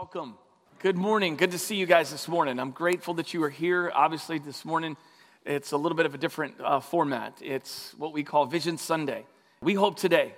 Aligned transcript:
Welcome. 0.00 0.38
Good 0.78 0.96
morning. 0.96 1.34
Good 1.34 1.50
to 1.50 1.58
see 1.58 1.74
you 1.74 1.84
guys 1.84 2.12
this 2.12 2.28
morning. 2.28 2.60
I'm 2.60 2.70
grateful 2.70 3.14
that 3.14 3.34
you 3.34 3.42
are 3.42 3.50
here. 3.50 3.90
Obviously, 3.92 4.38
this 4.38 4.64
morning 4.64 4.96
it's 5.44 5.72
a 5.72 5.76
little 5.76 5.96
bit 5.96 6.06
of 6.06 6.14
a 6.14 6.18
different 6.18 6.54
uh, 6.60 6.78
format. 6.78 7.36
It's 7.42 7.94
what 7.98 8.12
we 8.12 8.22
call 8.22 8.46
Vision 8.46 8.78
Sunday. 8.78 9.26
We 9.60 9.74
hope 9.74 9.98
today, 9.98 10.34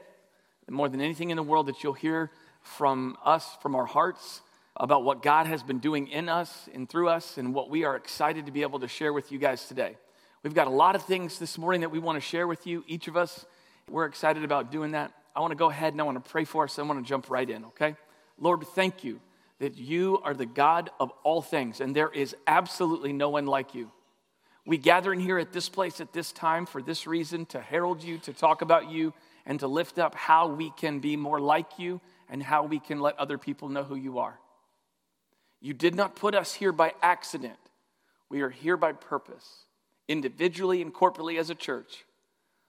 more 0.71 0.89
than 0.89 1.03
anything 1.03 1.29
in 1.29 1.37
the 1.37 1.43
world, 1.43 1.67
that 1.67 1.85
you'll 1.85 1.93
hear 1.93 2.31
from 2.63 3.19
us, 3.23 3.47
from 3.61 3.75
our 3.75 3.85
hearts, 3.85 4.41
about 4.79 5.05
what 5.05 5.23
God 5.23 5.47
has 5.47 5.63
been 5.63 5.79
doing 5.79 6.09
in 6.09 6.31
us 6.31 6.67
and 6.73 6.89
through 6.89 7.11
us, 7.11 7.37
and 7.37 7.53
what 7.53 7.69
we 7.69 7.85
are 7.85 7.97
excited 7.97 8.47
to 8.47 8.53
be 8.53 8.63
able 8.63 8.81
to 8.81 8.89
share 8.89 9.13
with 9.13 9.31
you 9.31 9.39
guys 9.39 9.69
today. 9.69 9.99
We've 10.43 10.55
got 10.55 10.69
a 10.69 10.71
lot 10.71 10.97
of 10.97 11.03
things 11.03 11.39
this 11.39 11.59
morning 11.59 11.83
that 11.83 11.91
we 11.91 11.99
want 11.99 12.17
to 12.17 12.27
share 12.27 12.47
with 12.47 12.67
you, 12.67 12.83
each 12.87 13.09
of 13.09 13.17
us. 13.19 13.45
We're 13.91 14.07
excited 14.07 14.43
about 14.43 14.73
doing 14.73 14.93
that. 14.93 15.13
I 15.37 15.41
want 15.41 15.51
to 15.51 15.57
go 15.57 15.69
ahead 15.69 15.93
and 15.93 16.01
I 16.01 16.05
want 16.05 16.25
to 16.25 16.31
pray 16.31 16.47
for 16.47 16.65
us. 16.65 16.79
I 16.79 16.83
want 16.83 17.05
to 17.05 17.07
jump 17.07 17.29
right 17.29 17.49
in, 17.49 17.67
okay? 17.67 17.95
Lord, 18.39 18.67
thank 18.69 19.05
you 19.05 19.21
that 19.61 19.77
you 19.77 20.19
are 20.25 20.35
the 20.35 20.47
God 20.47 20.91
of 20.99 21.13
all 21.23 21.43
things, 21.43 21.81
and 21.81 21.95
there 21.95 22.11
is 22.11 22.35
absolutely 22.47 23.13
no 23.13 23.29
one 23.29 23.47
like 23.47 23.75
you. 23.75 23.93
We 24.67 24.79
gather 24.79 25.13
in 25.13 25.21
here 25.21 25.39
at 25.39 25.53
this 25.53 25.69
place 25.69 26.01
at 26.01 26.13
this 26.13 26.33
time 26.33 26.67
for 26.67 26.83
this 26.83 27.07
reason 27.07 27.47
to 27.47 27.61
herald 27.61 28.03
you, 28.03 28.19
to 28.19 28.33
talk 28.33 28.63
about 28.63 28.91
you, 28.91 29.15
and 29.47 29.61
to 29.61 29.67
lift 29.67 29.99
up 29.99 30.15
how 30.15 30.49
we 30.49 30.71
can 30.71 31.01
be 31.01 31.17
more 31.17 31.41
like 31.41 31.79
you 31.79 32.01
and 32.29 32.43
how 32.43 32.65
we 32.65 32.79
can 32.79 33.01
let 33.01 33.19
other 33.19 33.39
people 33.39 33.69
know 33.69 33.83
who 33.83 33.97
you 33.97 34.19
are. 34.19 34.39
You 35.61 35.75
did 35.75 35.95
not 35.95 36.17
put 36.17 36.35
us 36.35 36.55
here 36.55 36.73
by 36.73 36.95
accident, 37.03 37.59
we 38.29 38.41
are 38.41 38.51
here 38.51 38.77
by 38.77 38.93
purpose, 38.93 39.47
individually 40.09 40.81
and 40.83 40.95
corporately 40.95 41.39
as 41.39 41.51
a 41.51 41.55
church. 41.55 42.05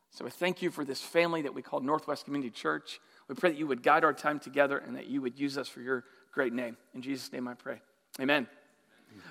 So 0.10 0.26
I 0.26 0.30
thank 0.30 0.62
you 0.62 0.72
for 0.72 0.84
this 0.84 1.02
family 1.02 1.44
that 1.44 1.54
we 1.54 1.62
call 1.62 1.80
Northwest 1.80 2.26
Community 2.26 2.52
Church. 2.52 3.00
We 3.30 3.36
pray 3.36 3.52
that 3.52 3.58
you 3.58 3.68
would 3.68 3.82
guide 3.82 4.04
our 4.04 4.12
time 4.12 4.40
together 4.40 4.78
and 4.78 4.98
that 4.98 5.08
you 5.08 5.22
would 5.22 5.40
use 5.40 5.58
us 5.58 5.70
for 5.70 5.80
your 5.80 6.04
great 6.32 6.54
name. 6.54 6.78
In 6.94 7.02
Jesus' 7.02 7.32
name 7.32 7.48
I 7.48 7.54
pray. 7.54 7.82
Amen. 8.20 8.48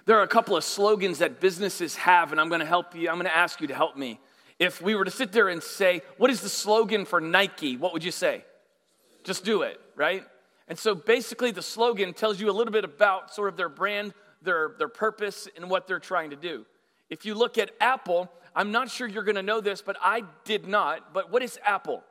There 0.04 0.18
are 0.18 0.22
a 0.22 0.28
couple 0.28 0.56
of 0.56 0.64
slogans 0.64 1.18
that 1.18 1.40
businesses 1.40 1.96
have, 1.96 2.32
and 2.32 2.40
I'm 2.40 2.48
going 2.48 2.60
to 2.60 2.66
help 2.66 2.94
you. 2.94 3.08
I'm 3.08 3.16
going 3.16 3.26
to 3.26 3.36
ask 3.36 3.60
you 3.60 3.66
to 3.68 3.74
help 3.74 3.96
me. 3.96 4.20
If 4.58 4.82
we 4.82 4.94
were 4.94 5.04
to 5.04 5.10
sit 5.10 5.32
there 5.32 5.48
and 5.48 5.62
say, 5.62 6.02
What 6.18 6.30
is 6.30 6.40
the 6.40 6.48
slogan 6.48 7.04
for 7.04 7.20
Nike? 7.20 7.76
What 7.76 7.92
would 7.92 8.04
you 8.04 8.10
say? 8.10 8.44
Just 9.24 9.44
do 9.44 9.62
it, 9.62 9.80
right? 9.96 10.24
And 10.68 10.78
so 10.78 10.94
basically, 10.94 11.50
the 11.50 11.62
slogan 11.62 12.12
tells 12.12 12.40
you 12.40 12.50
a 12.50 12.52
little 12.52 12.72
bit 12.72 12.84
about 12.84 13.34
sort 13.34 13.48
of 13.48 13.56
their 13.56 13.68
brand, 13.68 14.14
their, 14.42 14.72
their 14.78 14.88
purpose, 14.88 15.48
and 15.56 15.68
what 15.68 15.86
they're 15.86 15.98
trying 15.98 16.30
to 16.30 16.36
do. 16.36 16.64
If 17.08 17.24
you 17.24 17.34
look 17.34 17.58
at 17.58 17.70
Apple, 17.80 18.30
I'm 18.54 18.70
not 18.70 18.90
sure 18.90 19.08
you're 19.08 19.24
going 19.24 19.36
to 19.36 19.42
know 19.42 19.60
this, 19.60 19.82
but 19.82 19.96
I 20.00 20.22
did 20.44 20.68
not. 20.68 21.12
But 21.12 21.30
what 21.32 21.42
is 21.42 21.58
Apple? 21.64 22.04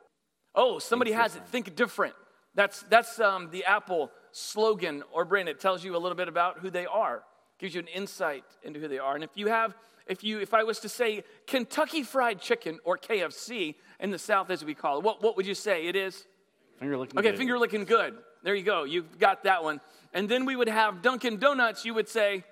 Oh, 0.54 0.78
somebody 0.78 1.12
has 1.12 1.36
it. 1.36 1.46
Think 1.46 1.74
different. 1.74 2.14
That's, 2.54 2.84
that's 2.90 3.20
um, 3.20 3.48
the 3.50 3.64
Apple 3.64 4.10
slogan 4.32 5.02
or 5.12 5.24
brand. 5.24 5.48
It 5.48 5.60
tells 5.60 5.84
you 5.84 5.96
a 5.96 5.98
little 5.98 6.16
bit 6.16 6.28
about 6.28 6.58
who 6.58 6.70
they 6.70 6.86
are, 6.86 7.22
gives 7.58 7.74
you 7.74 7.80
an 7.80 7.88
insight 7.88 8.44
into 8.62 8.80
who 8.80 8.88
they 8.88 8.98
are. 8.98 9.14
And 9.14 9.24
if 9.24 9.30
you 9.34 9.48
have, 9.48 9.74
if 10.06 10.24
you, 10.24 10.40
if 10.40 10.54
I 10.54 10.64
was 10.64 10.80
to 10.80 10.88
say 10.88 11.24
Kentucky 11.46 12.02
Fried 12.02 12.40
Chicken 12.40 12.78
or 12.84 12.98
KFC 12.98 13.76
in 14.00 14.10
the 14.10 14.18
South, 14.18 14.50
as 14.50 14.64
we 14.64 14.74
call 14.74 14.98
it, 14.98 15.04
what, 15.04 15.22
what 15.22 15.36
would 15.36 15.46
you 15.46 15.54
say 15.54 15.86
it 15.86 15.96
is? 15.96 16.26
Finger 16.78 16.96
looking 16.96 17.18
okay, 17.18 17.30
good. 17.30 17.38
finger 17.38 17.58
looking 17.58 17.84
good. 17.84 18.14
There 18.42 18.54
you 18.54 18.62
go. 18.62 18.84
You've 18.84 19.18
got 19.18 19.44
that 19.44 19.62
one. 19.62 19.80
And 20.14 20.28
then 20.28 20.46
we 20.46 20.56
would 20.56 20.68
have 20.68 21.02
Dunkin' 21.02 21.38
Donuts. 21.38 21.84
You 21.84 21.94
would 21.94 22.08
say 22.08 22.44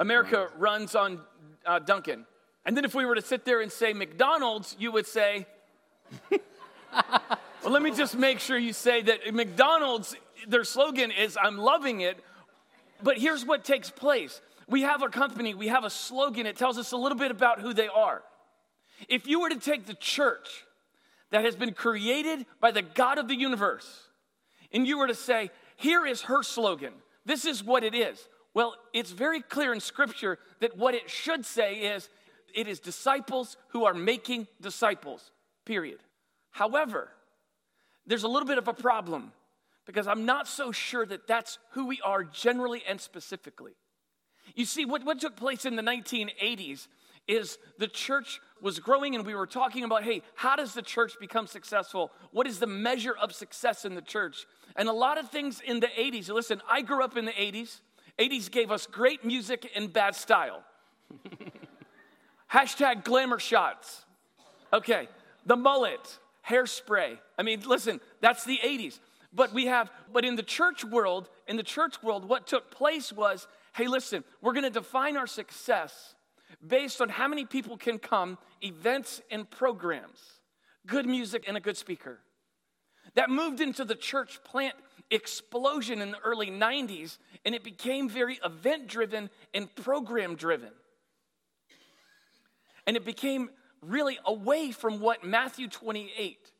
America 0.00 0.48
runs 0.56 0.94
on 0.94 1.20
uh, 1.66 1.78
Dunkin'. 1.78 2.24
And 2.64 2.76
then 2.76 2.84
if 2.84 2.94
we 2.94 3.04
were 3.04 3.14
to 3.14 3.22
sit 3.22 3.44
there 3.44 3.60
and 3.60 3.70
say 3.70 3.92
McDonald's, 3.92 4.76
you 4.78 4.92
would 4.92 5.06
say. 5.06 5.46
well, 6.30 7.72
let 7.72 7.82
me 7.82 7.90
just 7.90 8.16
make 8.16 8.40
sure 8.40 8.58
you 8.58 8.72
say 8.72 9.02
that 9.02 9.34
McDonald's 9.34 10.16
their 10.46 10.64
slogan 10.64 11.10
is, 11.10 11.36
I'm 11.40 11.58
loving 11.58 12.00
it. 12.00 12.18
But 13.02 13.18
here's 13.18 13.44
what 13.44 13.64
takes 13.64 13.90
place 13.90 14.40
we 14.68 14.82
have 14.82 15.02
a 15.02 15.08
company, 15.08 15.54
we 15.54 15.68
have 15.68 15.84
a 15.84 15.90
slogan, 15.90 16.46
it 16.46 16.56
tells 16.56 16.76
us 16.76 16.92
a 16.92 16.96
little 16.96 17.16
bit 17.16 17.30
about 17.30 17.60
who 17.60 17.72
they 17.72 17.88
are. 17.88 18.22
If 19.08 19.26
you 19.26 19.40
were 19.40 19.48
to 19.48 19.58
take 19.58 19.86
the 19.86 19.94
church 19.94 20.64
that 21.30 21.44
has 21.44 21.56
been 21.56 21.72
created 21.72 22.44
by 22.60 22.70
the 22.70 22.82
God 22.82 23.18
of 23.18 23.28
the 23.28 23.34
universe, 23.34 24.08
and 24.72 24.86
you 24.86 24.98
were 24.98 25.06
to 25.06 25.14
say, 25.14 25.50
here 25.76 26.04
is 26.04 26.22
her 26.22 26.42
slogan, 26.42 26.92
this 27.24 27.44
is 27.44 27.64
what 27.64 27.82
it 27.82 27.94
is. 27.94 28.28
Well, 28.52 28.74
it's 28.92 29.10
very 29.10 29.40
clear 29.40 29.72
in 29.72 29.80
Scripture 29.80 30.38
that 30.60 30.76
what 30.76 30.94
it 30.94 31.08
should 31.08 31.46
say 31.46 31.76
is, 31.76 32.08
it 32.54 32.66
is 32.66 32.80
disciples 32.80 33.56
who 33.68 33.84
are 33.84 33.94
making 33.94 34.48
disciples, 34.60 35.30
period. 35.64 36.00
However, 36.50 37.08
there's 38.06 38.24
a 38.24 38.28
little 38.28 38.48
bit 38.48 38.58
of 38.58 38.68
a 38.68 38.74
problem 38.74 39.32
because 39.88 40.06
I'm 40.06 40.26
not 40.26 40.46
so 40.46 40.70
sure 40.70 41.06
that 41.06 41.26
that's 41.26 41.58
who 41.70 41.86
we 41.86 41.98
are 42.04 42.22
generally 42.22 42.82
and 42.86 43.00
specifically. 43.00 43.72
You 44.54 44.66
see, 44.66 44.84
what, 44.84 45.02
what 45.02 45.18
took 45.18 45.34
place 45.34 45.64
in 45.64 45.76
the 45.76 45.82
1980s 45.82 46.88
is 47.26 47.56
the 47.78 47.88
church 47.88 48.38
was 48.60 48.80
growing, 48.80 49.14
and 49.14 49.24
we 49.24 49.34
were 49.34 49.46
talking 49.46 49.84
about 49.84 50.04
hey, 50.04 50.20
how 50.34 50.56
does 50.56 50.74
the 50.74 50.82
church 50.82 51.14
become 51.18 51.46
successful? 51.46 52.12
What 52.32 52.46
is 52.46 52.58
the 52.58 52.66
measure 52.66 53.16
of 53.16 53.32
success 53.32 53.86
in 53.86 53.94
the 53.94 54.02
church? 54.02 54.46
And 54.76 54.90
a 54.90 54.92
lot 54.92 55.16
of 55.16 55.30
things 55.30 55.62
in 55.64 55.80
the 55.80 55.86
80s, 55.86 56.28
listen, 56.28 56.60
I 56.70 56.82
grew 56.82 57.02
up 57.02 57.16
in 57.16 57.24
the 57.24 57.32
80s. 57.32 57.80
80s 58.18 58.50
gave 58.50 58.70
us 58.70 58.86
great 58.86 59.24
music 59.24 59.70
and 59.74 59.90
bad 59.90 60.14
style. 60.14 60.64
Hashtag 62.52 63.04
glamour 63.04 63.38
shots. 63.38 64.04
Okay, 64.70 65.08
the 65.46 65.56
mullet, 65.56 66.18
hairspray. 66.46 67.16
I 67.38 67.42
mean, 67.42 67.62
listen, 67.66 68.02
that's 68.20 68.44
the 68.44 68.58
80s. 68.62 68.98
But 69.38 69.54
we 69.54 69.66
have, 69.66 69.88
but 70.12 70.24
in 70.24 70.34
the 70.34 70.42
church 70.42 70.84
world, 70.84 71.28
in 71.46 71.56
the 71.56 71.62
church 71.62 72.02
world, 72.02 72.28
what 72.28 72.48
took 72.48 72.72
place 72.72 73.12
was 73.12 73.46
hey, 73.74 73.86
listen, 73.86 74.24
we're 74.42 74.52
gonna 74.52 74.68
define 74.68 75.16
our 75.16 75.28
success 75.28 76.16
based 76.66 77.00
on 77.00 77.08
how 77.08 77.28
many 77.28 77.44
people 77.44 77.76
can 77.76 78.00
come, 78.00 78.36
events 78.60 79.22
and 79.30 79.48
programs, 79.48 80.18
good 80.88 81.06
music 81.06 81.44
and 81.46 81.56
a 81.56 81.60
good 81.60 81.76
speaker. 81.76 82.18
That 83.14 83.30
moved 83.30 83.60
into 83.60 83.84
the 83.84 83.94
church 83.94 84.42
plant 84.42 84.74
explosion 85.08 86.00
in 86.00 86.10
the 86.10 86.18
early 86.18 86.50
90s, 86.50 87.18
and 87.44 87.54
it 87.54 87.62
became 87.62 88.08
very 88.08 88.40
event 88.44 88.88
driven 88.88 89.30
and 89.54 89.72
program 89.76 90.34
driven. 90.34 90.72
And 92.88 92.96
it 92.96 93.04
became 93.04 93.50
really 93.82 94.18
away 94.26 94.72
from 94.72 94.98
what 94.98 95.22
Matthew 95.22 95.68
28 95.68 96.50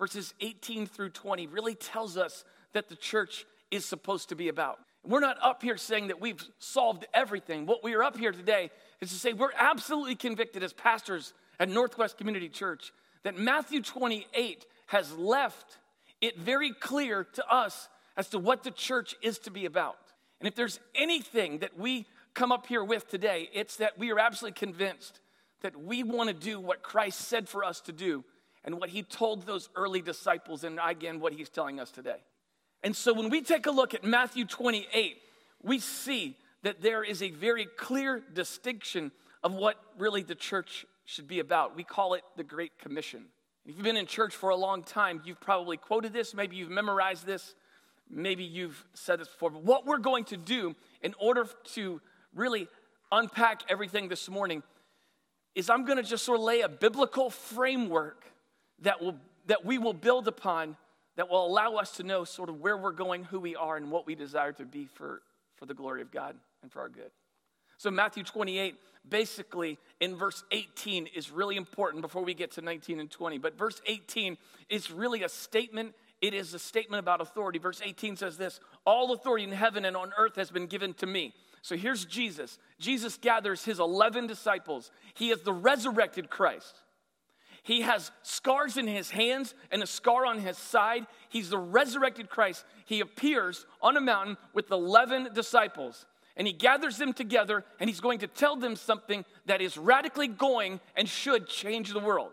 verses 0.00 0.34
18 0.40 0.86
through 0.86 1.10
20 1.10 1.46
really 1.46 1.74
tells 1.74 2.16
us 2.16 2.42
that 2.72 2.88
the 2.88 2.96
church 2.96 3.44
is 3.70 3.84
supposed 3.84 4.30
to 4.30 4.34
be 4.34 4.48
about. 4.48 4.78
We're 5.04 5.20
not 5.20 5.36
up 5.42 5.62
here 5.62 5.76
saying 5.76 6.08
that 6.08 6.20
we've 6.20 6.42
solved 6.58 7.06
everything. 7.14 7.66
What 7.66 7.84
we 7.84 7.94
are 7.94 8.02
up 8.02 8.16
here 8.16 8.32
today 8.32 8.70
is 9.00 9.10
to 9.10 9.14
say 9.14 9.34
we're 9.34 9.52
absolutely 9.56 10.16
convicted 10.16 10.62
as 10.62 10.72
pastors 10.72 11.34
at 11.60 11.68
Northwest 11.68 12.16
Community 12.16 12.48
Church 12.48 12.92
that 13.22 13.36
Matthew 13.38 13.82
28 13.82 14.64
has 14.86 15.12
left 15.16 15.78
it 16.22 16.38
very 16.38 16.72
clear 16.72 17.24
to 17.34 17.46
us 17.48 17.88
as 18.16 18.28
to 18.28 18.38
what 18.38 18.62
the 18.62 18.70
church 18.70 19.14
is 19.22 19.38
to 19.40 19.50
be 19.50 19.66
about. 19.66 19.98
And 20.40 20.48
if 20.48 20.54
there's 20.54 20.80
anything 20.94 21.58
that 21.58 21.78
we 21.78 22.06
come 22.32 22.52
up 22.52 22.66
here 22.66 22.82
with 22.82 23.08
today, 23.08 23.50
it's 23.52 23.76
that 23.76 23.98
we 23.98 24.10
are 24.12 24.18
absolutely 24.18 24.58
convinced 24.58 25.20
that 25.60 25.78
we 25.78 26.02
want 26.02 26.28
to 26.28 26.34
do 26.34 26.58
what 26.58 26.82
Christ 26.82 27.20
said 27.20 27.48
for 27.48 27.64
us 27.64 27.82
to 27.82 27.92
do 27.92 28.24
and 28.64 28.78
what 28.78 28.90
he 28.90 29.02
told 29.02 29.46
those 29.46 29.68
early 29.74 30.02
disciples, 30.02 30.64
and 30.64 30.78
again, 30.82 31.20
what 31.20 31.32
he's 31.32 31.48
telling 31.48 31.80
us 31.80 31.90
today. 31.90 32.18
And 32.82 32.94
so 32.94 33.12
when 33.12 33.30
we 33.30 33.42
take 33.42 33.66
a 33.66 33.70
look 33.70 33.94
at 33.94 34.04
Matthew 34.04 34.44
28, 34.44 35.16
we 35.62 35.78
see 35.78 36.36
that 36.62 36.82
there 36.82 37.02
is 37.02 37.22
a 37.22 37.30
very 37.30 37.66
clear 37.76 38.22
distinction 38.32 39.12
of 39.42 39.54
what 39.54 39.76
really 39.98 40.22
the 40.22 40.34
church 40.34 40.84
should 41.04 41.26
be 41.26 41.40
about. 41.40 41.76
We 41.76 41.84
call 41.84 42.14
it 42.14 42.22
the 42.36 42.44
Great 42.44 42.78
Commission. 42.78 43.24
If 43.66 43.76
you've 43.76 43.84
been 43.84 43.96
in 43.96 44.06
church 44.06 44.34
for 44.34 44.50
a 44.50 44.56
long 44.56 44.82
time, 44.82 45.22
you've 45.24 45.40
probably 45.40 45.76
quoted 45.76 46.12
this, 46.12 46.34
maybe 46.34 46.56
you've 46.56 46.70
memorized 46.70 47.26
this, 47.26 47.54
maybe 48.08 48.44
you've 48.44 48.84
said 48.94 49.20
this 49.20 49.28
before. 49.28 49.50
But 49.50 49.62
what 49.62 49.86
we're 49.86 49.98
going 49.98 50.24
to 50.24 50.36
do 50.36 50.74
in 51.02 51.14
order 51.18 51.46
to 51.74 52.00
really 52.34 52.68
unpack 53.12 53.62
everything 53.68 54.08
this 54.08 54.28
morning 54.28 54.62
is 55.54 55.68
I'm 55.68 55.84
going 55.84 55.98
to 55.98 56.04
just 56.04 56.24
sort 56.24 56.38
of 56.38 56.44
lay 56.44 56.60
a 56.60 56.68
biblical 56.68 57.30
framework 57.30 58.24
that, 58.82 59.00
will, 59.02 59.16
that 59.46 59.64
we 59.64 59.78
will 59.78 59.92
build 59.92 60.28
upon 60.28 60.76
that 61.16 61.28
will 61.28 61.46
allow 61.46 61.74
us 61.74 61.92
to 61.92 62.02
know 62.02 62.24
sort 62.24 62.48
of 62.48 62.60
where 62.60 62.76
we're 62.76 62.92
going, 62.92 63.24
who 63.24 63.40
we 63.40 63.56
are, 63.56 63.76
and 63.76 63.90
what 63.90 64.06
we 64.06 64.14
desire 64.14 64.52
to 64.52 64.64
be 64.64 64.86
for, 64.86 65.20
for 65.56 65.66
the 65.66 65.74
glory 65.74 66.00
of 66.00 66.10
God 66.10 66.34
and 66.62 66.72
for 66.72 66.80
our 66.80 66.88
good. 66.88 67.10
So, 67.76 67.90
Matthew 67.90 68.22
28, 68.22 68.76
basically 69.08 69.78
in 70.00 70.16
verse 70.16 70.44
18, 70.50 71.08
is 71.08 71.30
really 71.30 71.56
important 71.56 72.02
before 72.02 72.24
we 72.24 72.34
get 72.34 72.52
to 72.52 72.62
19 72.62 73.00
and 73.00 73.10
20. 73.10 73.38
But 73.38 73.58
verse 73.58 73.80
18 73.86 74.36
is 74.68 74.90
really 74.90 75.22
a 75.22 75.28
statement. 75.28 75.94
It 76.20 76.34
is 76.34 76.54
a 76.54 76.58
statement 76.58 77.00
about 77.00 77.20
authority. 77.20 77.58
Verse 77.58 77.80
18 77.84 78.16
says 78.16 78.36
this 78.36 78.60
All 78.86 79.12
authority 79.12 79.44
in 79.44 79.52
heaven 79.52 79.84
and 79.84 79.96
on 79.96 80.12
earth 80.16 80.36
has 80.36 80.50
been 80.50 80.66
given 80.66 80.94
to 80.94 81.06
me. 81.06 81.34
So 81.62 81.76
here's 81.76 82.04
Jesus. 82.04 82.58
Jesus 82.78 83.18
gathers 83.18 83.64
his 83.64 83.78
11 83.78 84.26
disciples. 84.26 84.90
He 85.14 85.30
is 85.30 85.42
the 85.42 85.52
resurrected 85.52 86.30
Christ. 86.30 86.80
He 87.62 87.82
has 87.82 88.10
scars 88.22 88.76
in 88.76 88.86
his 88.86 89.10
hands 89.10 89.54
and 89.70 89.82
a 89.82 89.86
scar 89.86 90.26
on 90.26 90.38
his 90.38 90.56
side. 90.56 91.06
He's 91.28 91.50
the 91.50 91.58
resurrected 91.58 92.30
Christ. 92.30 92.64
He 92.86 93.00
appears 93.00 93.66
on 93.82 93.96
a 93.96 94.00
mountain 94.00 94.36
with 94.54 94.70
11 94.70 95.34
disciples 95.34 96.06
and 96.36 96.46
he 96.46 96.52
gathers 96.52 96.96
them 96.96 97.12
together 97.12 97.64
and 97.78 97.90
he's 97.90 98.00
going 98.00 98.20
to 98.20 98.26
tell 98.26 98.56
them 98.56 98.76
something 98.76 99.24
that 99.46 99.60
is 99.60 99.76
radically 99.76 100.28
going 100.28 100.80
and 100.96 101.08
should 101.08 101.46
change 101.46 101.92
the 101.92 102.00
world. 102.00 102.30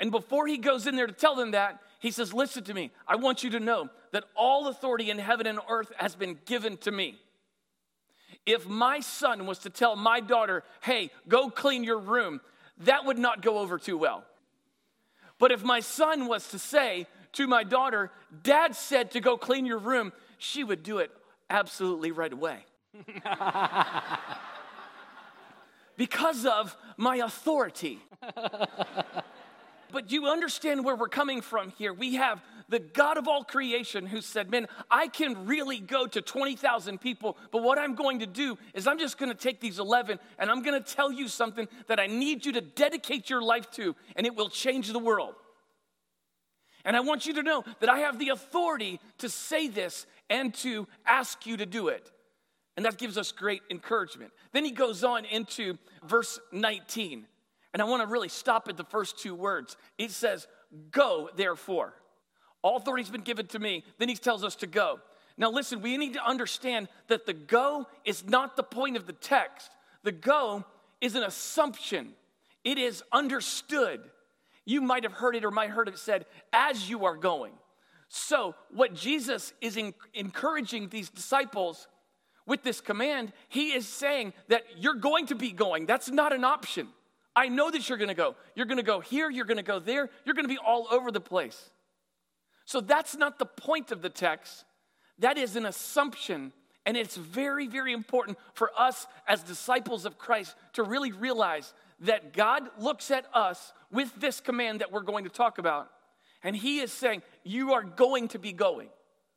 And 0.00 0.10
before 0.10 0.46
he 0.46 0.58
goes 0.58 0.86
in 0.86 0.96
there 0.96 1.06
to 1.06 1.12
tell 1.12 1.34
them 1.34 1.52
that, 1.52 1.80
he 1.98 2.10
says, 2.10 2.32
Listen 2.32 2.64
to 2.64 2.74
me. 2.74 2.90
I 3.06 3.16
want 3.16 3.42
you 3.42 3.50
to 3.50 3.60
know 3.60 3.88
that 4.12 4.24
all 4.36 4.68
authority 4.68 5.10
in 5.10 5.18
heaven 5.18 5.46
and 5.46 5.58
earth 5.68 5.92
has 5.96 6.14
been 6.14 6.38
given 6.44 6.76
to 6.78 6.90
me. 6.90 7.18
If 8.46 8.66
my 8.66 9.00
son 9.00 9.46
was 9.46 9.58
to 9.60 9.70
tell 9.70 9.96
my 9.96 10.20
daughter, 10.20 10.62
Hey, 10.82 11.10
go 11.28 11.50
clean 11.50 11.84
your 11.84 11.98
room, 11.98 12.40
that 12.80 13.04
would 13.04 13.18
not 13.18 13.42
go 13.42 13.58
over 13.58 13.78
too 13.78 13.98
well. 13.98 14.24
But 15.38 15.52
if 15.52 15.62
my 15.62 15.80
son 15.80 16.26
was 16.26 16.48
to 16.48 16.58
say 16.58 17.06
to 17.32 17.46
my 17.46 17.62
daughter, 17.64 18.10
Dad 18.42 18.74
said 18.74 19.12
to 19.12 19.20
go 19.20 19.36
clean 19.36 19.66
your 19.66 19.78
room, 19.78 20.12
she 20.38 20.64
would 20.64 20.82
do 20.82 20.98
it 20.98 21.10
absolutely 21.48 22.10
right 22.10 22.32
away. 22.32 22.64
because 25.96 26.46
of 26.46 26.76
my 26.96 27.16
authority. 27.16 27.98
but 29.92 30.10
you 30.10 30.26
understand 30.26 30.84
where 30.84 30.96
we're 30.96 31.08
coming 31.08 31.40
from 31.40 31.70
here. 31.70 31.92
We 31.92 32.14
have 32.14 32.42
the 32.68 32.78
God 32.78 33.16
of 33.16 33.26
all 33.26 33.44
creation 33.44 34.06
who 34.06 34.20
said, 34.20 34.50
Man, 34.50 34.66
I 34.90 35.08
can 35.08 35.46
really 35.46 35.80
go 35.80 36.06
to 36.06 36.20
20,000 36.20 37.00
people, 37.00 37.36
but 37.50 37.62
what 37.62 37.78
I'm 37.78 37.94
going 37.94 38.20
to 38.20 38.26
do 38.26 38.58
is 38.74 38.86
I'm 38.86 38.98
just 38.98 39.18
going 39.18 39.30
to 39.30 39.38
take 39.38 39.60
these 39.60 39.78
11 39.78 40.18
and 40.38 40.50
I'm 40.50 40.62
going 40.62 40.82
to 40.82 40.94
tell 40.94 41.10
you 41.10 41.28
something 41.28 41.66
that 41.86 41.98
I 41.98 42.06
need 42.06 42.44
you 42.44 42.52
to 42.52 42.60
dedicate 42.60 43.30
your 43.30 43.42
life 43.42 43.70
to, 43.72 43.96
and 44.16 44.26
it 44.26 44.34
will 44.34 44.50
change 44.50 44.92
the 44.92 44.98
world. 44.98 45.34
And 46.84 46.96
I 46.96 47.00
want 47.00 47.26
you 47.26 47.34
to 47.34 47.42
know 47.42 47.64
that 47.80 47.88
I 47.88 47.98
have 48.00 48.18
the 48.18 48.30
authority 48.30 49.00
to 49.18 49.28
say 49.28 49.68
this 49.68 50.06
and 50.30 50.54
to 50.54 50.86
ask 51.06 51.46
you 51.46 51.56
to 51.56 51.66
do 51.66 51.88
it. 51.88 52.10
And 52.76 52.84
that 52.86 52.96
gives 52.96 53.18
us 53.18 53.32
great 53.32 53.62
encouragement. 53.70 54.30
Then 54.52 54.64
he 54.64 54.70
goes 54.70 55.02
on 55.02 55.24
into 55.24 55.78
verse 56.06 56.38
19. 56.52 57.26
And 57.72 57.82
I 57.82 57.84
want 57.84 58.02
to 58.02 58.08
really 58.08 58.28
stop 58.28 58.68
at 58.68 58.76
the 58.76 58.84
first 58.84 59.18
two 59.18 59.34
words. 59.34 59.76
It 59.98 60.12
says, 60.12 60.46
Go, 60.90 61.28
therefore. 61.34 61.94
All 62.62 62.76
authority 62.76 63.02
has 63.02 63.10
been 63.10 63.22
given 63.22 63.46
to 63.48 63.58
me. 63.58 63.84
Then 63.98 64.08
he 64.08 64.14
tells 64.16 64.44
us 64.44 64.56
to 64.56 64.66
go. 64.66 65.00
Now, 65.36 65.50
listen, 65.50 65.80
we 65.80 65.96
need 65.96 66.14
to 66.14 66.24
understand 66.24 66.88
that 67.06 67.24
the 67.24 67.32
go 67.32 67.86
is 68.04 68.26
not 68.26 68.56
the 68.56 68.64
point 68.64 68.96
of 68.96 69.06
the 69.06 69.12
text. 69.12 69.70
The 70.02 70.12
go 70.12 70.64
is 71.00 71.14
an 71.14 71.22
assumption, 71.22 72.14
it 72.64 72.78
is 72.78 73.02
understood. 73.12 74.00
You 74.64 74.82
might 74.82 75.04
have 75.04 75.12
heard 75.12 75.34
it 75.34 75.46
or 75.46 75.50
might 75.50 75.68
have 75.68 75.76
heard 75.76 75.88
it 75.88 75.96
said, 75.96 76.26
as 76.52 76.90
you 76.90 77.06
are 77.06 77.16
going. 77.16 77.52
So, 78.08 78.54
what 78.70 78.94
Jesus 78.94 79.54
is 79.62 79.78
in, 79.78 79.94
encouraging 80.12 80.88
these 80.88 81.08
disciples 81.08 81.88
with 82.44 82.62
this 82.62 82.80
command, 82.82 83.32
he 83.48 83.72
is 83.72 83.88
saying 83.88 84.34
that 84.48 84.64
you're 84.76 84.94
going 84.94 85.26
to 85.26 85.34
be 85.34 85.52
going. 85.52 85.86
That's 85.86 86.10
not 86.10 86.34
an 86.34 86.44
option. 86.44 86.88
I 87.34 87.48
know 87.48 87.70
that 87.70 87.88
you're 87.88 87.96
going 87.96 88.08
to 88.08 88.14
go. 88.14 88.34
You're 88.54 88.66
going 88.66 88.78
to 88.78 88.82
go 88.82 89.00
here, 89.00 89.30
you're 89.30 89.44
going 89.44 89.58
to 89.58 89.62
go 89.62 89.78
there, 89.78 90.10
you're 90.26 90.34
going 90.34 90.46
to 90.46 90.52
be 90.52 90.58
all 90.58 90.86
over 90.90 91.10
the 91.10 91.20
place. 91.20 91.70
So, 92.68 92.82
that's 92.82 93.16
not 93.16 93.38
the 93.38 93.46
point 93.46 93.90
of 93.92 94.02
the 94.02 94.10
text. 94.10 94.64
That 95.18 95.38
is 95.38 95.56
an 95.56 95.64
assumption. 95.64 96.52
And 96.84 96.96
it's 96.96 97.16
very, 97.16 97.66
very 97.66 97.92
important 97.92 98.38
for 98.54 98.70
us 98.78 99.06
as 99.26 99.42
disciples 99.42 100.04
of 100.04 100.18
Christ 100.18 100.54
to 100.74 100.82
really 100.82 101.12
realize 101.12 101.74
that 102.00 102.32
God 102.32 102.62
looks 102.78 103.10
at 103.10 103.26
us 103.34 103.72
with 103.90 104.10
this 104.18 104.40
command 104.40 104.80
that 104.80 104.92
we're 104.92 105.02
going 105.02 105.24
to 105.24 105.30
talk 105.30 105.58
about 105.58 105.90
and 106.42 106.56
he 106.56 106.80
is 106.80 106.92
saying, 106.92 107.22
You 107.44 107.72
are 107.72 107.82
going 107.82 108.28
to 108.28 108.38
be 108.38 108.52
going. 108.52 108.88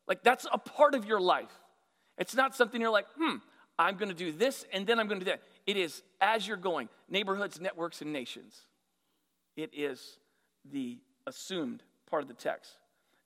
Like 0.07 0.24
that's 0.24 0.45
a 0.51 0.57
part 0.57 0.95
of 0.95 1.06
your 1.06 1.19
life. 1.19 1.51
It's 2.18 2.36
not 2.36 2.56
something 2.56 2.81
you're 2.81 2.92
like, 2.92 3.07
hmm, 3.18 3.38
I'm 3.80 3.95
going 3.95 4.10
to 4.10 4.16
do 4.16 4.31
this 4.31 4.66
and 4.74 4.86
then 4.86 5.00
I'm 5.00 5.07
going 5.07 5.19
to 5.19 5.25
do 5.25 5.31
that. 5.31 5.42
It 5.66 5.77
is 5.77 6.04
as 6.19 6.48
you're 6.48 6.57
going, 6.57 6.89
neighborhoods, 7.10 7.60
networks, 7.60 8.01
and 8.01 8.12
nations. 8.12 8.66
It 9.56 9.72
is 9.74 10.18
the 10.69 11.00
assumed 11.25 11.84
part 12.10 12.24
of 12.24 12.27
the 12.27 12.34
text. 12.34 12.74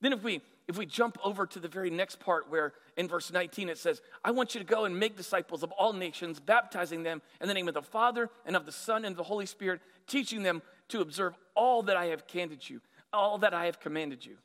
Then 0.01 0.13
if 0.13 0.23
we 0.23 0.41
if 0.67 0.79
we 0.79 0.87
jump 0.87 1.19
over 1.23 1.45
to 1.45 1.59
the 1.59 1.67
very 1.67 1.91
next 1.91 2.19
part 2.19 2.49
where 2.49 2.73
in 2.97 3.07
verse 3.07 3.31
19 3.31 3.69
it 3.69 3.77
says, 3.77 4.01
I 4.23 4.31
want 4.31 4.55
you 4.55 4.59
to 4.59 4.65
go 4.65 4.85
and 4.85 4.99
make 4.99 5.15
disciples 5.15 5.61
of 5.61 5.71
all 5.73 5.93
nations, 5.93 6.39
baptizing 6.39 7.03
them 7.03 7.21
in 7.39 7.47
the 7.47 7.53
name 7.53 7.67
of 7.67 7.75
the 7.75 7.83
Father 7.83 8.31
and 8.47 8.55
of 8.55 8.65
the 8.65 8.71
Son 8.71 9.05
and 9.05 9.13
of 9.13 9.17
the 9.17 9.23
Holy 9.23 9.45
Spirit, 9.45 9.79
teaching 10.07 10.41
them 10.41 10.63
to 10.87 11.01
observe 11.01 11.35
all 11.55 11.83
that 11.83 11.95
I 11.95 12.05
have 12.05 12.25
commanded 12.25 12.67
you 12.67 12.81
all 13.15 13.37
that 13.39 13.53
I 13.53 13.65
have 13.65 13.79
commanded 13.79 14.25
you. 14.25 14.37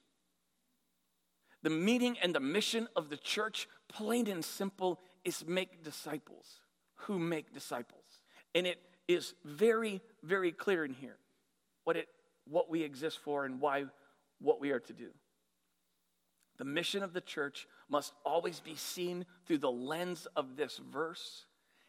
The 1.63 1.71
meaning 1.71 2.17
and 2.23 2.35
the 2.35 2.41
mission 2.41 2.89
of 2.97 3.11
the 3.11 3.19
church, 3.19 3.69
plain 3.89 4.29
and 4.29 4.43
simple, 4.43 4.99
is 5.25 5.45
make 5.47 5.85
disciples 5.85 6.47
who 6.95 7.19
make 7.19 7.53
disciples. 7.53 8.05
And 8.55 8.67
it 8.67 8.79
is 9.09 9.35
very, 9.45 10.01
very 10.23 10.53
clear 10.53 10.85
in 10.85 10.95
here 10.95 11.19
what, 11.85 11.97
it, 11.97 12.09
what 12.49 12.71
we 12.71 12.83
exist 12.83 13.19
for 13.19 13.45
and 13.45 13.61
why 13.61 13.85
what 14.41 14.61
we 14.61 14.71
are 14.71 14.81
to 14.81 14.93
do. 14.95 15.11
The 16.61 16.65
mission 16.67 17.03
of 17.03 17.15
the 17.15 17.21
church 17.21 17.67
must 17.89 18.13
always 18.25 18.61
be 18.61 18.77
seen 18.77 19.25
through 19.47 19.59
the 19.59 19.71
lens 19.71 20.29
of 20.37 20.57
this 20.57 20.79
verse. 20.93 21.47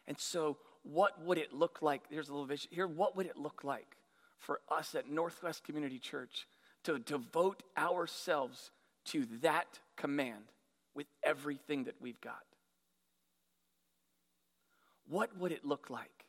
And 0.08 0.18
so, 0.18 0.58
what 0.84 1.22
would 1.24 1.38
it 1.38 1.54
look 1.54 1.82
like? 1.82 2.04
Here's 2.10 2.30
a 2.30 2.32
little 2.32 2.48
vision 2.48 2.70
here. 2.72 2.88
What 2.88 3.16
would 3.18 3.26
it 3.26 3.38
look 3.38 3.64
like 3.64 3.98
for 4.40 4.62
us 4.70 4.96
at 4.96 5.10
Northwest 5.10 5.64
Community 5.66 6.00
Church 6.00 6.48
to 6.84 7.00
devote 7.00 7.64
ourselves 7.78 8.72
to 9.06 9.28
that 9.42 9.80
command 9.98 10.46
with 10.96 11.08
everything 11.24 11.86
that 11.86 11.96
we've 12.00 12.20
got. 12.22 12.44
What 15.08 15.38
would 15.38 15.52
it 15.52 15.66
look 15.66 15.90
like? 15.90 16.26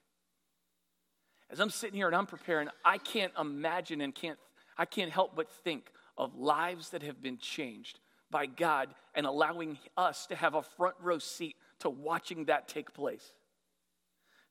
As 1.50 1.60
I'm 1.60 1.70
sitting 1.70 1.96
here 1.96 2.06
and 2.06 2.16
I'm 2.16 2.26
preparing, 2.26 2.68
I 2.84 2.98
can't 2.98 3.32
imagine 3.38 4.00
and 4.00 4.14
can't 4.14 4.38
I 4.78 4.86
can't 4.86 5.12
help 5.12 5.36
but 5.36 5.50
think 5.50 5.92
of 6.16 6.34
lives 6.34 6.90
that 6.90 7.02
have 7.02 7.22
been 7.22 7.36
changed 7.36 7.98
by 8.32 8.46
God 8.46 8.88
and 9.14 9.26
allowing 9.26 9.78
us 9.96 10.26
to 10.26 10.34
have 10.34 10.56
a 10.56 10.62
front 10.62 10.96
row 11.00 11.20
seat 11.20 11.54
to 11.78 11.90
watching 11.90 12.46
that 12.46 12.66
take 12.66 12.92
place. 12.92 13.32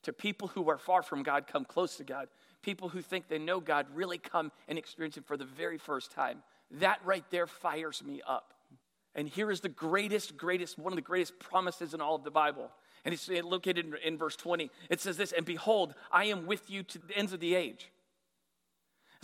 To 0.03 0.13
people 0.13 0.47
who 0.47 0.69
are 0.69 0.77
far 0.77 1.03
from 1.03 1.21
God 1.21 1.47
come 1.47 1.65
close 1.65 1.97
to 1.97 2.05
God 2.05 2.29
people 2.61 2.89
who 2.89 3.01
think 3.01 3.27
they 3.27 3.39
know 3.39 3.59
God 3.59 3.87
really 3.93 4.17
come 4.17 4.51
and 4.67 4.77
experience 4.77 5.17
Him 5.17 5.23
for 5.23 5.37
the 5.37 5.45
very 5.45 5.77
first 5.77 6.11
time. 6.11 6.43
That 6.71 6.99
right 7.03 7.25
there 7.31 7.47
fires 7.47 8.03
me 8.03 8.21
up. 8.27 8.53
And 9.13 9.27
here 9.27 9.51
is 9.51 9.59
the 9.59 9.69
greatest, 9.69 10.37
greatest, 10.37 10.79
one 10.79 10.93
of 10.93 10.95
the 10.95 11.01
greatest 11.01 11.37
promises 11.39 11.93
in 11.93 11.99
all 11.99 12.15
of 12.15 12.23
the 12.23 12.31
Bible. 12.31 12.71
And 13.03 13.13
it's 13.13 13.27
located 13.27 13.85
in, 13.85 13.95
in 14.05 14.17
verse 14.17 14.35
20. 14.35 14.69
It 14.89 15.01
says 15.01 15.17
this, 15.17 15.33
and 15.33 15.45
behold, 15.45 15.95
I 16.11 16.25
am 16.25 16.45
with 16.45 16.69
you 16.69 16.83
to 16.83 16.99
the 16.99 17.17
ends 17.17 17.33
of 17.33 17.39
the 17.39 17.55
age. 17.55 17.91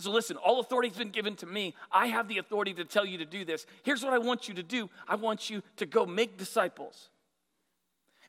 So 0.00 0.12
listen, 0.12 0.36
all 0.36 0.60
authority 0.60 0.88
has 0.88 0.96
been 0.96 1.10
given 1.10 1.34
to 1.36 1.46
me. 1.46 1.74
I 1.90 2.06
have 2.06 2.28
the 2.28 2.38
authority 2.38 2.72
to 2.74 2.84
tell 2.84 3.04
you 3.04 3.18
to 3.18 3.24
do 3.24 3.44
this. 3.44 3.66
Here's 3.82 4.04
what 4.04 4.12
I 4.12 4.18
want 4.18 4.48
you 4.48 4.54
to 4.54 4.62
do 4.62 4.88
I 5.08 5.16
want 5.16 5.50
you 5.50 5.62
to 5.76 5.86
go 5.86 6.06
make 6.06 6.38
disciples. 6.38 7.08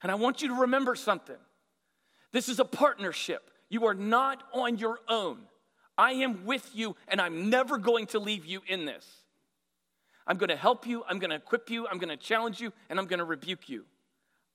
And 0.01 0.11
I 0.11 0.15
want 0.15 0.41
you 0.41 0.47
to 0.47 0.55
remember 0.55 0.95
something. 0.95 1.35
This 2.31 2.49
is 2.49 2.59
a 2.59 2.65
partnership. 2.65 3.51
You 3.69 3.85
are 3.85 3.93
not 3.93 4.43
on 4.53 4.77
your 4.77 4.99
own. 5.07 5.39
I 5.97 6.13
am 6.13 6.45
with 6.45 6.71
you, 6.73 6.95
and 7.09 7.19
I'm 7.19 7.49
never 7.49 7.77
going 7.77 8.07
to 8.07 8.19
leave 8.19 8.45
you 8.45 8.61
in 8.67 8.85
this. 8.85 9.05
I'm 10.25 10.37
going 10.37 10.49
to 10.49 10.55
help 10.55 10.87
you, 10.87 11.03
I'm 11.09 11.19
going 11.19 11.31
to 11.31 11.35
equip 11.35 11.69
you, 11.69 11.87
I'm 11.87 11.97
going 11.97 12.09
to 12.09 12.17
challenge 12.17 12.61
you, 12.61 12.71
and 12.89 12.99
I'm 12.99 13.05
going 13.05 13.19
to 13.19 13.25
rebuke 13.25 13.67
you. 13.67 13.83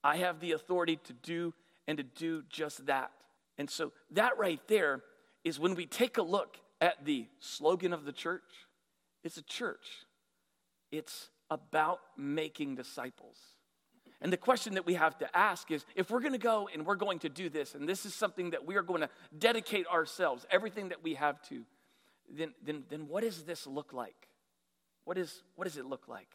I 0.03 0.17
have 0.17 0.39
the 0.39 0.53
authority 0.53 0.97
to 1.03 1.13
do 1.13 1.53
and 1.87 1.97
to 1.97 2.03
do 2.03 2.43
just 2.49 2.87
that. 2.87 3.11
And 3.57 3.69
so, 3.69 3.91
that 4.11 4.37
right 4.37 4.59
there 4.67 5.03
is 5.43 5.59
when 5.59 5.75
we 5.75 5.85
take 5.85 6.17
a 6.17 6.21
look 6.21 6.57
at 6.81 7.05
the 7.05 7.27
slogan 7.39 7.93
of 7.93 8.05
the 8.05 8.11
church 8.11 8.41
it's 9.25 9.37
a 9.37 9.41
church, 9.41 10.05
it's 10.91 11.29
about 11.49 11.99
making 12.15 12.75
disciples. 12.75 13.37
And 14.21 14.31
the 14.31 14.37
question 14.37 14.75
that 14.75 14.85
we 14.85 14.93
have 14.93 15.17
to 15.17 15.37
ask 15.37 15.71
is 15.71 15.83
if 15.95 16.11
we're 16.11 16.19
going 16.19 16.33
to 16.33 16.37
go 16.37 16.69
and 16.71 16.85
we're 16.85 16.95
going 16.95 17.19
to 17.19 17.29
do 17.29 17.49
this, 17.49 17.73
and 17.73 17.89
this 17.89 18.05
is 18.05 18.13
something 18.13 18.51
that 18.51 18.65
we 18.65 18.75
are 18.75 18.83
going 18.83 19.01
to 19.01 19.09
dedicate 19.37 19.87
ourselves, 19.87 20.45
everything 20.51 20.89
that 20.89 21.03
we 21.03 21.15
have 21.15 21.41
to, 21.49 21.63
then, 22.31 22.53
then, 22.63 22.83
then 22.89 23.07
what 23.07 23.23
does 23.23 23.43
this 23.43 23.65
look 23.65 23.93
like? 23.93 24.27
What, 25.05 25.17
is, 25.17 25.41
what 25.55 25.65
does 25.65 25.77
it 25.77 25.85
look 25.85 26.07
like? 26.07 26.29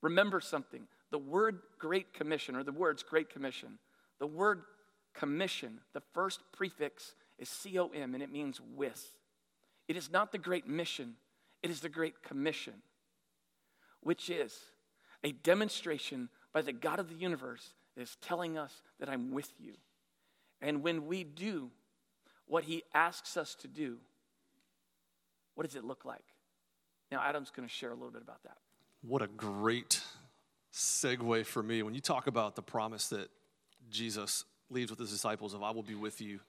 Remember 0.00 0.40
something. 0.40 0.86
The 1.10 1.18
word 1.18 1.58
Great 1.78 2.14
Commission, 2.14 2.54
or 2.54 2.62
the 2.62 2.72
words 2.72 3.02
Great 3.02 3.30
Commission, 3.30 3.80
the 4.20 4.26
word 4.28 4.62
commission, 5.12 5.80
the 5.92 6.02
first 6.14 6.40
prefix 6.52 7.14
is 7.38 7.48
C 7.48 7.78
O 7.80 7.88
M, 7.88 8.14
and 8.14 8.22
it 8.22 8.30
means 8.30 8.60
with. 8.76 9.04
It 9.88 9.96
is 9.96 10.10
not 10.10 10.30
the 10.30 10.38
Great 10.38 10.68
Mission, 10.68 11.14
it 11.62 11.70
is 11.70 11.80
the 11.80 11.88
Great 11.88 12.22
Commission, 12.22 12.74
which 14.00 14.30
is 14.30 14.54
a 15.24 15.32
demonstration 15.32 16.28
by 16.52 16.62
the 16.62 16.72
God 16.72 16.98
of 16.98 17.08
the 17.08 17.14
universe 17.14 17.70
is 17.96 18.16
telling 18.20 18.56
us 18.56 18.82
that 19.00 19.08
I'm 19.08 19.32
with 19.32 19.50
you. 19.58 19.72
And 20.60 20.82
when 20.82 21.06
we 21.06 21.24
do 21.24 21.70
what 22.46 22.64
he 22.64 22.82
asks 22.94 23.36
us 23.36 23.54
to 23.56 23.68
do, 23.68 23.98
what 25.54 25.66
does 25.66 25.74
it 25.74 25.84
look 25.84 26.04
like? 26.04 26.24
Now, 27.10 27.20
Adam's 27.22 27.50
going 27.50 27.66
to 27.66 27.74
share 27.74 27.90
a 27.90 27.94
little 27.94 28.10
bit 28.10 28.22
about 28.22 28.42
that. 28.44 28.58
What 29.02 29.22
a 29.22 29.26
great 29.26 30.00
segue 30.72 31.46
for 31.46 31.62
me. 31.62 31.82
When 31.82 31.94
you 31.94 32.00
talk 32.00 32.26
about 32.26 32.54
the 32.54 32.62
promise 32.62 33.08
that 33.08 33.28
Jesus 33.90 34.44
leaves 34.70 34.90
with 34.90 34.98
his 35.00 35.10
disciples 35.10 35.54
of, 35.54 35.62
I 35.62 35.70
will 35.70 35.82
be 35.82 35.94
with 35.94 36.20
you, 36.20 36.40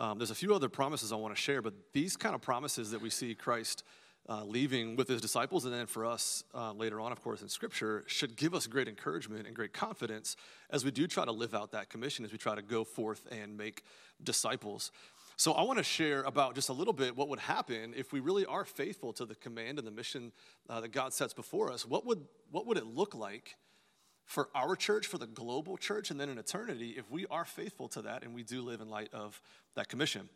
um, 0.00 0.18
there's 0.18 0.30
a 0.30 0.34
few 0.34 0.54
other 0.54 0.70
promises 0.70 1.12
I 1.12 1.16
want 1.16 1.36
to 1.36 1.40
share, 1.40 1.60
but 1.60 1.74
these 1.92 2.16
kind 2.16 2.34
of 2.34 2.40
promises 2.40 2.90
that 2.92 3.02
we 3.02 3.10
see 3.10 3.34
Christ 3.34 3.84
uh, 4.30 4.44
leaving 4.44 4.96
with 4.96 5.08
his 5.08 5.20
disciples, 5.20 5.66
and 5.66 5.74
then 5.74 5.84
for 5.86 6.06
us 6.06 6.42
uh, 6.54 6.72
later 6.72 7.00
on, 7.00 7.12
of 7.12 7.20
course, 7.20 7.42
in 7.42 7.48
Scripture, 7.48 8.04
should 8.06 8.34
give 8.34 8.54
us 8.54 8.66
great 8.66 8.88
encouragement 8.88 9.46
and 9.46 9.54
great 9.54 9.74
confidence 9.74 10.36
as 10.70 10.86
we 10.86 10.90
do 10.90 11.06
try 11.06 11.26
to 11.26 11.32
live 11.32 11.54
out 11.54 11.72
that 11.72 11.90
commission, 11.90 12.24
as 12.24 12.32
we 12.32 12.38
try 12.38 12.54
to 12.54 12.62
go 12.62 12.82
forth 12.82 13.26
and 13.30 13.58
make 13.58 13.82
disciples. 14.24 14.90
So, 15.36 15.52
I 15.52 15.62
want 15.62 15.78
to 15.78 15.84
share 15.84 16.22
about 16.22 16.54
just 16.54 16.70
a 16.70 16.72
little 16.72 16.92
bit 16.94 17.14
what 17.14 17.28
would 17.28 17.38
happen 17.38 17.92
if 17.94 18.10
we 18.10 18.20
really 18.20 18.46
are 18.46 18.64
faithful 18.64 19.12
to 19.14 19.26
the 19.26 19.34
command 19.34 19.78
and 19.78 19.86
the 19.86 19.92
mission 19.92 20.32
uh, 20.70 20.80
that 20.80 20.92
God 20.92 21.12
sets 21.12 21.34
before 21.34 21.70
us. 21.70 21.84
What 21.84 22.06
would, 22.06 22.24
what 22.50 22.66
would 22.66 22.78
it 22.78 22.86
look 22.86 23.14
like 23.14 23.56
for 24.30 24.48
our 24.54 24.76
church, 24.76 25.08
for 25.08 25.18
the 25.18 25.26
global 25.26 25.76
church, 25.76 26.12
and 26.12 26.20
then 26.20 26.28
in 26.28 26.38
eternity 26.38 26.94
if 26.96 27.10
we 27.10 27.26
are 27.32 27.44
faithful 27.44 27.88
to 27.88 28.02
that 28.02 28.22
and 28.22 28.32
we 28.32 28.44
do 28.44 28.62
live 28.62 28.80
in 28.80 28.88
light 28.88 29.08
of 29.12 29.40
that 29.74 29.88
commission? 29.88 30.28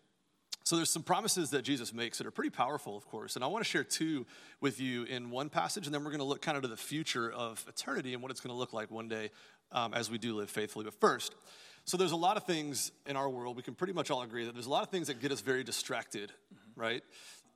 So 0.65 0.75
there's 0.75 0.91
some 0.91 1.05
promises 1.05 1.51
that 1.51 1.63
Jesus 1.63 1.95
makes 1.95 2.19
that 2.19 2.27
are 2.27 2.33
pretty 2.33 2.51
powerful, 2.51 2.97
of 2.97 3.07
course. 3.07 3.37
And 3.37 3.45
I 3.45 3.49
want 3.49 3.65
to 3.65 3.71
share 3.71 3.85
two 3.85 4.27
with 4.61 4.81
you 4.81 5.05
in 5.05 5.31
one 5.31 5.49
passage, 5.49 5.87
and 5.87 5.95
then 5.95 6.03
we're 6.03 6.11
going 6.11 6.19
to 6.19 6.27
look 6.27 6.43
kind 6.43 6.57
of 6.57 6.63
to 6.63 6.69
the 6.69 6.77
future 6.77 7.31
of 7.31 7.65
eternity 7.69 8.15
and 8.15 8.23
what 8.23 8.33
it's 8.33 8.41
going 8.41 8.53
to 8.53 8.59
look 8.59 8.73
like 8.73 8.91
one 8.91 9.07
day 9.07 9.31
um, 9.71 9.95
as 9.95 10.11
we 10.11 10.19
do 10.19 10.35
live 10.35 10.51
faithfully. 10.51 10.85
But 10.85 10.99
first, 11.01 11.33
so 11.85 11.97
there's 11.97 12.13
a 12.13 12.17
lot 12.17 12.37
of 12.37 12.45
things 12.45 12.91
in 13.07 13.15
our 13.15 13.31
world, 13.31 13.57
we 13.57 13.63
can 13.63 13.75
pretty 13.75 13.93
much 13.93 14.11
all 14.11 14.23
agree 14.23 14.45
that 14.47 14.55
there's 14.55 14.67
a 14.67 14.71
lot 14.71 14.83
of 14.83 14.89
things 14.89 15.07
that 15.07 15.21
get 15.21 15.31
us 15.31 15.41
very 15.41 15.63
distracted, 15.63 16.31
mm-hmm. 16.31 16.81
right? 16.81 17.03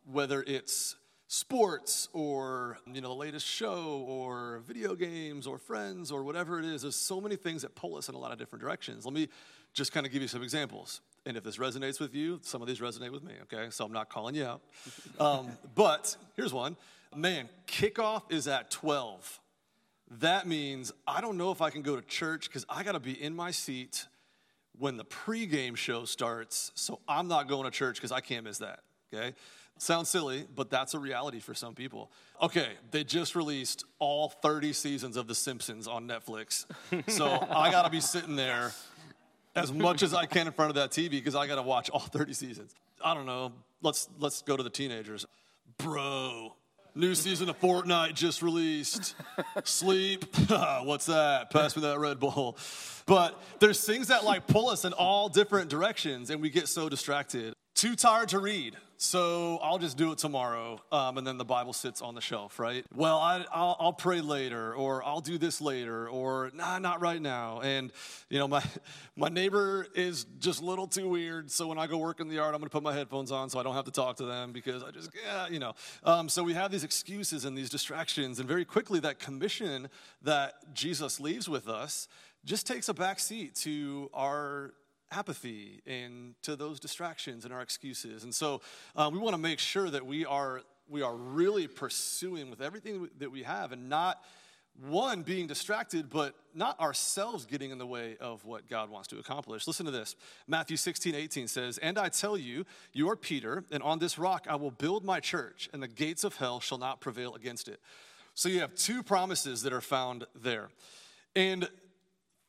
Whether 0.04 0.45
it's 0.47 0.95
sports 1.28 2.08
or 2.14 2.78
you 2.90 3.02
know 3.02 3.08
the 3.08 3.14
latest 3.14 3.47
show 3.47 4.04
or 4.08 4.62
video 4.66 4.94
games 4.94 5.47
or 5.47 5.58
friends 5.58 6.11
or 6.11 6.25
whatever 6.25 6.58
it 6.58 6.64
is. 6.64 6.82
There's 6.82 6.97
so 6.97 7.20
many 7.20 7.37
things 7.37 7.62
that 7.62 7.75
pull 7.75 7.97
us 7.97 8.08
in 8.08 8.14
a 8.14 8.18
lot 8.18 8.32
of 8.32 8.38
different 8.38 8.62
directions. 8.62 9.04
Let 9.04 9.14
me 9.14 9.28
just 9.75 9.92
kind 9.92 10.06
of 10.06 10.12
give 10.12 10.23
you 10.23 10.28
some 10.28 10.42
examples. 10.42 11.02
And 11.26 11.37
if 11.37 11.44
this 11.44 11.58
resonates 11.58 12.00
with 12.00 12.14
you 12.14 12.40
some 12.42 12.62
of 12.62 12.68
these 12.68 12.80
resonate 12.80 13.12
with 13.12 13.23
me 13.23 13.35
okay? 13.42 13.68
So 13.70 13.85
i'm 13.85 13.92
not 13.92 14.08
calling 14.08 14.35
you 14.35 14.47
out. 14.47 14.62
Um, 15.20 15.49
but 15.75 16.16
here's 16.37 16.52
one. 16.52 16.76
Man 17.14 17.49
kickoff 17.66 18.23
is 18.30 18.49
at 18.49 18.70
12 18.70 19.40
that 20.11 20.47
means 20.47 20.90
i 21.06 21.20
don't 21.20 21.37
know 21.37 21.50
if 21.50 21.61
i 21.61 21.68
can 21.68 21.82
go 21.82 21.94
to 21.94 22.02
church 22.02 22.49
because 22.49 22.64
i 22.68 22.82
got 22.82 22.92
to 22.92 23.00
be 23.00 23.12
in 23.12 23.37
my 23.37 23.50
seat 23.50 24.06
when 24.78 24.97
the 24.97 25.04
pregame 25.04 25.76
show 25.76 26.04
starts 26.04 26.73
so 26.75 26.99
i'm 27.06 27.28
not 27.28 27.47
going 27.47 27.64
to 27.64 27.70
church 27.70 27.97
because 27.97 28.12
i 28.12 28.20
can't 28.20 28.44
miss 28.44 28.58
that 28.58 28.80
okay 29.12 29.35
Sounds 29.78 30.08
silly, 30.08 30.44
but 30.54 30.70
that's 30.70 30.94
a 30.94 30.99
reality 30.99 31.38
for 31.38 31.54
some 31.54 31.75
people. 31.75 32.11
Okay, 32.42 32.68
they 32.90 33.04
just 33.04 33.37
released 33.37 33.85
all 34.00 34.28
30 34.28 34.73
seasons 34.73 35.16
of 35.16 35.28
The 35.28 35.35
Simpsons 35.35 35.87
on 35.87 36.06
Netflix. 36.06 36.66
So 37.08 37.26
I 37.26 37.70
gotta 37.70 37.88
be 37.88 38.00
sitting 38.00 38.37
there 38.37 38.73
as 39.54 39.73
much 39.73 40.02
as 40.02 40.14
I 40.14 40.26
can 40.26 40.49
in 40.49 40.52
front 40.52 40.70
of 40.70 40.75
that 40.76 40.90
TV 40.90 41.11
because 41.11 41.35
I 41.37 41.47
gotta 41.47 41.62
watch 41.62 41.90
all 41.90 42.00
30 42.00 42.32
seasons. 42.32 42.75
I 43.04 43.14
don't 43.14 43.26
know. 43.26 43.52
Let's 43.80 44.08
let's 44.18 44.42
go 44.42 44.56
to 44.56 44.62
the 44.62 44.70
teenagers. 44.70 45.25
Bro, 45.78 46.54
new 46.97 47.14
season 47.14 47.49
of 47.49 47.61
Fortnite 47.61 48.14
just 48.14 48.42
released. 48.42 49.14
Sleep. 49.62 50.25
What's 50.82 51.06
that? 51.06 51.50
Pass 51.50 51.76
me 51.76 51.82
that 51.82 52.00
Red 52.00 52.18
Bull. 52.18 52.58
But 53.06 53.40
there's 53.61 53.85
things 53.85 54.08
that 54.08 54.25
like 54.25 54.49
pull 54.49 54.68
us 54.68 54.85
in 54.85 54.92
all 54.92 55.28
different 55.28 55.70
directions 55.70 56.30
and 56.30 56.42
we 56.42 56.50
get 56.50 56.66
so 56.66 56.88
distracted. 56.88 57.54
Too 57.75 57.94
tired 57.94 58.30
to 58.30 58.40
read, 58.40 58.76
so 59.00 59.61
I'll 59.62 59.78
just 59.78 59.97
do 59.97 60.11
it 60.11 60.19
tomorrow. 60.19 60.81
Um, 60.90 61.19
and 61.19 61.26
then 61.26 61.38
the 61.38 61.45
Bible 61.45 61.73
sits 61.73 62.02
on 62.02 62.17
the 62.17 62.21
shelf, 62.21 62.59
right? 62.59 62.85
Well, 62.93 63.19
I, 63.19 63.45
will 63.81 63.93
pray 63.93 64.21
later, 64.21 64.75
or 64.75 65.05
I'll 65.05 65.21
do 65.21 65.38
this 65.38 65.61
later, 65.61 66.09
or 66.09 66.50
nah, 66.52 66.81
not 66.81 67.00
right 67.00 67.23
now. 67.23 67.61
And, 67.61 67.93
you 68.28 68.40
know, 68.40 68.49
my, 68.49 68.62
my 69.17 69.28
neighbor 69.28 69.87
is 69.95 70.26
just 70.40 70.61
a 70.61 70.64
little 70.64 70.88
too 70.88 71.09
weird, 71.09 71.49
so 71.49 71.69
when 71.69 71.78
I 71.78 71.87
go 71.87 71.97
work 71.97 72.19
in 72.19 72.26
the 72.26 72.35
yard, 72.35 72.57
I'm 72.57 72.61
gonna 72.61 72.71
put 72.71 72.83
my 72.83 72.93
headphones 72.93 73.31
on 73.31 73.49
so 73.50 73.61
I 73.61 73.62
don't 73.62 73.76
have 73.76 73.85
to 73.85 73.93
talk 73.93 74.17
to 74.17 74.25
them 74.25 74.50
because 74.52 74.83
I 74.83 74.90
just, 74.90 75.11
yeah, 75.25 75.47
you 75.49 75.61
know. 75.61 75.75
Um, 76.02 76.28
so 76.28 76.43
we 76.43 76.55
have 76.55 76.73
these 76.73 76.83
excuses 76.85 77.45
and 77.45 77.57
these 77.57 77.71
distractions, 77.71 78.40
and 78.40 78.49
very 78.49 78.64
quickly 78.64 78.99
that 79.00 79.21
commission 79.21 79.88
that 80.23 80.75
Jesus 80.75 81.21
leaves 81.21 81.49
with 81.49 81.69
us 81.69 82.09
just 82.45 82.67
takes 82.67 82.88
a 82.88 82.95
back 82.95 83.21
seat 83.21 83.55
to 83.55 84.11
our 84.12 84.73
apathy 85.10 85.80
and 85.86 86.34
to 86.42 86.56
those 86.56 86.80
distractions 86.80 87.44
and 87.44 87.52
our 87.52 87.62
excuses. 87.62 88.24
And 88.24 88.34
so 88.34 88.60
uh, 88.96 89.10
we 89.12 89.18
want 89.18 89.34
to 89.34 89.40
make 89.40 89.58
sure 89.58 89.90
that 89.90 90.04
we 90.04 90.24
are 90.24 90.62
we 90.90 91.02
are 91.02 91.14
really 91.14 91.66
pursuing 91.66 92.48
with 92.48 92.62
everything 92.62 93.10
that 93.18 93.30
we 93.30 93.42
have 93.42 93.72
and 93.72 93.90
not 93.90 94.22
one 94.88 95.22
being 95.22 95.46
distracted 95.46 96.08
but 96.08 96.34
not 96.54 96.78
ourselves 96.80 97.44
getting 97.44 97.70
in 97.72 97.78
the 97.78 97.86
way 97.86 98.16
of 98.20 98.44
what 98.44 98.68
god 98.68 98.88
wants 98.88 99.08
to 99.08 99.18
accomplish. 99.18 99.66
Listen 99.66 99.86
to 99.86 99.92
this. 99.92 100.14
Matthew 100.46 100.76
16 100.76 101.14
18 101.14 101.48
says 101.48 101.78
and 101.78 101.98
i 101.98 102.08
tell 102.08 102.38
you 102.38 102.64
you 102.92 103.10
are 103.10 103.16
peter 103.16 103.64
and 103.70 103.82
on 103.82 103.98
this 103.98 104.18
rock 104.18 104.46
i 104.48 104.54
will 104.54 104.70
build 104.70 105.04
my 105.04 105.20
church 105.20 105.68
and 105.72 105.82
the 105.82 105.88
gates 105.88 106.24
of 106.24 106.36
hell 106.36 106.60
shall 106.60 106.78
not 106.78 107.00
prevail 107.00 107.34
against 107.34 107.68
it. 107.68 107.80
So 108.34 108.48
you 108.48 108.60
have 108.60 108.74
two 108.76 109.02
promises 109.02 109.62
that 109.62 109.72
are 109.72 109.80
found 109.80 110.24
there. 110.32 110.68
And 111.34 111.68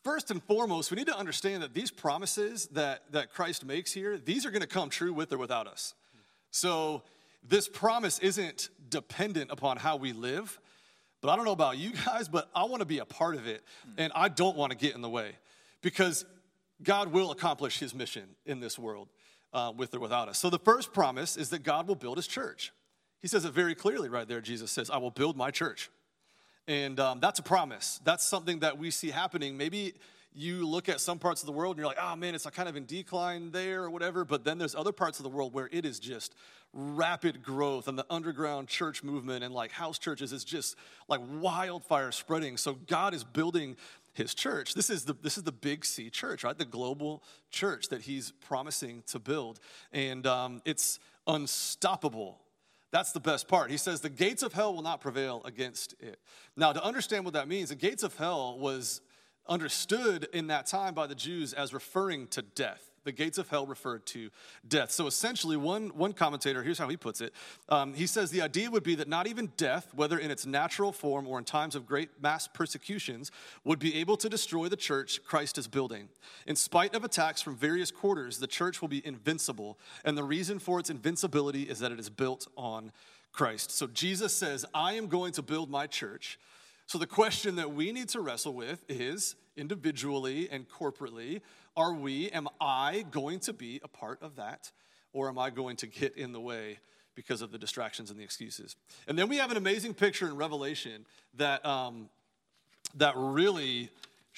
First 0.03 0.31
and 0.31 0.41
foremost, 0.43 0.91
we 0.91 0.95
need 0.95 1.07
to 1.07 1.17
understand 1.17 1.61
that 1.61 1.73
these 1.73 1.91
promises 1.91 2.67
that, 2.67 3.03
that 3.11 3.33
Christ 3.33 3.65
makes 3.65 3.91
here, 3.91 4.17
these 4.17 4.45
are 4.45 4.51
going 4.51 4.61
to 4.61 4.67
come 4.67 4.89
true 4.89 5.13
with 5.13 5.33
or 5.33 5.37
without 5.37 5.67
us. 5.67 5.93
So, 6.51 7.03
this 7.47 7.69
promise 7.69 8.19
isn't 8.19 8.69
dependent 8.89 9.49
upon 9.49 9.77
how 9.77 9.95
we 9.95 10.11
live. 10.11 10.59
But 11.21 11.29
I 11.29 11.35
don't 11.35 11.45
know 11.45 11.51
about 11.51 11.77
you 11.77 11.91
guys, 12.05 12.27
but 12.27 12.49
I 12.55 12.63
want 12.63 12.79
to 12.81 12.85
be 12.85 12.99
a 12.99 13.05
part 13.05 13.35
of 13.35 13.47
it. 13.47 13.63
And 13.97 14.11
I 14.15 14.29
don't 14.29 14.55
want 14.55 14.71
to 14.71 14.77
get 14.77 14.95
in 14.95 15.01
the 15.01 15.09
way 15.09 15.33
because 15.81 16.25
God 16.81 17.11
will 17.11 17.31
accomplish 17.31 17.79
his 17.79 17.93
mission 17.93 18.23
in 18.45 18.59
this 18.59 18.79
world 18.79 19.09
uh, 19.53 19.73
with 19.75 19.93
or 19.93 19.99
without 19.99 20.29
us. 20.29 20.37
So, 20.37 20.49
the 20.49 20.59
first 20.59 20.93
promise 20.93 21.35
is 21.35 21.49
that 21.49 21.63
God 21.63 21.87
will 21.87 21.95
build 21.95 22.17
his 22.17 22.27
church. 22.27 22.71
He 23.21 23.27
says 23.27 23.43
it 23.43 23.51
very 23.51 23.75
clearly 23.75 24.07
right 24.07 24.27
there. 24.27 24.39
Jesus 24.39 24.71
says, 24.71 24.89
I 24.89 24.97
will 24.97 25.11
build 25.11 25.35
my 25.35 25.51
church. 25.51 25.89
And 26.69 26.99
um, 26.99 27.19
that's 27.19 27.39
a 27.39 27.43
promise. 27.43 27.99
That's 28.03 28.23
something 28.23 28.59
that 28.59 28.77
we 28.77 28.91
see 28.91 29.09
happening. 29.09 29.57
Maybe 29.57 29.95
you 30.35 30.67
look 30.67 30.87
at 30.87 31.01
some 31.01 31.17
parts 31.17 31.41
of 31.41 31.47
the 31.47 31.51
world 31.51 31.75
and 31.75 31.79
you're 31.79 31.87
like, 31.87 31.97
oh 31.99 32.15
man, 32.15 32.35
it's 32.35 32.45
kind 32.45 32.69
of 32.69 32.75
in 32.75 32.85
decline 32.85 33.49
there 33.49 33.83
or 33.85 33.89
whatever. 33.89 34.23
But 34.23 34.43
then 34.43 34.59
there's 34.59 34.75
other 34.75 34.91
parts 34.91 35.17
of 35.17 35.23
the 35.23 35.29
world 35.29 35.51
where 35.51 35.67
it 35.71 35.83
is 35.83 35.99
just 35.99 36.35
rapid 36.71 37.41
growth 37.41 37.87
and 37.87 37.97
the 37.97 38.05
underground 38.07 38.67
church 38.67 39.03
movement 39.03 39.43
and 39.43 39.51
like 39.51 39.71
house 39.71 39.97
churches 39.97 40.31
is 40.31 40.43
just 40.43 40.75
like 41.07 41.19
wildfire 41.39 42.11
spreading. 42.11 42.55
So 42.55 42.75
God 42.85 43.15
is 43.15 43.23
building 43.23 43.75
his 44.13 44.35
church. 44.35 44.75
This 44.75 44.91
is 44.91 45.05
the 45.05 45.15
this 45.23 45.39
is 45.39 45.43
the 45.43 45.51
big 45.51 45.83
C 45.83 46.11
church, 46.11 46.43
right? 46.43 46.55
The 46.55 46.65
global 46.65 47.23
church 47.49 47.87
that 47.87 48.01
he's 48.01 48.29
promising 48.29 49.01
to 49.07 49.17
build, 49.17 49.59
and 49.91 50.27
um, 50.27 50.61
it's 50.65 50.99
unstoppable. 51.25 52.37
That's 52.91 53.11
the 53.11 53.19
best 53.19 53.47
part. 53.47 53.69
He 53.69 53.77
says, 53.77 54.01
The 54.01 54.09
gates 54.09 54.43
of 54.43 54.53
hell 54.53 54.73
will 54.73 54.81
not 54.81 55.01
prevail 55.01 55.41
against 55.45 55.93
it. 55.99 56.19
Now, 56.55 56.73
to 56.73 56.83
understand 56.83 57.25
what 57.25 57.33
that 57.35 57.47
means, 57.47 57.69
the 57.69 57.75
gates 57.75 58.03
of 58.03 58.15
hell 58.17 58.57
was 58.57 59.01
understood 59.47 60.27
in 60.33 60.47
that 60.47 60.65
time 60.65 60.93
by 60.93 61.07
the 61.07 61.15
Jews 61.15 61.53
as 61.53 61.73
referring 61.73 62.27
to 62.27 62.41
death. 62.41 62.88
The 63.09 63.13
gates 63.13 63.39
of 63.39 63.49
hell 63.49 63.65
referred 63.65 64.05
to 64.07 64.29
death. 64.67 64.91
So 64.91 65.07
essentially, 65.07 65.57
one, 65.57 65.87
one 65.95 66.13
commentator, 66.13 66.61
here's 66.61 66.77
how 66.77 66.89
he 66.89 66.95
puts 66.95 67.21
it. 67.21 67.33
Um, 67.67 67.95
he 67.95 68.05
says 68.05 68.29
the 68.29 68.43
idea 68.43 68.69
would 68.69 68.83
be 68.83 68.93
that 68.93 69.07
not 69.07 69.25
even 69.25 69.51
death, 69.57 69.91
whether 69.95 70.19
in 70.19 70.29
its 70.29 70.45
natural 70.45 70.91
form 70.91 71.27
or 71.27 71.39
in 71.39 71.43
times 71.43 71.73
of 71.73 71.87
great 71.87 72.21
mass 72.21 72.47
persecutions, 72.47 73.31
would 73.63 73.79
be 73.79 73.95
able 73.95 74.15
to 74.17 74.29
destroy 74.29 74.69
the 74.69 74.75
church 74.75 75.23
Christ 75.25 75.57
is 75.57 75.67
building. 75.67 76.09
In 76.45 76.55
spite 76.55 76.93
of 76.93 77.03
attacks 77.03 77.41
from 77.41 77.55
various 77.55 77.89
quarters, 77.89 78.37
the 78.37 78.45
church 78.45 78.79
will 78.79 78.89
be 78.89 79.03
invincible. 79.03 79.79
And 80.05 80.15
the 80.15 80.23
reason 80.23 80.59
for 80.59 80.79
its 80.79 80.91
invincibility 80.91 81.63
is 81.63 81.79
that 81.79 81.91
it 81.91 81.99
is 81.99 82.11
built 82.11 82.47
on 82.55 82.91
Christ. 83.31 83.71
So 83.71 83.87
Jesus 83.87 84.35
says, 84.35 84.67
I 84.71 84.93
am 84.93 85.07
going 85.07 85.31
to 85.31 85.41
build 85.41 85.71
my 85.71 85.87
church 85.87 86.37
so, 86.89 86.97
the 86.97 87.05
question 87.05 87.57
that 87.57 87.71
we 87.71 87.91
need 87.91 88.09
to 88.09 88.19
wrestle 88.19 88.55
with 88.55 88.83
is 88.89 89.35
individually 89.55 90.49
and 90.49 90.67
corporately 90.67 91.41
are 91.79 91.93
we, 91.93 92.29
am 92.31 92.49
I 92.59 93.05
going 93.09 93.39
to 93.41 93.53
be 93.53 93.79
a 93.83 93.87
part 93.87 94.21
of 94.21 94.35
that? 94.35 94.71
Or 95.13 95.29
am 95.29 95.39
I 95.39 95.49
going 95.49 95.77
to 95.77 95.87
get 95.87 96.15
in 96.17 96.33
the 96.33 96.39
way 96.39 96.79
because 97.15 97.41
of 97.41 97.51
the 97.51 97.57
distractions 97.57 98.11
and 98.11 98.19
the 98.19 98.23
excuses? 98.23 98.75
And 99.07 99.17
then 99.17 99.29
we 99.29 99.37
have 99.37 99.49
an 99.49 99.57
amazing 99.57 99.93
picture 99.93 100.27
in 100.27 100.35
Revelation 100.35 101.05
that, 101.35 101.65
um, 101.65 102.09
that 102.95 103.13
really 103.15 103.89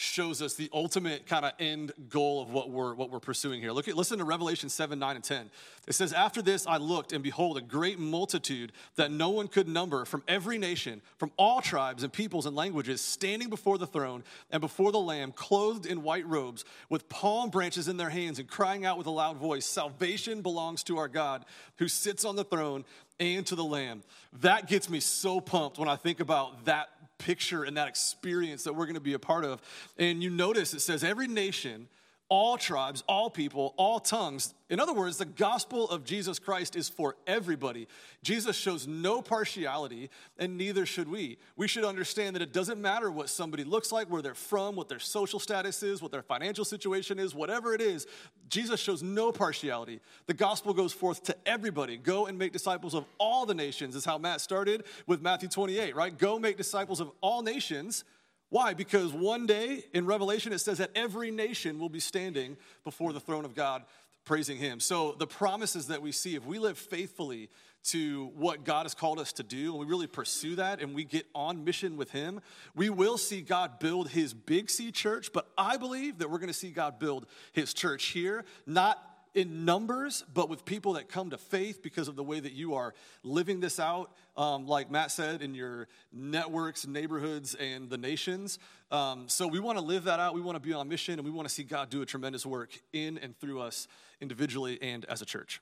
shows 0.01 0.41
us 0.41 0.55
the 0.55 0.70
ultimate 0.74 1.27
kind 1.27 1.46
of 1.46 1.51
end 1.60 1.91
goal 2.10 2.41
of 2.41 2.51
what 2.51 2.72
we're 2.72 2.96
what 2.96 3.12
we're 3.12 3.20
pursuing 3.20 3.62
here. 3.62 3.72
Look 3.72 3.88
at 3.88 3.96
listen 3.96 4.17
to 4.17 4.24
Revelation 4.24 4.67
7, 4.67 4.98
9, 4.98 5.15
and 5.15 5.24
10. 5.24 5.50
It 5.88 5.93
says, 5.93 6.12
After 6.12 6.41
this 6.41 6.65
I 6.65 6.77
looked, 6.77 7.13
and 7.13 7.24
behold, 7.24 7.58
a 7.58 7.62
great 7.62 8.00
multitude 8.00 8.72
that 8.96 9.12
no 9.12 9.29
one 9.29 9.48
could 9.48 9.67
number 9.67 10.05
from 10.05 10.24
every 10.27 10.58
nation, 10.58 11.01
from 11.17 11.31
all 11.38 11.62
tribes 11.62 12.03
and 12.03 12.12
peoples 12.12 12.48
and 12.48 12.55
languages, 12.55 13.00
standing 13.00 13.50
before 13.50 13.77
the 13.77 13.86
throne 13.86 14.24
and 14.50 14.60
before 14.60 14.91
the 14.91 15.00
Lamb, 15.00 15.31
clothed 15.31 15.86
in 15.86 16.01
white 16.01 16.27
robes, 16.27 16.65
with 16.89 17.08
palm 17.08 17.50
branches 17.51 17.88
in 17.88 17.98
their 17.98 18.10
hands, 18.10 18.39
and 18.39 18.48
crying 18.48 18.86
out 18.86 18.98
with 18.98 19.08
a 19.08 19.12
loud 19.12 19.38
voice, 19.38 19.65
Salvation 19.65 20.41
belongs 20.41 20.84
to 20.84 20.98
our 20.98 21.08
God 21.08 21.46
who 21.77 21.88
sits 21.88 22.25
on 22.25 22.36
the 22.36 22.43
throne 22.43 22.86
and 23.20 23.46
to 23.46 23.55
the 23.55 23.63
Lamb. 23.63 24.01
That 24.41 24.67
gets 24.67 24.89
me 24.89 25.00
so 25.00 25.39
pumped 25.39 25.77
when 25.77 25.88
I 25.88 25.96
think 25.96 26.20
about 26.20 26.65
that 26.65 26.89
picture 27.25 27.63
and 27.63 27.77
that 27.77 27.87
experience 27.87 28.63
that 28.63 28.73
we're 28.73 28.85
going 28.85 28.95
to 28.95 28.99
be 29.01 29.13
a 29.13 29.19
part 29.19 29.45
of. 29.45 29.61
And 29.97 30.21
you 30.21 30.29
notice 30.29 30.73
it 30.73 30.81
says 30.81 31.03
every 31.03 31.27
nation 31.27 31.87
all 32.31 32.57
tribes, 32.57 33.03
all 33.09 33.29
people, 33.29 33.73
all 33.75 34.00
tongues. 34.00 34.53
In 34.69 34.79
other 34.79 34.93
words, 34.93 35.17
the 35.17 35.25
gospel 35.25 35.89
of 35.89 36.05
Jesus 36.05 36.39
Christ 36.39 36.77
is 36.77 36.88
for 36.88 37.17
everybody. 37.27 37.89
Jesus 38.23 38.55
shows 38.55 38.88
no 38.88 39.21
partiality, 39.21 40.09
and 40.39 40.57
neither 40.57 40.85
should 40.85 41.09
we. 41.09 41.39
We 41.57 41.67
should 41.67 41.83
understand 41.83 42.38
that 42.38 42.41
it 42.41 42.53
doesn't 42.53 42.81
matter 42.81 43.11
what 43.11 43.29
somebody 43.29 43.65
looks 43.65 43.91
like, 43.91 44.09
where 44.09 44.21
they're 44.21 44.33
from, 44.33 44.77
what 44.77 44.88
their 44.88 44.97
social 44.97 45.41
status 45.41 45.83
is, 45.83 46.01
what 46.01 46.13
their 46.13 46.21
financial 46.21 46.63
situation 46.63 47.19
is, 47.19 47.35
whatever 47.35 47.73
it 47.73 47.81
is. 47.81 48.07
Jesus 48.47 48.79
shows 48.79 49.03
no 49.03 49.33
partiality. 49.33 50.00
The 50.27 50.33
gospel 50.33 50.73
goes 50.73 50.93
forth 50.93 51.23
to 51.23 51.35
everybody. 51.45 51.97
Go 51.97 52.27
and 52.27 52.39
make 52.39 52.53
disciples 52.53 52.93
of 52.93 53.03
all 53.17 53.45
the 53.45 53.53
nations, 53.53 53.93
is 53.93 54.05
how 54.05 54.17
Matt 54.17 54.39
started 54.39 54.85
with 55.05 55.21
Matthew 55.21 55.50
28, 55.50 55.97
right? 55.97 56.17
Go 56.17 56.39
make 56.39 56.55
disciples 56.55 57.01
of 57.01 57.11
all 57.19 57.41
nations 57.41 58.05
why? 58.51 58.74
Because 58.74 59.13
one 59.13 59.46
day 59.46 59.86
in 59.93 60.05
Revelation 60.05 60.51
it 60.51 60.60
says 60.60 60.79
that 60.79 60.91
every 60.93 61.31
nation 61.31 61.79
will 61.79 61.89
be 61.89 62.01
standing 62.01 62.58
before 62.84 63.13
the 63.13 63.20
throne 63.20 63.46
of 63.46 63.55
God 63.55 63.84
praising 64.25 64.58
Him. 64.58 64.81
So 64.81 65.15
the 65.17 65.25
promises 65.25 65.88
that 65.88 66.01
we 66.01 66.12
see, 66.12 66.36
if 66.36 66.46
we 66.46 66.60
live 66.60 66.77
faithfully 66.77 67.50
to 67.86 68.29
what 68.36 68.65
God 68.65 68.84
has 68.84 68.93
called 68.93 69.20
us 69.20 69.31
to 69.34 69.43
do, 69.43 69.72
and 69.72 69.79
we 69.79 69.86
really 69.86 70.05
pursue 70.05 70.58
that 70.58 70.81
and 70.81 70.93
we 70.93 71.05
get 71.05 71.25
on 71.34 71.63
mission 71.63 71.96
with 71.96 72.12
Him, 72.12 72.41
we 72.75 72.89
will 72.89 73.17
see 73.17 73.39
God 73.41 73.79
build 73.79 74.10
His 74.10 74.34
big 74.34 74.70
C 74.70 74.91
church. 74.91 75.31
But 75.31 75.48
I 75.58 75.77
believe 75.77 76.17
that 76.17 76.29
we're 76.29 76.38
going 76.38 76.50
to 76.50 76.53
see 76.53 76.72
God 76.72 77.00
build 77.00 77.27
His 77.53 77.74
church 77.74 78.08
here, 78.08 78.43
not 78.67 79.01
in 79.33 79.63
numbers, 79.63 80.25
but 80.33 80.50
with 80.50 80.65
people 80.65 80.93
that 80.93 81.07
come 81.07 81.29
to 81.29 81.38
faith 81.38 81.81
because 81.81 82.07
of 82.07 82.15
the 82.15 82.23
way 82.23 82.39
that 82.39 82.51
you 82.51 82.75
are 82.75 82.93
living 83.23 83.61
this 83.61 83.79
out, 83.79 84.11
um, 84.35 84.67
like 84.67 84.91
Matt 84.91 85.11
said, 85.11 85.41
in 85.41 85.55
your 85.55 85.88
networks, 86.11 86.85
neighborhoods, 86.85 87.55
and 87.55 87.89
the 87.89 87.97
nations. 87.97 88.59
Um, 88.91 89.29
so 89.29 89.47
we 89.47 89.59
want 89.59 89.77
to 89.77 89.83
live 89.83 90.03
that 90.05 90.19
out. 90.19 90.33
We 90.33 90.41
want 90.41 90.57
to 90.57 90.59
be 90.59 90.73
on 90.73 90.89
mission, 90.89 91.13
and 91.13 91.23
we 91.23 91.31
want 91.31 91.47
to 91.47 91.53
see 91.53 91.63
God 91.63 91.89
do 91.89 92.01
a 92.01 92.05
tremendous 92.05 92.45
work 92.45 92.77
in 92.91 93.17
and 93.17 93.38
through 93.39 93.61
us 93.61 93.88
individually 94.19 94.77
and 94.81 95.05
as 95.05 95.21
a 95.21 95.25
church. 95.25 95.61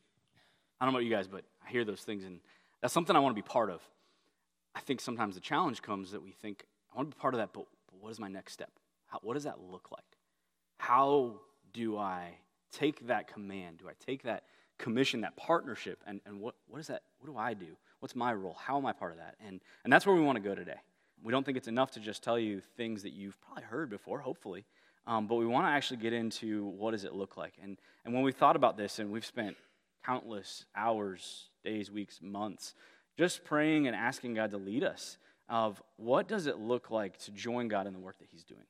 I 0.82 0.86
don't 0.86 0.94
know 0.94 1.00
about 1.00 1.06
you 1.06 1.16
guys, 1.16 1.28
but 1.28 1.44
I 1.66 1.70
hear 1.70 1.86
those 1.86 2.02
things, 2.02 2.24
and 2.24 2.40
that's 2.82 2.94
something 2.94 3.16
I 3.16 3.20
want 3.20 3.36
to 3.36 3.42
be 3.42 3.48
part 3.48 3.70
of. 3.70 3.82
I 4.74 4.80
think 4.80 5.02
sometimes 5.02 5.36
the 5.36 5.42
challenge 5.42 5.82
comes 5.82 6.12
that 6.12 6.24
we 6.24 6.32
think, 6.32 6.66
I 6.94 6.98
want 6.98 7.12
to 7.12 7.16
be 7.16 7.22
part 7.22 7.34
of 7.34 7.40
that, 7.40 7.54
but, 7.54 7.66
but 7.92 8.02
what 8.02 8.12
is 8.12 8.20
my 8.20 8.30
next 8.30 8.54
step? 8.54 8.72
How, 9.08 9.20
what 9.22 9.34
does 9.36 9.44
that 9.44 9.60
look 9.60 9.92
like? 9.92 10.06
How 10.78 11.42
do 11.74 11.98
I 11.98 12.38
take 12.72 13.08
that 13.08 13.32
command? 13.32 13.80
Do 13.80 13.90
I 13.90 13.94
take 14.06 14.24
that 14.24 14.44
commission, 14.78 15.22
that 15.22 15.36
partnership, 15.36 16.02
and, 16.08 16.22
and 16.26 16.40
what, 16.40 16.56
what 16.68 16.80
is 16.80 16.88
that? 16.88 17.04
What 17.20 17.32
do 17.32 17.38
I 17.38 17.54
do? 17.54 17.78
What's 18.00 18.16
my 18.16 18.34
role? 18.34 18.58
How 18.60 18.78
am 18.78 18.86
I 18.86 18.94
part 18.94 19.12
of 19.12 19.18
that? 19.18 19.36
And, 19.46 19.60
and 19.84 19.92
that's 19.92 20.06
where 20.06 20.16
we 20.16 20.22
want 20.22 20.38
to 20.38 20.42
go 20.42 20.56
today. 20.56 20.80
We 21.22 21.32
don't 21.32 21.46
think 21.46 21.58
it's 21.58 21.68
enough 21.68 21.92
to 21.92 22.00
just 22.00 22.24
tell 22.24 22.40
you 22.40 22.62
things 22.78 23.04
that 23.04 23.12
you've 23.12 23.40
probably 23.42 23.64
heard 23.64 23.90
before, 23.90 24.20
hopefully, 24.20 24.66
um, 25.06 25.28
but 25.28 25.36
we 25.36 25.46
want 25.46 25.66
to 25.66 25.70
actually 25.72 25.98
get 25.98 26.14
into 26.14 26.66
what 26.66 26.92
does 26.92 27.04
it 27.04 27.14
look 27.14 27.36
like. 27.36 27.54
And, 27.62 27.78
and 28.06 28.14
when 28.14 28.24
we 28.24 28.32
thought 28.32 28.56
about 28.56 28.78
this, 28.78 29.00
and 29.00 29.12
we've 29.12 29.26
spent 29.26 29.58
countless 30.06 30.66
hours, 30.76 31.50
days, 31.64 31.92
weeks, 31.92 32.20
months, 32.22 32.74
just 33.18 33.44
praying 33.44 33.88
and 33.88 33.96
asking 33.96 34.36
God 34.36 34.52
to 34.52 34.58
lead 34.58 34.84
us 34.84 35.18
of 35.50 35.82
what 35.98 36.28
does 36.28 36.48
it 36.48 36.60
look 36.60 36.90
like 36.90 37.18
to 37.18 37.32
join 37.32 37.68
God 37.68 37.86
in 37.86 37.94
the 37.94 38.00
work 38.00 38.20
that 38.20 38.28
He's 38.32 38.44
doing. 38.44 38.62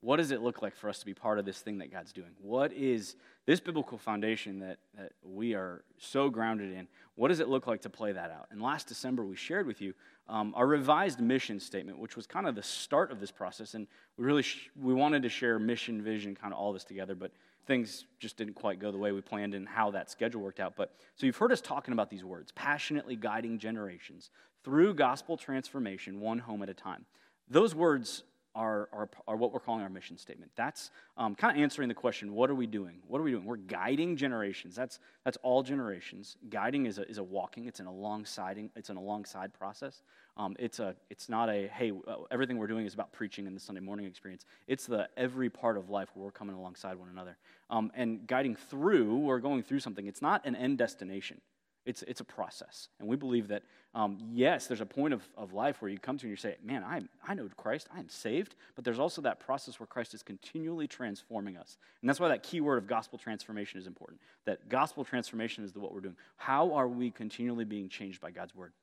What 0.00 0.16
does 0.18 0.30
it 0.30 0.40
look 0.40 0.62
like 0.62 0.76
for 0.76 0.88
us 0.88 1.00
to 1.00 1.06
be 1.06 1.14
part 1.14 1.38
of 1.38 1.44
this 1.44 1.60
thing 1.60 1.78
that 1.78 1.90
God's 1.90 2.12
doing? 2.12 2.30
What 2.40 2.72
is 2.72 3.16
this 3.46 3.58
biblical 3.58 3.98
foundation 3.98 4.60
that, 4.60 4.78
that 4.96 5.12
we 5.24 5.54
are 5.54 5.82
so 5.98 6.30
grounded 6.30 6.72
in? 6.72 6.86
What 7.16 7.28
does 7.28 7.40
it 7.40 7.48
look 7.48 7.66
like 7.66 7.82
to 7.82 7.90
play 7.90 8.12
that 8.12 8.30
out? 8.30 8.46
And 8.50 8.62
last 8.62 8.86
December, 8.86 9.24
we 9.24 9.34
shared 9.34 9.66
with 9.66 9.80
you 9.80 9.94
um, 10.28 10.52
our 10.56 10.66
revised 10.66 11.20
mission 11.20 11.58
statement, 11.58 11.98
which 11.98 12.14
was 12.14 12.26
kind 12.26 12.46
of 12.46 12.54
the 12.54 12.62
start 12.62 13.10
of 13.10 13.18
this 13.18 13.32
process. 13.32 13.74
And 13.74 13.88
we 14.16 14.24
really 14.24 14.42
sh- 14.42 14.70
we 14.80 14.94
wanted 14.94 15.22
to 15.24 15.28
share 15.28 15.58
mission, 15.58 16.00
vision, 16.00 16.36
kind 16.36 16.52
of 16.52 16.60
all 16.60 16.72
this 16.72 16.84
together, 16.84 17.16
but 17.16 17.32
things 17.66 18.06
just 18.20 18.36
didn't 18.36 18.54
quite 18.54 18.78
go 18.78 18.92
the 18.92 18.98
way 18.98 19.10
we 19.10 19.20
planned 19.20 19.54
and 19.54 19.66
how 19.66 19.90
that 19.90 20.10
schedule 20.10 20.40
worked 20.40 20.60
out. 20.60 20.74
But 20.76 20.94
so 21.16 21.26
you've 21.26 21.36
heard 21.36 21.50
us 21.50 21.60
talking 21.60 21.92
about 21.92 22.08
these 22.08 22.24
words 22.24 22.52
passionately 22.52 23.16
guiding 23.16 23.58
generations 23.58 24.30
through 24.64 24.94
gospel 24.94 25.36
transformation, 25.36 26.20
one 26.20 26.38
home 26.38 26.62
at 26.62 26.68
a 26.68 26.74
time. 26.74 27.04
Those 27.48 27.74
words 27.74 28.22
are, 28.54 28.88
are, 29.26 29.36
what 29.36 29.52
we're 29.52 29.60
calling 29.60 29.82
our 29.82 29.88
mission 29.88 30.18
statement. 30.18 30.50
That's 30.56 30.90
um, 31.16 31.34
kind 31.34 31.56
of 31.56 31.62
answering 31.62 31.88
the 31.88 31.94
question 31.94 32.34
what 32.34 32.50
are 32.50 32.54
we 32.54 32.66
doing? 32.66 33.00
What 33.06 33.20
are 33.20 33.24
we 33.24 33.30
doing? 33.30 33.44
We're 33.44 33.56
guiding 33.56 34.16
generations. 34.16 34.74
That's, 34.74 34.98
that's 35.24 35.36
all 35.42 35.62
generations. 35.62 36.36
Guiding 36.48 36.86
is 36.86 36.98
a, 36.98 37.08
is 37.08 37.18
a 37.18 37.22
walking, 37.22 37.66
it's 37.66 37.80
an 37.80 37.86
alongside, 37.86 38.70
it's 38.74 38.90
an 38.90 38.96
alongside 38.96 39.52
process. 39.54 40.02
Um, 40.36 40.56
it's, 40.58 40.78
a, 40.78 40.94
it's 41.10 41.28
not 41.28 41.48
a, 41.48 41.68
hey, 41.68 41.92
everything 42.30 42.58
we're 42.58 42.66
doing 42.66 42.86
is 42.86 42.94
about 42.94 43.12
preaching 43.12 43.46
in 43.46 43.54
the 43.54 43.60
Sunday 43.60 43.80
morning 43.80 44.06
experience. 44.06 44.44
It's 44.66 44.86
the 44.86 45.08
every 45.16 45.50
part 45.50 45.76
of 45.76 45.90
life 45.90 46.08
where 46.14 46.24
we're 46.24 46.32
coming 46.32 46.56
alongside 46.56 46.96
one 46.96 47.08
another. 47.08 47.36
Um, 47.70 47.90
and 47.94 48.26
guiding 48.26 48.56
through, 48.56 49.18
we're 49.18 49.40
going 49.40 49.62
through 49.62 49.80
something. 49.80 50.06
It's 50.06 50.22
not 50.22 50.46
an 50.46 50.56
end 50.56 50.78
destination. 50.78 51.40
It's, 51.88 52.02
it's 52.02 52.20
a 52.20 52.24
process. 52.24 52.88
And 53.00 53.08
we 53.08 53.16
believe 53.16 53.48
that, 53.48 53.62
um, 53.94 54.18
yes, 54.30 54.66
there's 54.66 54.82
a 54.82 54.86
point 54.86 55.14
of, 55.14 55.26
of 55.38 55.54
life 55.54 55.80
where 55.80 55.90
you 55.90 55.98
come 55.98 56.18
to 56.18 56.26
and 56.26 56.30
you 56.30 56.36
say, 56.36 56.56
man, 56.62 56.84
i 56.84 57.00
I 57.26 57.32
know 57.32 57.48
Christ, 57.56 57.88
I 57.90 57.98
am 57.98 58.10
saved, 58.10 58.56
but 58.74 58.84
there's 58.84 58.98
also 58.98 59.22
that 59.22 59.40
process 59.40 59.80
where 59.80 59.86
Christ 59.86 60.12
is 60.12 60.22
continually 60.22 60.86
transforming 60.86 61.56
us. 61.56 61.78
And 62.02 62.08
that's 62.08 62.20
why 62.20 62.28
that 62.28 62.42
key 62.42 62.60
word 62.60 62.76
of 62.76 62.86
gospel 62.86 63.18
transformation 63.18 63.80
is 63.80 63.86
important. 63.86 64.20
That 64.44 64.68
gospel 64.68 65.02
transformation 65.02 65.64
is 65.64 65.72
the, 65.72 65.80
what 65.80 65.94
we're 65.94 66.00
doing. 66.00 66.16
How 66.36 66.74
are 66.74 66.86
we 66.86 67.10
continually 67.10 67.64
being 67.64 67.88
changed 67.88 68.20
by 68.20 68.32
God's 68.32 68.54
word? 68.54 68.74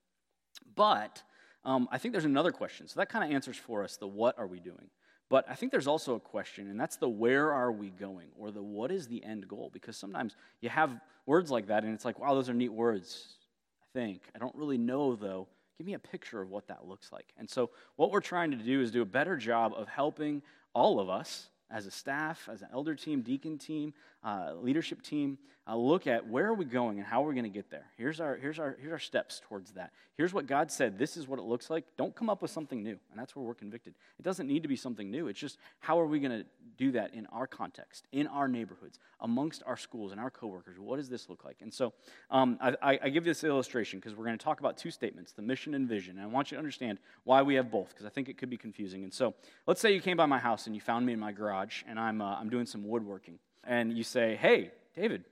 But 0.75 1.21
um, 1.63 1.87
I 1.91 1.99
think 1.99 2.11
there's 2.11 2.25
another 2.25 2.51
question. 2.51 2.87
So 2.87 2.99
that 2.99 3.09
kind 3.09 3.23
of 3.23 3.29
answers 3.29 3.57
for 3.57 3.83
us 3.83 3.97
the 3.97 4.07
what 4.07 4.39
are 4.39 4.47
we 4.47 4.59
doing? 4.59 4.89
But 5.29 5.45
I 5.49 5.55
think 5.55 5.71
there's 5.71 5.87
also 5.87 6.15
a 6.15 6.19
question, 6.19 6.69
and 6.69 6.79
that's 6.79 6.97
the 6.97 7.09
where 7.09 7.51
are 7.51 7.71
we 7.71 7.89
going, 7.89 8.27
or 8.37 8.51
the 8.51 8.61
what 8.61 8.91
is 8.91 9.07
the 9.07 9.23
end 9.23 9.47
goal? 9.47 9.71
Because 9.73 9.97
sometimes 9.97 10.35
you 10.61 10.69
have 10.69 10.99
words 11.25 11.49
like 11.49 11.67
that, 11.67 11.83
and 11.83 11.93
it's 11.93 12.05
like, 12.05 12.19
wow, 12.19 12.35
those 12.35 12.49
are 12.49 12.53
neat 12.53 12.71
words, 12.71 13.33
I 13.81 13.99
think. 13.99 14.21
I 14.35 14.39
don't 14.39 14.55
really 14.55 14.77
know, 14.77 15.15
though. 15.15 15.47
Give 15.77 15.87
me 15.87 15.95
a 15.95 15.99
picture 15.99 16.41
of 16.41 16.51
what 16.51 16.67
that 16.67 16.87
looks 16.87 17.11
like. 17.11 17.25
And 17.37 17.49
so, 17.49 17.71
what 17.95 18.11
we're 18.11 18.21
trying 18.21 18.51
to 18.51 18.57
do 18.57 18.81
is 18.81 18.91
do 18.91 19.01
a 19.01 19.05
better 19.05 19.35
job 19.35 19.73
of 19.75 19.87
helping 19.89 20.43
all 20.73 20.99
of 20.99 21.09
us 21.09 21.49
as 21.71 21.87
a 21.87 21.91
staff, 21.91 22.47
as 22.51 22.61
an 22.61 22.67
elder 22.71 22.93
team, 22.93 23.21
deacon 23.21 23.57
team, 23.57 23.93
uh, 24.25 24.53
leadership 24.59 25.03
team, 25.03 25.37
uh, 25.67 25.75
look 25.75 26.05
at 26.05 26.27
where 26.27 26.45
are 26.45 26.53
we 26.53 26.65
going 26.65 26.97
and 26.97 27.07
how 27.07 27.23
are 27.23 27.27
we 27.27 27.33
going 27.33 27.43
to 27.43 27.49
get 27.49 27.71
there. 27.71 27.85
Here's 27.97 28.19
our, 28.19 28.35
here's, 28.35 28.59
our, 28.59 28.77
here's 28.79 28.91
our 28.91 28.99
steps 28.99 29.41
towards 29.47 29.71
that. 29.71 29.91
Here's 30.15 30.33
what 30.33 30.47
God 30.47 30.71
said. 30.71 30.97
This 30.99 31.17
is 31.17 31.27
what 31.27 31.39
it 31.39 31.43
looks 31.43 31.69
like. 31.69 31.85
Don't 31.97 32.15
come 32.15 32.29
up 32.29 32.41
with 32.41 32.51
something 32.51 32.83
new. 32.83 32.97
And 33.11 33.19
that's 33.19 33.35
where 33.35 33.43
we're 33.43 33.55
convicted. 33.55 33.93
It 34.19 34.23
doesn't 34.23 34.47
need 34.47 34.63
to 34.63 34.69
be 34.69 34.75
something 34.75 35.09
new. 35.09 35.27
It's 35.27 35.39
just 35.39 35.57
how 35.79 35.99
are 35.99 36.05
we 36.05 36.19
going 36.19 36.31
to 36.31 36.45
do 36.77 36.91
that 36.91 37.13
in 37.13 37.25
our 37.27 37.47
context, 37.47 38.05
in 38.11 38.27
our 38.27 38.47
neighborhoods, 38.47 38.99
amongst 39.21 39.63
our 39.65 39.77
schools 39.77 40.11
and 40.11 40.19
our 40.19 40.29
coworkers? 40.29 40.79
What 40.79 40.97
does 40.97 41.09
this 41.09 41.29
look 41.29 41.43
like? 41.43 41.57
And 41.61 41.73
so 41.73 41.93
um, 42.29 42.57
I, 42.61 42.99
I, 43.01 43.09
give 43.09 43.23
this 43.23 43.43
illustration 43.43 43.99
because 43.99 44.15
we're 44.15 44.25
going 44.25 44.37
to 44.37 44.43
talk 44.43 44.59
about 44.59 44.77
two 44.77 44.91
statements 44.91 45.31
the 45.31 45.41
mission 45.41 45.73
and 45.73 45.87
vision. 45.87 46.17
And 46.17 46.23
I 46.23 46.27
want 46.27 46.51
you 46.51 46.55
to 46.55 46.59
understand 46.59 46.99
why 47.23 47.41
we 47.41 47.55
have 47.55 47.71
both 47.71 47.89
because 47.89 48.05
I 48.05 48.09
think 48.09 48.29
it 48.29 48.37
could 48.37 48.49
be 48.49 48.57
confusing. 48.57 49.03
And 49.03 49.13
so 49.13 49.33
let's 49.67 49.81
say 49.81 49.93
you 49.93 50.01
came 50.01 50.17
by 50.17 50.25
my 50.25 50.39
house 50.39 50.67
and 50.67 50.75
you 50.75 50.81
found 50.81 51.05
me 51.05 51.13
in 51.13 51.19
my 51.19 51.31
garage 51.31 51.83
and 51.87 51.99
I'm, 51.99 52.21
uh, 52.21 52.35
I'm 52.35 52.49
doing 52.49 52.65
some 52.65 52.87
woodworking. 52.87 53.39
And 53.65 53.97
you 53.97 54.03
say, 54.03 54.35
hey, 54.35 54.71
David, 54.95 55.23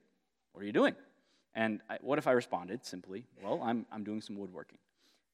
what 0.51 0.63
are 0.63 0.65
you 0.65 0.73
doing? 0.73 0.95
And 1.55 1.81
I, 1.89 1.97
what 2.01 2.17
if 2.17 2.27
I 2.27 2.31
responded 2.31 2.85
simply, 2.85 3.25
Well, 3.43 3.61
I'm, 3.63 3.85
I'm 3.91 4.03
doing 4.03 4.21
some 4.21 4.37
woodworking? 4.37 4.79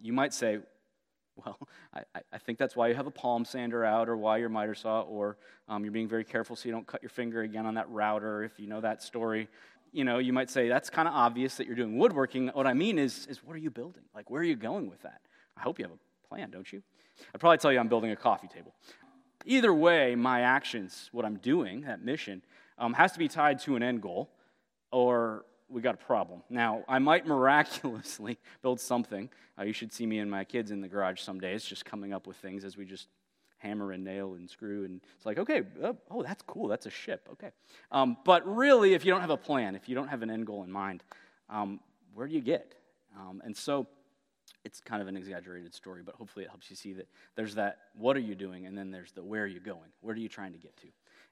You 0.02 0.14
might 0.14 0.34
say, 0.34 0.60
Well, 1.46 1.58
I, 1.94 2.02
I 2.34 2.38
think 2.38 2.58
that's 2.58 2.76
why 2.76 2.90
you 2.90 2.96
have 2.96 3.08
a 3.08 3.12
palm 3.12 3.46
sander 3.46 3.86
out 3.86 4.10
or 4.10 4.18
why 4.18 4.38
your 4.38 4.50
miter 4.50 4.76
saw, 4.76 5.02
or 5.02 5.38
um, 5.70 5.86
you're 5.86 5.94
being 5.94 6.10
very 6.10 6.26
careful 6.26 6.58
so 6.58 6.68
you 6.68 6.74
don't 6.74 6.86
cut 6.86 7.02
your 7.02 7.10
finger 7.10 7.42
again 7.42 7.66
on 7.66 7.76
that 7.76 7.90
router, 7.90 8.44
if 8.44 8.60
you 8.60 8.68
know 8.68 8.82
that 8.82 9.02
story. 9.02 9.48
You 9.94 10.04
know, 10.04 10.18
you 10.20 10.34
might 10.34 10.50
say, 10.50 10.68
That's 10.68 10.90
kind 10.90 11.08
of 11.08 11.14
obvious 11.14 11.56
that 11.56 11.68
you're 11.68 11.78
doing 11.78 11.98
woodworking. 11.98 12.50
What 12.50 12.68
I 12.68 12.74
mean 12.74 13.00
is, 13.00 13.26
is, 13.28 13.44
what 13.44 13.56
are 13.56 13.60
you 13.60 13.72
building? 13.72 14.04
Like, 14.14 14.30
where 14.30 14.42
are 14.42 14.46
you 14.46 14.58
going 14.58 14.90
with 14.90 15.02
that? 15.04 15.22
I 15.56 15.62
hope 15.62 15.80
you 15.80 15.86
have 15.86 15.94
a 15.94 16.28
plan, 16.28 16.50
don't 16.52 16.72
you? 16.72 16.84
I'd 17.34 17.40
probably 17.40 17.58
tell 17.58 17.72
you 17.72 17.80
I'm 17.80 17.88
building 17.88 18.12
a 18.12 18.16
coffee 18.16 18.48
table. 18.48 18.74
Either 19.46 19.74
way, 19.74 20.16
my 20.16 20.42
actions, 20.42 21.10
what 21.14 21.24
I'm 21.24 21.38
doing, 21.38 21.82
that 21.82 22.04
mission, 22.04 22.42
um, 22.80 22.94
has 22.94 23.12
to 23.12 23.20
be 23.20 23.28
tied 23.28 23.60
to 23.60 23.76
an 23.76 23.84
end 23.84 24.02
goal 24.02 24.32
or 24.92 25.46
we 25.70 25.82
got 25.82 25.96
a 25.96 26.06
problem. 26.06 26.42
Now, 26.50 26.84
I 26.88 27.00
might 27.00 27.28
miraculously 27.28 28.39
build 28.62 28.80
something. 28.80 29.30
Uh, 29.58 29.63
you 29.63 29.74
should 29.74 29.94
see 29.94 30.06
me 30.06 30.20
and 30.20 30.30
my 30.30 30.44
kids 30.44 30.72
in 30.72 30.82
the 30.82 30.88
garage 30.88 31.22
some 31.22 31.39
days 31.39 31.63
just 31.63 31.86
coming 31.86 32.13
up 32.13 32.26
with 32.26 32.38
things 32.38 32.63
as 32.63 32.76
we 32.76 32.86
just 32.86 33.08
hammer 33.60 33.92
and 33.92 34.04
nail 34.04 34.34
and 34.34 34.50
screw. 34.50 34.86
And 34.86 35.02
it's 35.15 35.26
like, 35.26 35.38
okay, 35.38 35.63
uh, 35.84 35.94
oh, 36.10 36.24
that's 36.24 36.42
cool. 36.44 36.68
That's 36.68 36.86
a 36.86 36.89
ship. 36.89 37.28
Okay. 37.34 37.52
Um, 37.92 38.18
but 38.26 38.48
really, 38.48 38.94
if 38.94 39.06
you 39.06 39.12
don't 39.12 39.22
have 39.22 39.30
a 39.30 39.38
plan, 39.38 39.76
if 39.76 39.88
you 39.88 39.96
don't 39.96 40.08
have 40.08 40.24
an 40.24 40.30
end 40.30 40.48
goal 40.48 40.63
in 40.63 40.72
mind, 40.72 41.04
um, 41.50 41.80
where 42.13 42.28
do 42.28 42.34
you 42.34 42.42
get? 42.42 42.74
Um, 43.18 43.42
and 43.44 43.56
so 43.56 43.88
it's 44.65 44.80
kind 44.80 45.02
of 45.02 45.08
an 45.08 45.18
exaggerated 45.18 45.74
story, 45.74 46.02
but 46.04 46.15
hopefully 46.15 46.46
it 46.46 46.50
helps 46.50 46.70
you 46.70 46.76
see 46.76 46.94
that 46.94 47.08
there's 47.36 47.56
that 47.56 47.78
what 47.96 48.15
are 48.15 48.22
you 48.22 48.36
doing, 48.36 48.65
and 48.65 48.78
then 48.78 48.92
there's 48.92 49.12
the 49.12 49.24
where 49.24 49.44
are 49.44 49.48
you 49.48 49.60
going? 49.60 49.89
Where 50.02 50.13
are 50.13 50.18
you 50.18 50.30
trying 50.30 50.54
to 50.54 50.58
get 50.58 50.76
to? 50.78 50.88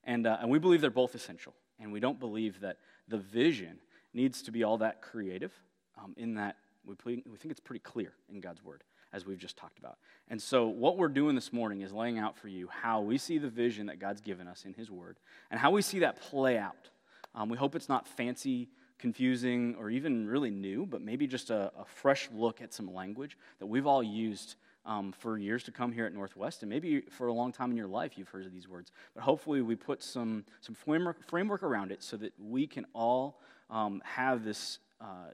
And, 0.07 0.25
uh, 0.25 0.37
and 0.41 0.49
we 0.49 0.57
believe 0.57 0.81
they're 0.81 0.89
both 0.89 1.13
essential. 1.13 1.53
And 1.79 1.91
we 1.91 1.99
don't 1.99 2.19
believe 2.19 2.61
that 2.61 2.77
the 3.07 3.17
vision 3.17 3.77
needs 4.13 4.41
to 4.43 4.51
be 4.51 4.63
all 4.63 4.79
that 4.79 5.01
creative 5.01 5.53
um, 6.01 6.13
in 6.17 6.35
that 6.35 6.55
We, 6.85 6.95
we 7.05 7.37
think 7.37 7.51
it's 7.51 7.59
pretty 7.59 7.81
clear 7.81 8.13
in 8.29 8.39
God's 8.39 8.63
word, 8.63 8.83
as 9.11 9.25
we've 9.25 9.37
just 9.37 9.57
talked 9.57 9.77
about. 9.77 9.97
And 10.29 10.41
so, 10.41 10.67
what 10.67 10.97
we're 10.97 11.09
doing 11.09 11.35
this 11.35 11.51
morning 11.51 11.81
is 11.81 11.91
laying 11.91 12.17
out 12.17 12.37
for 12.37 12.47
you 12.47 12.69
how 12.69 13.01
we 13.01 13.17
see 13.17 13.37
the 13.37 13.49
vision 13.49 13.87
that 13.87 13.99
God's 13.99 14.21
given 14.21 14.47
us 14.47 14.65
in 14.65 14.73
His 14.73 14.89
word 14.89 15.17
and 15.51 15.59
how 15.59 15.71
we 15.71 15.81
see 15.81 15.99
that 15.99 16.19
play 16.21 16.57
out. 16.57 16.89
Um, 17.35 17.49
we 17.49 17.57
hope 17.57 17.75
it's 17.75 17.89
not 17.89 18.07
fancy, 18.07 18.69
confusing, 18.97 19.75
or 19.77 19.89
even 19.89 20.27
really 20.27 20.49
new, 20.49 20.85
but 20.85 21.01
maybe 21.01 21.27
just 21.27 21.49
a, 21.49 21.71
a 21.77 21.85
fresh 21.85 22.29
look 22.33 22.61
at 22.61 22.73
some 22.73 22.93
language 22.93 23.37
that 23.59 23.67
we've 23.67 23.85
all 23.85 24.01
used 24.01 24.55
um, 24.87 25.11
for 25.11 25.37
years 25.37 25.63
to 25.65 25.71
come 25.71 25.91
here 25.91 26.05
at 26.05 26.13
Northwest, 26.13 26.63
and 26.63 26.69
maybe 26.69 27.01
for 27.01 27.27
a 27.27 27.33
long 27.33 27.51
time 27.51 27.69
in 27.69 27.77
your 27.77 27.87
life 27.87 28.17
you've 28.17 28.29
heard 28.29 28.45
of 28.45 28.53
these 28.53 28.67
words. 28.67 28.91
But 29.13 29.23
hopefully, 29.23 29.61
we 29.61 29.75
put 29.75 30.01
some, 30.01 30.45
some 30.61 30.73
framework, 30.73 31.27
framework 31.29 31.61
around 31.61 31.91
it 31.91 32.01
so 32.01 32.17
that 32.17 32.33
we 32.39 32.65
can 32.65 32.85
all 32.93 33.39
um, 33.69 34.01
have 34.05 34.43
this. 34.43 34.79
Uh, 34.99 35.29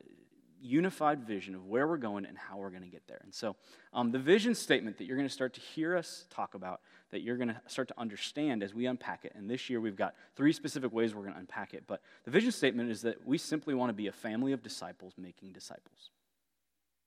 unified 0.66 1.28
vision 1.28 1.54
of 1.56 1.66
where 1.68 1.86
we're 1.88 1.98
going 1.98 2.26
and 2.26 2.38
how 2.38 2.58
we're 2.58 2.70
going 2.70 2.84
to 2.84 2.90
get 2.90 3.06
there. 3.06 3.20
And 3.24 3.34
so, 3.34 3.58
um, 3.94 4.12
the 4.12 4.20
vision 4.20 4.56
statement 4.56 4.98
that 4.98 5.06
you're 5.06 5.18
going 5.18 5.28
to 5.28 5.34
start 5.34 5.54
to 5.56 5.60
hear 5.60 5.98
us 5.98 6.26
talk 6.30 6.54
about, 6.56 6.80
that 7.12 7.22
you're 7.22 7.36
going 7.36 7.50
to 7.50 7.62
start 7.68 7.90
to 7.90 8.00
understand 8.00 8.64
as 8.64 8.74
we 8.74 8.86
unpack 8.86 9.26
it. 9.26 9.34
And 9.36 9.50
this 9.50 9.70
year, 9.70 9.82
we've 9.82 9.98
got 9.98 10.16
three 10.36 10.54
specific 10.54 10.94
ways 10.94 11.14
we're 11.14 11.24
going 11.24 11.34
to 11.34 11.40
unpack 11.40 11.74
it. 11.74 11.84
But 11.86 12.02
the 12.24 12.32
vision 12.32 12.52
statement 12.52 12.90
is 12.90 13.02
that 13.02 13.28
we 13.28 13.38
simply 13.38 13.74
want 13.74 13.90
to 13.90 13.94
be 13.94 14.08
a 14.08 14.14
family 14.14 14.54
of 14.54 14.64
disciples 14.64 15.14
making 15.18 15.52
disciples. 15.52 16.12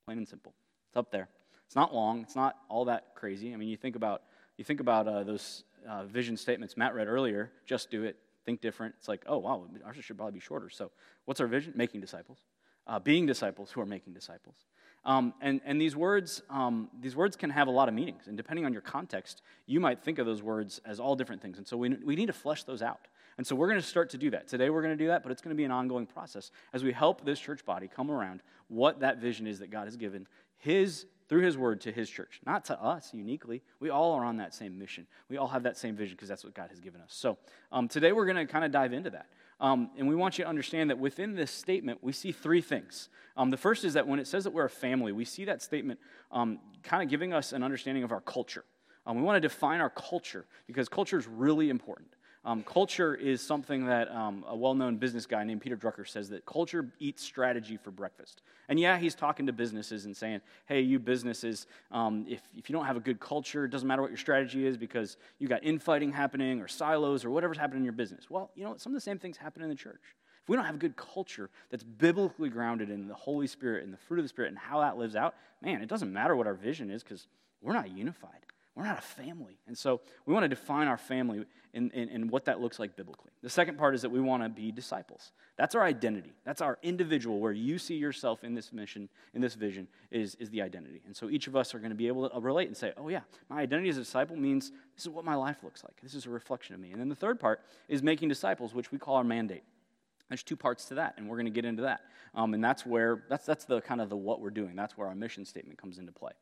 Plain 0.04 0.18
and 0.18 0.28
simple. 0.28 0.52
It's 0.90 0.96
up 0.98 1.10
there. 1.10 1.28
It's 1.66 1.76
not 1.76 1.94
long. 1.94 2.22
It's 2.22 2.36
not 2.36 2.56
all 2.68 2.86
that 2.86 3.14
crazy. 3.14 3.52
I 3.52 3.56
mean, 3.56 3.68
you 3.68 3.76
think 3.76 3.96
about 3.96 4.22
you 4.56 4.64
think 4.64 4.80
about 4.80 5.06
uh, 5.06 5.22
those 5.22 5.64
uh, 5.88 6.04
vision 6.04 6.36
statements 6.36 6.76
Matt 6.76 6.94
read 6.94 7.08
earlier. 7.08 7.50
Just 7.66 7.90
do 7.90 8.04
it. 8.04 8.16
Think 8.44 8.60
different. 8.60 8.94
It's 8.98 9.08
like, 9.08 9.24
oh 9.26 9.38
wow, 9.38 9.66
ours 9.84 9.96
should 10.00 10.16
probably 10.16 10.32
be 10.32 10.40
shorter. 10.40 10.70
So, 10.70 10.90
what's 11.24 11.40
our 11.40 11.46
vision? 11.46 11.72
Making 11.76 12.00
disciples, 12.00 12.38
uh, 12.86 12.98
being 12.98 13.26
disciples 13.26 13.70
who 13.70 13.80
are 13.80 13.86
making 13.86 14.12
disciples. 14.14 14.56
Um, 15.06 15.34
and, 15.40 15.60
and 15.64 15.80
these 15.80 15.94
words, 15.94 16.42
um, 16.50 16.90
these 17.00 17.14
words 17.14 17.36
can 17.36 17.48
have 17.50 17.68
a 17.68 17.70
lot 17.70 17.88
of 17.88 17.94
meanings, 17.94 18.26
and 18.26 18.36
depending 18.36 18.66
on 18.66 18.72
your 18.72 18.82
context, 18.82 19.40
you 19.64 19.78
might 19.78 20.02
think 20.02 20.18
of 20.18 20.26
those 20.26 20.42
words 20.42 20.80
as 20.84 20.98
all 20.98 21.14
different 21.14 21.40
things. 21.40 21.58
And 21.58 21.66
so 21.66 21.76
we, 21.76 21.90
we 22.04 22.16
need 22.16 22.26
to 22.26 22.32
flesh 22.32 22.64
those 22.64 22.82
out. 22.82 23.06
And 23.38 23.46
so 23.46 23.54
we're 23.54 23.68
going 23.68 23.80
to 23.80 23.86
start 23.86 24.10
to 24.10 24.18
do 24.18 24.30
that. 24.30 24.48
Today 24.48 24.68
we're 24.68 24.82
going 24.82 24.96
to 24.96 25.04
do 25.04 25.06
that, 25.08 25.22
but 25.22 25.30
it's 25.30 25.40
going 25.40 25.54
to 25.54 25.56
be 25.56 25.62
an 25.62 25.70
ongoing 25.70 26.06
process 26.06 26.50
as 26.72 26.82
we 26.82 26.90
help 26.90 27.24
this 27.24 27.38
church 27.38 27.64
body 27.64 27.86
come 27.86 28.10
around 28.10 28.42
what 28.66 28.98
that 29.00 29.18
vision 29.18 29.46
is 29.46 29.60
that 29.60 29.70
God 29.70 29.84
has 29.84 29.96
given 29.96 30.26
His 30.58 31.06
through 31.28 31.42
his 31.42 31.58
word 31.58 31.80
to 31.82 31.92
his 31.92 32.08
church, 32.08 32.40
not 32.46 32.64
to 32.66 32.80
us 32.80 33.10
uniquely. 33.12 33.62
We 33.80 33.90
all 33.90 34.12
are 34.12 34.24
on 34.24 34.36
that 34.36 34.54
same 34.54 34.78
mission. 34.78 35.06
We 35.28 35.36
all 35.36 35.48
have 35.48 35.64
that 35.64 35.76
same 35.76 35.96
vision 35.96 36.14
because 36.16 36.28
that's 36.28 36.44
what 36.44 36.54
God 36.54 36.70
has 36.70 36.80
given 36.80 37.00
us. 37.00 37.12
So 37.12 37.38
um, 37.72 37.88
today 37.88 38.12
we're 38.12 38.26
going 38.26 38.36
to 38.36 38.50
kind 38.50 38.64
of 38.64 38.70
dive 38.70 38.92
into 38.92 39.10
that. 39.10 39.26
Um, 39.58 39.90
and 39.96 40.06
we 40.06 40.14
want 40.14 40.38
you 40.38 40.44
to 40.44 40.50
understand 40.50 40.90
that 40.90 40.98
within 40.98 41.34
this 41.34 41.50
statement, 41.50 42.00
we 42.02 42.12
see 42.12 42.30
three 42.30 42.60
things. 42.60 43.08
Um, 43.36 43.50
the 43.50 43.56
first 43.56 43.84
is 43.84 43.94
that 43.94 44.06
when 44.06 44.18
it 44.18 44.26
says 44.26 44.44
that 44.44 44.52
we're 44.52 44.66
a 44.66 44.70
family, 44.70 45.12
we 45.12 45.24
see 45.24 45.46
that 45.46 45.62
statement 45.62 45.98
um, 46.30 46.58
kind 46.82 47.02
of 47.02 47.08
giving 47.08 47.32
us 47.32 47.52
an 47.52 47.62
understanding 47.62 48.04
of 48.04 48.12
our 48.12 48.20
culture. 48.20 48.64
Um, 49.06 49.16
we 49.16 49.22
want 49.22 49.36
to 49.36 49.40
define 49.40 49.80
our 49.80 49.90
culture 49.90 50.44
because 50.66 50.88
culture 50.88 51.18
is 51.18 51.26
really 51.26 51.70
important. 51.70 52.08
Um, 52.46 52.62
culture 52.62 53.12
is 53.12 53.40
something 53.40 53.86
that 53.86 54.08
um, 54.14 54.44
a 54.46 54.54
well 54.54 54.74
known 54.74 54.98
business 54.98 55.26
guy 55.26 55.42
named 55.42 55.60
Peter 55.60 55.76
Drucker 55.76 56.06
says 56.06 56.28
that 56.28 56.46
culture 56.46 56.88
eats 57.00 57.24
strategy 57.24 57.76
for 57.76 57.90
breakfast. 57.90 58.40
And 58.68 58.78
yeah, 58.78 58.98
he's 58.98 59.16
talking 59.16 59.46
to 59.46 59.52
businesses 59.52 60.04
and 60.04 60.16
saying, 60.16 60.40
hey, 60.66 60.80
you 60.80 61.00
businesses, 61.00 61.66
um, 61.90 62.24
if, 62.28 62.40
if 62.56 62.70
you 62.70 62.72
don't 62.72 62.86
have 62.86 62.96
a 62.96 63.00
good 63.00 63.18
culture, 63.18 63.64
it 63.64 63.70
doesn't 63.70 63.88
matter 63.88 64.00
what 64.00 64.12
your 64.12 64.18
strategy 64.18 64.64
is 64.64 64.76
because 64.76 65.16
you 65.40 65.48
got 65.48 65.64
infighting 65.64 66.12
happening 66.12 66.60
or 66.60 66.68
silos 66.68 67.24
or 67.24 67.30
whatever's 67.30 67.58
happening 67.58 67.80
in 67.80 67.84
your 67.84 67.92
business. 67.92 68.30
Well, 68.30 68.52
you 68.54 68.62
know, 68.62 68.76
some 68.76 68.92
of 68.92 68.94
the 68.94 69.00
same 69.00 69.18
things 69.18 69.36
happen 69.36 69.60
in 69.60 69.68
the 69.68 69.74
church. 69.74 70.00
If 70.44 70.48
we 70.48 70.54
don't 70.54 70.66
have 70.66 70.76
a 70.76 70.78
good 70.78 70.94
culture 70.94 71.50
that's 71.70 71.82
biblically 71.82 72.48
grounded 72.48 72.90
in 72.90 73.08
the 73.08 73.14
Holy 73.14 73.48
Spirit 73.48 73.82
and 73.82 73.92
the 73.92 73.98
fruit 73.98 74.20
of 74.20 74.24
the 74.24 74.28
Spirit 74.28 74.50
and 74.50 74.58
how 74.58 74.82
that 74.82 74.96
lives 74.96 75.16
out, 75.16 75.34
man, 75.60 75.82
it 75.82 75.88
doesn't 75.88 76.12
matter 76.12 76.36
what 76.36 76.46
our 76.46 76.54
vision 76.54 76.90
is 76.90 77.02
because 77.02 77.26
we're 77.60 77.72
not 77.72 77.90
unified. 77.90 78.46
We're 78.76 78.84
not 78.84 78.98
a 78.98 79.02
family. 79.02 79.58
And 79.66 79.76
so 79.76 80.02
we 80.26 80.34
want 80.34 80.44
to 80.44 80.48
define 80.48 80.86
our 80.86 80.98
family 80.98 81.46
and, 81.72 81.92
and, 81.92 82.30
what 82.30 82.44
that 82.46 82.60
looks 82.60 82.78
like 82.78 82.96
biblically. 82.96 83.30
The 83.42 83.50
second 83.50 83.76
part 83.76 83.94
is 83.94 84.02
that 84.02 84.10
we 84.10 84.20
want 84.20 84.42
to 84.42 84.48
be 84.48 84.70
disciples. 84.70 85.32
That's 85.56 85.74
our 85.74 85.82
identity. 85.82 86.32
That's 86.44 86.60
our 86.62 86.78
individual, 86.82 87.38
where 87.38 87.52
you 87.52 87.78
see 87.78 87.96
yourself 87.96 88.44
in 88.44 88.54
this 88.54 88.72
mission, 88.72 89.08
in 89.34 89.42
this 89.42 89.54
vision, 89.54 89.88
is, 90.10 90.36
is 90.36 90.48
the 90.50 90.62
identity. 90.62 91.02
And 91.06 91.14
so 91.14 91.28
each 91.28 91.46
of 91.48 91.56
us 91.56 91.74
are 91.74 91.78
going 91.78 91.90
to 91.90 91.96
be 91.96 92.06
able 92.06 92.28
to 92.28 92.40
relate 92.40 92.68
and 92.68 92.76
say, 92.76 92.92
oh, 92.96 93.08
yeah, 93.08 93.20
my 93.50 93.60
identity 93.60 93.90
as 93.90 93.96
a 93.96 94.00
disciple 94.00 94.36
means 94.36 94.72
this 94.94 95.04
is 95.04 95.08
what 95.10 95.24
my 95.24 95.34
life 95.34 95.62
looks 95.62 95.84
like. 95.84 96.00
This 96.02 96.14
is 96.14 96.26
a 96.26 96.30
reflection 96.30 96.74
of 96.74 96.80
me. 96.80 96.92
And 96.92 97.00
then 97.00 97.08
the 97.08 97.14
third 97.14 97.40
part 97.40 97.60
is 97.88 98.02
making 98.02 98.28
disciples, 98.28 98.74
which 98.74 98.90
we 98.92 98.98
call 98.98 99.16
our 99.16 99.24
mandate. 99.24 99.64
There's 100.28 100.42
two 100.42 100.56
parts 100.56 100.86
to 100.86 100.94
that, 100.94 101.14
and 101.16 101.28
we're 101.28 101.36
going 101.36 101.46
to 101.46 101.52
get 101.52 101.64
into 101.64 101.82
that. 101.82 102.00
Um, 102.34 102.52
and 102.54 102.62
that's 102.62 102.84
where, 102.84 103.24
that's, 103.28 103.46
that's 103.46 103.64
the 103.64 103.80
kind 103.80 104.00
of 104.00 104.08
the 104.08 104.16
what 104.16 104.40
we're 104.40 104.50
doing. 104.50 104.74
That's 104.76 104.96
where 104.96 105.08
our 105.08 105.14
mission 105.14 105.44
statement 105.44 105.78
comes 105.78 105.98
into 105.98 106.12
play. 106.12 106.32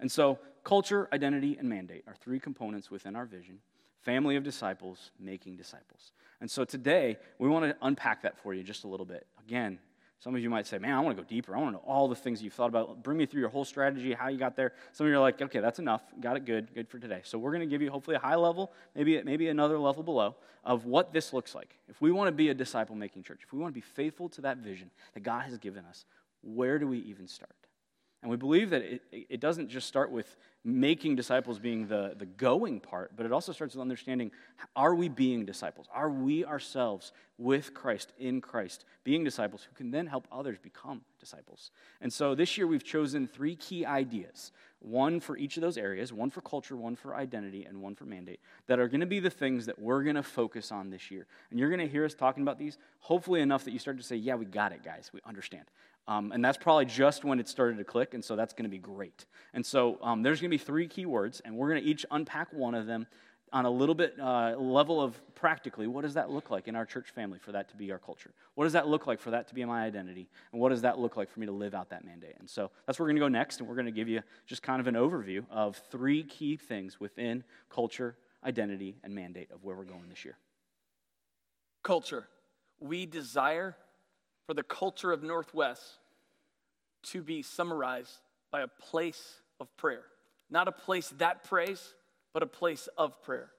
And 0.00 0.10
so, 0.10 0.38
culture, 0.64 1.08
identity, 1.12 1.56
and 1.58 1.68
mandate 1.68 2.04
are 2.06 2.14
three 2.14 2.40
components 2.40 2.90
within 2.90 3.16
our 3.16 3.26
vision 3.26 3.60
family 4.02 4.36
of 4.36 4.44
disciples 4.44 5.10
making 5.18 5.56
disciples. 5.56 6.12
And 6.40 6.50
so, 6.50 6.64
today, 6.64 7.16
we 7.38 7.48
want 7.48 7.64
to 7.64 7.76
unpack 7.82 8.22
that 8.22 8.38
for 8.38 8.52
you 8.52 8.62
just 8.62 8.84
a 8.84 8.88
little 8.88 9.06
bit. 9.06 9.26
Again, 9.46 9.78
some 10.20 10.34
of 10.34 10.40
you 10.40 10.50
might 10.50 10.66
say, 10.66 10.78
Man, 10.78 10.94
I 10.94 11.00
want 11.00 11.16
to 11.16 11.22
go 11.22 11.28
deeper. 11.28 11.56
I 11.56 11.60
want 11.60 11.68
to 11.68 11.72
know 11.72 11.84
all 11.86 12.08
the 12.08 12.14
things 12.14 12.42
you've 12.42 12.52
thought 12.54 12.68
about. 12.68 13.02
Bring 13.02 13.18
me 13.18 13.26
through 13.26 13.40
your 13.40 13.50
whole 13.50 13.64
strategy, 13.64 14.12
how 14.12 14.28
you 14.28 14.38
got 14.38 14.56
there. 14.56 14.72
Some 14.92 15.06
of 15.06 15.10
you 15.10 15.16
are 15.16 15.20
like, 15.20 15.40
Okay, 15.40 15.60
that's 15.60 15.78
enough. 15.78 16.02
Got 16.20 16.36
it 16.36 16.44
good. 16.44 16.74
Good 16.74 16.88
for 16.88 16.98
today. 16.98 17.20
So, 17.24 17.38
we're 17.38 17.50
going 17.50 17.60
to 17.60 17.66
give 17.66 17.82
you 17.82 17.90
hopefully 17.90 18.16
a 18.16 18.20
high 18.20 18.36
level, 18.36 18.72
maybe, 18.94 19.22
maybe 19.22 19.48
another 19.48 19.78
level 19.78 20.02
below, 20.02 20.36
of 20.64 20.86
what 20.86 21.12
this 21.12 21.32
looks 21.32 21.54
like. 21.54 21.78
If 21.88 22.00
we 22.00 22.10
want 22.10 22.28
to 22.28 22.32
be 22.32 22.48
a 22.48 22.54
disciple 22.54 22.94
making 22.94 23.22
church, 23.22 23.40
if 23.42 23.52
we 23.52 23.58
want 23.58 23.72
to 23.74 23.80
be 23.80 23.84
faithful 23.86 24.28
to 24.30 24.40
that 24.42 24.58
vision 24.58 24.90
that 25.14 25.22
God 25.22 25.44
has 25.44 25.58
given 25.58 25.84
us, 25.84 26.04
where 26.42 26.78
do 26.78 26.86
we 26.86 26.98
even 27.00 27.26
start? 27.28 27.63
And 28.24 28.30
we 28.30 28.38
believe 28.38 28.70
that 28.70 28.80
it, 28.80 29.02
it 29.12 29.38
doesn't 29.38 29.68
just 29.68 29.86
start 29.86 30.10
with 30.10 30.38
making 30.64 31.14
disciples 31.14 31.58
being 31.58 31.86
the, 31.86 32.14
the 32.16 32.24
going 32.24 32.80
part, 32.80 33.12
but 33.14 33.26
it 33.26 33.32
also 33.32 33.52
starts 33.52 33.74
with 33.74 33.82
understanding 33.82 34.30
are 34.74 34.94
we 34.94 35.10
being 35.10 35.44
disciples? 35.44 35.88
Are 35.92 36.08
we 36.08 36.42
ourselves 36.42 37.12
with 37.36 37.74
Christ, 37.74 38.14
in 38.18 38.40
Christ, 38.40 38.86
being 39.04 39.24
disciples 39.24 39.64
who 39.64 39.74
can 39.74 39.90
then 39.90 40.06
help 40.06 40.26
others 40.32 40.56
become 40.58 41.02
disciples? 41.20 41.70
And 42.00 42.10
so 42.10 42.34
this 42.34 42.56
year 42.56 42.66
we've 42.66 42.82
chosen 42.82 43.26
three 43.26 43.56
key 43.56 43.84
ideas 43.84 44.52
one 44.80 45.18
for 45.18 45.36
each 45.36 45.56
of 45.56 45.62
those 45.62 45.78
areas, 45.78 46.12
one 46.12 46.30
for 46.30 46.42
culture, 46.42 46.76
one 46.76 46.94
for 46.94 47.14
identity, 47.14 47.64
and 47.64 47.80
one 47.80 47.94
for 47.94 48.04
mandate, 48.04 48.38
that 48.66 48.78
are 48.78 48.86
going 48.86 49.00
to 49.00 49.06
be 49.06 49.18
the 49.18 49.30
things 49.30 49.64
that 49.66 49.78
we're 49.78 50.02
going 50.02 50.16
to 50.16 50.22
focus 50.22 50.70
on 50.70 50.90
this 50.90 51.10
year. 51.10 51.26
And 51.50 51.58
you're 51.58 51.70
going 51.70 51.80
to 51.80 51.88
hear 51.88 52.04
us 52.04 52.14
talking 52.14 52.42
about 52.42 52.58
these, 52.58 52.76
hopefully 52.98 53.40
enough 53.40 53.64
that 53.64 53.70
you 53.70 53.78
start 53.78 53.96
to 53.96 54.02
say, 54.02 54.16
yeah, 54.16 54.34
we 54.34 54.44
got 54.44 54.72
it, 54.72 54.84
guys. 54.84 55.10
We 55.12 55.20
understand. 55.24 55.64
Um, 56.06 56.32
and 56.32 56.44
that's 56.44 56.58
probably 56.58 56.84
just 56.84 57.24
when 57.24 57.40
it 57.40 57.48
started 57.48 57.78
to 57.78 57.84
click, 57.84 58.14
and 58.14 58.22
so 58.22 58.36
that's 58.36 58.52
going 58.52 58.64
to 58.64 58.70
be 58.70 58.78
great. 58.78 59.24
And 59.54 59.64
so 59.64 59.98
um, 60.02 60.22
there's 60.22 60.40
going 60.40 60.50
to 60.50 60.56
be 60.56 60.62
three 60.62 60.86
keywords, 60.86 61.40
and 61.44 61.56
we're 61.56 61.70
going 61.70 61.82
to 61.82 61.88
each 61.88 62.04
unpack 62.10 62.52
one 62.52 62.74
of 62.74 62.86
them 62.86 63.06
on 63.54 63.64
a 63.64 63.70
little 63.70 63.94
bit 63.94 64.18
uh, 64.20 64.56
level 64.58 65.00
of 65.00 65.18
practically 65.36 65.86
what 65.86 66.02
does 66.02 66.14
that 66.14 66.28
look 66.28 66.50
like 66.50 66.66
in 66.66 66.74
our 66.74 66.84
church 66.84 67.10
family 67.10 67.38
for 67.38 67.52
that 67.52 67.68
to 67.68 67.76
be 67.76 67.92
our 67.92 67.98
culture? 67.98 68.32
What 68.56 68.64
does 68.64 68.72
that 68.72 68.88
look 68.88 69.06
like 69.06 69.20
for 69.20 69.30
that 69.30 69.46
to 69.48 69.54
be 69.54 69.64
my 69.64 69.84
identity? 69.84 70.28
And 70.52 70.60
what 70.60 70.70
does 70.70 70.82
that 70.82 70.98
look 70.98 71.16
like 71.16 71.30
for 71.30 71.38
me 71.38 71.46
to 71.46 71.52
live 71.52 71.72
out 71.72 71.88
that 71.90 72.04
mandate? 72.04 72.34
And 72.40 72.50
so 72.50 72.70
that's 72.84 72.98
where 72.98 73.04
we're 73.04 73.10
going 73.10 73.16
to 73.16 73.20
go 73.20 73.28
next, 73.28 73.60
and 73.60 73.68
we're 73.68 73.76
going 73.76 73.86
to 73.86 73.92
give 73.92 74.08
you 74.08 74.22
just 74.44 74.62
kind 74.62 74.80
of 74.80 74.88
an 74.88 74.96
overview 74.96 75.44
of 75.50 75.80
three 75.90 76.24
key 76.24 76.56
things 76.56 76.98
within 76.98 77.44
culture, 77.70 78.16
identity, 78.44 78.96
and 79.04 79.14
mandate 79.14 79.50
of 79.52 79.62
where 79.62 79.76
we're 79.76 79.84
going 79.84 80.08
this 80.10 80.24
year. 80.24 80.36
Culture. 81.84 82.26
We 82.80 83.06
desire 83.06 83.76
for 84.46 84.54
the 84.54 84.62
culture 84.62 85.12
of 85.12 85.22
Northwest 85.22 85.82
to 87.04 87.22
be 87.22 87.42
summarized 87.42 88.18
by 88.50 88.62
a 88.62 88.68
place 88.68 89.40
of 89.60 89.74
prayer. 89.76 90.04
Not 90.50 90.68
a 90.68 90.72
place 90.72 91.08
that 91.18 91.44
prays, 91.44 91.94
but 92.32 92.42
a 92.42 92.46
place 92.46 92.88
of 92.96 93.22
prayer. 93.22 93.50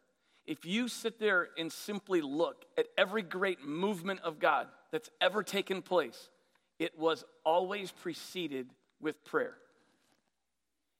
If 0.45 0.65
you 0.65 0.87
sit 0.87 1.19
there 1.19 1.49
and 1.57 1.71
simply 1.71 2.21
look 2.21 2.65
at 2.77 2.85
every 2.97 3.23
great 3.23 3.65
movement 3.65 4.19
of 4.23 4.39
God 4.39 4.67
that's 4.91 5.09
ever 5.19 5.41
taken 5.41 5.81
place, 5.81 6.29
it 6.77 6.97
was 6.99 7.23
always 7.43 7.91
preceded 7.91 8.69
with 9.01 9.23
prayer. 9.25 9.55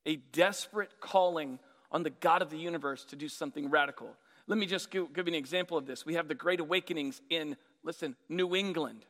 A 0.06 0.16
desperate 0.16 1.00
calling 1.00 1.60
on 1.92 2.04
the 2.04 2.10
God 2.10 2.42
of 2.42 2.50
the 2.50 2.58
universe 2.58 3.06
to 3.06 3.16
do 3.16 3.30
something 3.30 3.70
radical. 3.70 4.10
Let 4.48 4.58
me 4.58 4.66
just 4.66 4.92
give, 4.92 5.08
you 5.16 5.24
an 5.24 5.34
example 5.34 5.78
of 5.78 5.86
this. 5.86 6.06
We 6.06 6.16
have 6.16 6.28
the 6.28 6.36
Great 6.36 6.60
Awakenings 6.60 7.22
in, 7.30 7.56
listen, 7.84 8.16
New 8.30 8.56
England. 8.56 9.06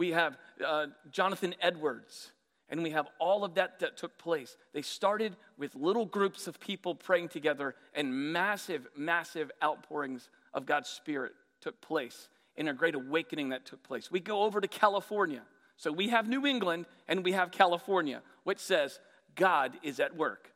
We 0.00 0.12
have 0.12 0.38
uh, 0.66 0.86
Jonathan 1.10 1.54
Edwards, 1.60 2.32
and 2.70 2.82
we 2.82 2.88
have 2.92 3.06
all 3.18 3.44
of 3.44 3.56
that 3.56 3.80
that 3.80 3.98
took 3.98 4.16
place. 4.16 4.56
They 4.72 4.80
started 4.80 5.36
with 5.58 5.74
little 5.74 6.06
groups 6.06 6.46
of 6.46 6.58
people 6.58 6.94
praying 6.94 7.28
together, 7.28 7.74
and 7.94 8.32
massive, 8.32 8.86
massive 8.96 9.50
outpourings 9.62 10.30
of 10.54 10.64
God's 10.64 10.88
Spirit 10.88 11.32
took 11.60 11.78
place 11.82 12.30
in 12.56 12.68
a 12.68 12.72
great 12.72 12.94
awakening 12.94 13.50
that 13.50 13.66
took 13.66 13.82
place. 13.82 14.10
We 14.10 14.20
go 14.20 14.40
over 14.44 14.58
to 14.62 14.68
California. 14.68 15.42
So 15.76 15.92
we 15.92 16.08
have 16.08 16.26
New 16.26 16.46
England 16.46 16.86
and 17.06 17.22
we 17.22 17.32
have 17.32 17.50
California, 17.50 18.22
which 18.44 18.58
says 18.58 19.00
God 19.34 19.74
is 19.82 20.00
at 20.00 20.16
work. 20.16 20.50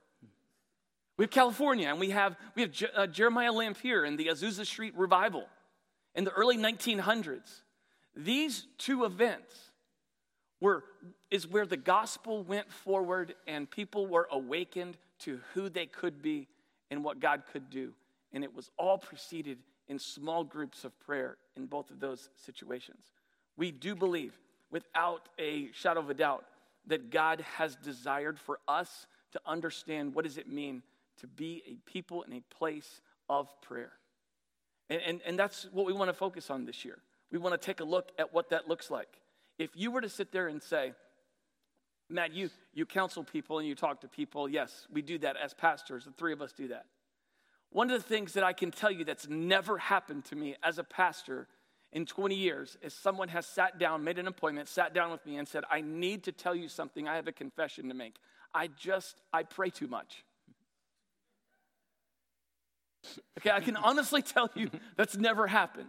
We 1.19 1.25
have 1.25 1.31
California 1.31 1.91
and 1.91 2.01
we 2.01 2.11
have, 2.11 2.39
we 2.55 2.63
have 2.63 2.71
Je- 2.71 2.87
uh, 2.97 3.09
Jeremiah 3.09 3.53
and 3.53 4.19
the 4.19 4.29
Azusa 4.29 4.65
Street 4.65 4.97
Revival 4.97 5.45
in 6.15 6.25
the 6.25 6.31
early 6.31 6.57
1900s. 6.57 7.61
These 8.17 8.67
two 8.79 9.05
events 9.05 9.55
were, 10.61 10.85
is 11.31 11.47
where 11.47 11.67
the 11.67 11.77
gospel 11.77 12.43
went 12.43 12.71
forward 12.73 13.35
and 13.47 13.71
people 13.71 14.07
were 14.07 14.29
awakened 14.31 14.97
to 15.21 15.41
who 15.53 15.69
they 15.69 15.87
could 15.87 16.23
be 16.23 16.49
and 16.91 17.05
what 17.05 17.21
God 17.21 17.43
could 17.53 17.71
do. 17.71 17.93
And 18.33 18.45
it 18.45 18.55
was 18.55 18.71
all 18.79 18.99
preceded 18.99 19.59
in 19.89 19.99
small 19.99 20.45
groups 20.45 20.85
of 20.85 20.99
prayer 21.01 21.37
in 21.57 21.67
both 21.67 21.91
of 21.91 22.01
those 22.01 22.31
situations. 22.37 23.13
We 23.57 23.71
do 23.71 23.95
believe, 23.95 24.39
without 24.71 25.29
a 25.39 25.71
shadow 25.73 26.01
of 26.01 26.11
a 26.11 26.15
doubt, 26.15 26.45
that 26.87 27.11
God 27.11 27.41
has 27.57 27.77
desired 27.77 28.39
for 28.39 28.59
us 28.67 29.07
to 29.33 29.41
understand 29.47 30.15
what 30.15 30.25
does 30.25 30.39
it 30.39 30.49
mean 30.49 30.83
to 31.21 31.27
be 31.27 31.63
a 31.67 31.91
people 31.91 32.23
in 32.23 32.33
a 32.33 32.41
place 32.55 33.01
of 33.29 33.49
prayer. 33.61 33.93
And, 34.91 35.01
and, 35.07 35.21
and 35.27 35.39
that's 35.39 35.69
what 35.73 35.87
we 35.87 35.93
want 35.93 36.09
to 36.09 36.15
focus 36.15 36.51
on 36.51 36.65
this 36.65 36.85
year. 36.85 36.99
We 37.31 37.39
want 37.39 37.61
to 37.61 37.65
take 37.65 37.81
a 37.81 37.85
look 37.85 38.13
at 38.19 38.33
what 38.33 38.51
that 38.51 38.69
looks 38.69 38.91
like. 38.91 39.09
If 39.59 39.71
you 39.75 39.91
were 39.91 40.01
to 40.01 40.09
sit 40.09 40.33
there 40.33 40.49
and 40.49 40.63
say, 40.63 40.93
Matt, 42.11 42.33
you, 42.33 42.51
you 42.75 42.87
counsel 42.87 43.25
people 43.25 43.59
and 43.59 43.67
you 43.67 43.75
talk 43.75 44.01
to 44.03 44.09
people, 44.09 44.49
yes, 44.49 44.87
we 44.93 45.03
do 45.03 45.19
that 45.19 45.37
as 45.37 45.55
pastors. 45.55 46.05
The 46.05 46.13
three 46.13 46.33
of 46.33 46.43
us 46.43 46.53
do 46.53 46.69
that. 46.69 46.87
One 47.71 47.91
of 47.91 48.01
the 48.01 48.09
things 48.09 48.35
that 48.35 48.45
I 48.45 48.53
can 48.53 48.71
tell 48.71 48.91
you 48.91 49.05
that's 49.05 49.29
never 49.29 49.79
happened 49.79 50.27
to 50.27 50.37
me 50.37 50.55
as 50.63 50.79
a 50.79 50.85
pastor 50.85 51.49
in 51.93 52.07
20 52.07 52.35
years 52.35 52.77
is 52.83 52.93
someone 52.93 53.29
has 53.29 53.47
sat 53.47 53.79
down, 53.79 54.05
made 54.05 54.19
an 54.19 54.29
appointment, 54.29 54.69
sat 54.69 54.93
down 54.95 55.11
with 55.11 55.25
me 55.25 55.37
and 55.39 55.49
said, 55.49 55.65
I 55.71 55.81
need 55.81 56.25
to 56.25 56.33
tell 56.33 56.55
you 56.55 56.69
something. 56.69 57.09
I 57.09 57.17
have 57.17 57.29
a 57.29 57.33
confession 57.33 57.89
to 57.89 57.95
make. 57.95 58.17
I 58.53 58.69
just, 58.69 59.17
I 59.33 59.45
pray 59.45 59.71
too 59.71 59.89
much. 59.89 60.25
Okay, 63.39 63.51
I 63.51 63.61
can 63.61 63.77
honestly 63.77 64.23
tell 64.23 64.51
you 64.55 64.71
that's 64.97 65.17
never 65.17 65.47
happened. 65.47 65.89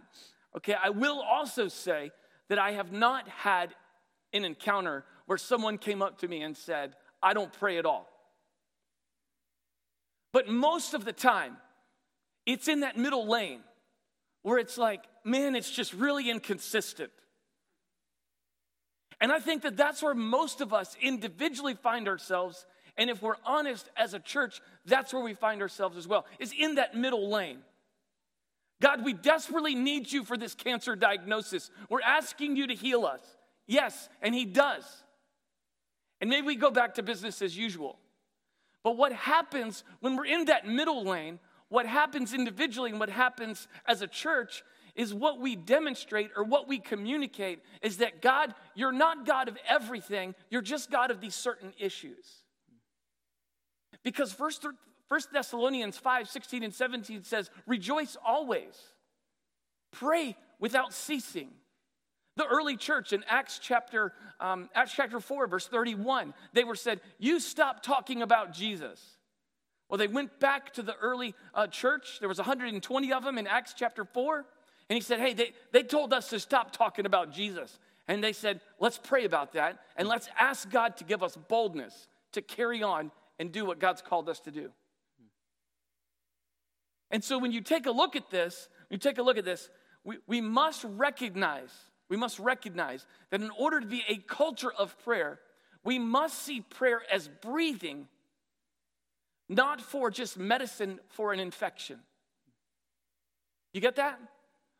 Okay, 0.56 0.74
I 0.74 0.90
will 0.90 1.20
also 1.20 1.68
say 1.68 2.10
that 2.48 2.58
I 2.58 2.72
have 2.72 2.92
not 2.92 3.28
had 3.28 3.74
an 4.32 4.44
encounter 4.44 5.04
where 5.26 5.38
someone 5.38 5.78
came 5.78 6.02
up 6.02 6.18
to 6.18 6.28
me 6.28 6.42
and 6.42 6.56
said, 6.56 6.94
I 7.22 7.34
don't 7.34 7.52
pray 7.52 7.78
at 7.78 7.86
all. 7.86 8.08
But 10.32 10.48
most 10.48 10.94
of 10.94 11.04
the 11.04 11.12
time, 11.12 11.56
it's 12.46 12.68
in 12.68 12.80
that 12.80 12.96
middle 12.96 13.26
lane 13.26 13.60
where 14.42 14.58
it's 14.58 14.78
like, 14.78 15.02
man, 15.24 15.56
it's 15.56 15.70
just 15.70 15.92
really 15.92 16.30
inconsistent. 16.30 17.10
And 19.20 19.32
I 19.32 19.40
think 19.40 19.62
that 19.62 19.76
that's 19.76 20.02
where 20.02 20.14
most 20.14 20.60
of 20.60 20.72
us 20.72 20.96
individually 21.00 21.74
find 21.74 22.06
ourselves. 22.06 22.66
And 22.96 23.10
if 23.10 23.22
we're 23.22 23.36
honest 23.44 23.88
as 23.96 24.14
a 24.14 24.20
church, 24.20 24.60
that's 24.84 25.12
where 25.12 25.22
we 25.22 25.34
find 25.34 25.62
ourselves 25.62 25.96
as 25.96 26.06
well, 26.06 26.26
is 26.38 26.52
in 26.56 26.76
that 26.76 26.94
middle 26.94 27.30
lane. 27.30 27.58
God, 28.80 29.04
we 29.04 29.12
desperately 29.14 29.74
need 29.74 30.10
you 30.12 30.24
for 30.24 30.36
this 30.36 30.54
cancer 30.54 30.96
diagnosis. 30.96 31.70
We're 31.88 32.02
asking 32.02 32.56
you 32.56 32.66
to 32.66 32.74
heal 32.74 33.06
us. 33.06 33.22
Yes, 33.66 34.08
and 34.20 34.34
He 34.34 34.44
does. 34.44 34.84
And 36.20 36.30
maybe 36.30 36.46
we 36.46 36.56
go 36.56 36.70
back 36.70 36.94
to 36.94 37.02
business 37.02 37.42
as 37.42 37.56
usual. 37.56 37.98
But 38.82 38.96
what 38.96 39.12
happens 39.12 39.82
when 40.00 40.16
we're 40.16 40.26
in 40.26 40.44
that 40.46 40.66
middle 40.66 41.04
lane, 41.04 41.40
what 41.68 41.86
happens 41.86 42.32
individually 42.32 42.90
and 42.90 43.00
what 43.00 43.10
happens 43.10 43.66
as 43.86 44.02
a 44.02 44.06
church 44.06 44.62
is 44.94 45.12
what 45.12 45.40
we 45.40 45.56
demonstrate 45.56 46.30
or 46.36 46.44
what 46.44 46.68
we 46.68 46.78
communicate 46.78 47.60
is 47.82 47.98
that 47.98 48.22
God, 48.22 48.54
you're 48.74 48.92
not 48.92 49.26
God 49.26 49.48
of 49.48 49.58
everything, 49.68 50.34
you're 50.50 50.62
just 50.62 50.90
God 50.90 51.10
of 51.10 51.20
these 51.20 51.34
certain 51.34 51.72
issues. 51.78 52.42
Because 54.02 54.32
verse 54.32 54.58
1 55.08 55.20
Thessalonians 55.32 55.96
5 55.98 56.28
16 56.28 56.62
and 56.62 56.74
17 56.74 57.24
says, 57.24 57.50
Rejoice 57.66 58.16
always, 58.24 58.76
pray 59.92 60.36
without 60.58 60.92
ceasing. 60.92 61.50
The 62.36 62.46
early 62.46 62.76
church 62.76 63.14
in 63.14 63.24
Acts 63.28 63.58
chapter, 63.62 64.12
um, 64.40 64.68
Acts 64.74 64.92
chapter 64.92 65.20
4, 65.20 65.46
verse 65.46 65.66
31, 65.68 66.34
they 66.52 66.64
were 66.64 66.74
said, 66.74 67.00
You 67.18 67.40
stop 67.40 67.82
talking 67.82 68.20
about 68.20 68.52
Jesus. 68.52 69.00
Well, 69.88 69.98
they 69.98 70.08
went 70.08 70.38
back 70.40 70.72
to 70.74 70.82
the 70.82 70.96
early 70.96 71.34
uh, 71.54 71.68
church. 71.68 72.18
There 72.20 72.28
was 72.28 72.38
120 72.38 73.12
of 73.12 73.24
them 73.24 73.38
in 73.38 73.46
Acts 73.46 73.74
chapter 73.74 74.04
4. 74.04 74.44
And 74.88 74.94
he 74.94 75.00
said, 75.00 75.18
Hey, 75.20 75.32
they, 75.32 75.52
they 75.72 75.82
told 75.82 76.12
us 76.12 76.28
to 76.30 76.40
stop 76.40 76.72
talking 76.72 77.06
about 77.06 77.32
Jesus. 77.32 77.78
And 78.06 78.22
they 78.22 78.32
said, 78.32 78.60
Let's 78.80 78.98
pray 78.98 79.24
about 79.24 79.52
that 79.54 79.78
and 79.96 80.06
let's 80.06 80.28
ask 80.38 80.68
God 80.70 80.96
to 80.98 81.04
give 81.04 81.22
us 81.22 81.36
boldness 81.48 82.08
to 82.32 82.42
carry 82.42 82.82
on 82.82 83.10
and 83.38 83.50
do 83.50 83.64
what 83.64 83.78
God's 83.78 84.02
called 84.02 84.28
us 84.28 84.40
to 84.40 84.50
do. 84.50 84.70
And 87.10 87.22
so 87.22 87.38
when 87.38 87.52
you 87.52 87.60
take 87.60 87.86
a 87.86 87.90
look 87.90 88.16
at 88.16 88.30
this, 88.30 88.68
you 88.90 88.98
take 88.98 89.18
a 89.18 89.22
look 89.22 89.38
at 89.38 89.44
this, 89.44 89.68
we, 90.04 90.18
we 90.26 90.40
must 90.40 90.84
recognize, 90.84 91.70
we 92.08 92.16
must 92.16 92.38
recognize 92.38 93.06
that 93.30 93.40
in 93.40 93.50
order 93.58 93.80
to 93.80 93.86
be 93.86 94.02
a 94.08 94.16
culture 94.16 94.72
of 94.72 94.96
prayer, 95.04 95.40
we 95.84 95.98
must 95.98 96.42
see 96.42 96.60
prayer 96.60 97.02
as 97.12 97.28
breathing 97.28 98.08
not 99.48 99.80
for 99.80 100.10
just 100.10 100.38
medicine 100.38 100.98
for 101.08 101.32
an 101.32 101.40
infection. 101.40 102.00
You 103.72 103.80
get 103.80 103.96
that? 103.96 104.18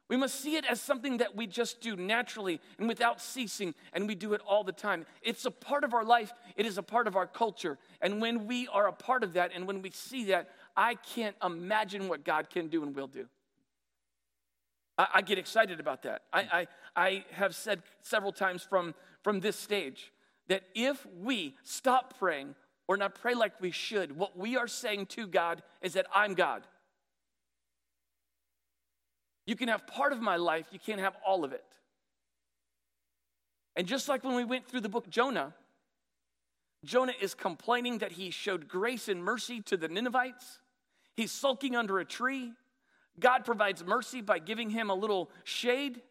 We 0.09 0.17
must 0.17 0.41
see 0.41 0.55
it 0.55 0.65
as 0.65 0.81
something 0.81 1.17
that 1.17 1.35
we 1.35 1.49
just 1.49 1.81
do 1.81 1.97
naturally 1.97 2.61
and 2.79 2.87
without 2.87 3.21
ceasing, 3.21 3.75
and 3.93 4.07
we 4.07 4.15
do 4.15 4.35
it 4.35 4.41
all 4.47 4.63
the 4.63 4.73
time. 4.73 5.05
It's 5.21 5.45
a 5.45 5.51
part 5.51 5.83
of 5.83 5.95
our 5.95 6.05
life, 6.05 6.33
it 6.55 6.65
is 6.65 6.79
a 6.79 6.83
part 6.83 7.09
of 7.09 7.17
our 7.17 7.27
culture. 7.27 7.77
And 8.01 8.21
when 8.21 8.47
we 8.47 8.69
are 8.69 8.87
a 8.87 8.93
part 8.93 9.25
of 9.25 9.33
that 9.33 9.51
and 9.55 9.67
when 9.67 9.83
we 9.83 9.91
see 9.91 10.27
that, 10.27 10.49
I 10.77 10.95
can't 10.95 11.37
imagine 11.43 12.09
what 12.09 12.25
God 12.25 12.51
can 12.51 12.69
do 12.69 12.83
and 12.83 12.95
will 12.95 13.07
do. 13.07 13.27
I, 14.99 15.07
I 15.15 15.23
get 15.23 15.39
excited 15.39 15.81
about 15.81 16.03
that. 16.03 16.23
I, 16.33 16.41
I, 16.41 16.67
I 16.97 17.25
have 17.33 17.55
said 17.55 17.83
several 18.03 18.33
times 18.33 18.63
from, 18.63 18.95
from 19.23 19.41
this 19.41 19.57
stage 19.57 20.13
that 20.49 20.63
if 20.75 21.07
we 21.21 21.55
stop 21.63 22.19
praying 22.19 22.55
or 22.89 22.97
not 22.97 23.15
pray 23.15 23.35
like 23.35 23.61
we 23.61 23.71
should, 23.71 24.17
what 24.17 24.39
we 24.39 24.57
are 24.57 24.69
saying 24.69 25.07
to 25.07 25.27
God 25.27 25.63
is 25.83 25.95
that 25.95 26.07
I'm 26.15 26.35
God. 26.35 26.63
You 29.47 29.57
can 29.57 29.69
have 29.69 29.87
part 29.87 30.13
of 30.13 30.21
my 30.21 30.37
life, 30.37 30.67
you 30.73 30.79
can't 30.79 31.01
have 31.01 31.17
all 31.27 31.45
of 31.45 31.53
it. 31.53 31.65
And 33.77 33.87
just 33.87 34.09
like 34.09 34.25
when 34.25 34.35
we 34.35 34.45
went 34.45 34.67
through 34.67 34.81
the 34.81 34.89
book 34.89 35.09
Jonah, 35.09 35.55
Jonah 36.85 37.15
is 37.21 37.35
complaining 37.35 37.99
that 37.99 38.13
he 38.13 38.31
showed 38.31 38.69
grace 38.69 39.09
and 39.09 39.23
mercy 39.23 39.61
to 39.63 39.77
the 39.77 39.89
Ninevites. 39.89 40.61
He's 41.17 41.33
sulking 41.33 41.75
under 41.75 41.99
a 41.99 42.05
tree. 42.05 42.53
God 43.19 43.45
provides 43.45 43.85
mercy 43.85 44.21
by 44.21 44.39
giving 44.39 44.71
him 44.71 44.91
a 44.91 44.95
little 44.95 45.31
shade. 45.45 46.03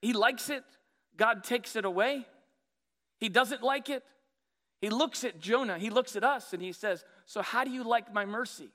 He 0.00 0.12
likes 0.12 0.48
it. 0.48 0.64
God 1.16 1.44
takes 1.44 1.76
it 1.76 1.84
away. 1.84 2.26
He 3.18 3.28
doesn't 3.28 3.62
like 3.62 3.90
it. 3.90 4.04
He 4.80 4.90
looks 4.90 5.22
at 5.22 5.38
Jonah, 5.38 5.78
he 5.78 5.90
looks 5.90 6.16
at 6.16 6.24
us, 6.24 6.52
and 6.52 6.60
he 6.60 6.72
says, 6.72 7.04
So, 7.24 7.40
how 7.40 7.62
do 7.62 7.70
you 7.70 7.84
like 7.84 8.12
my 8.12 8.24
mercy? 8.24 8.68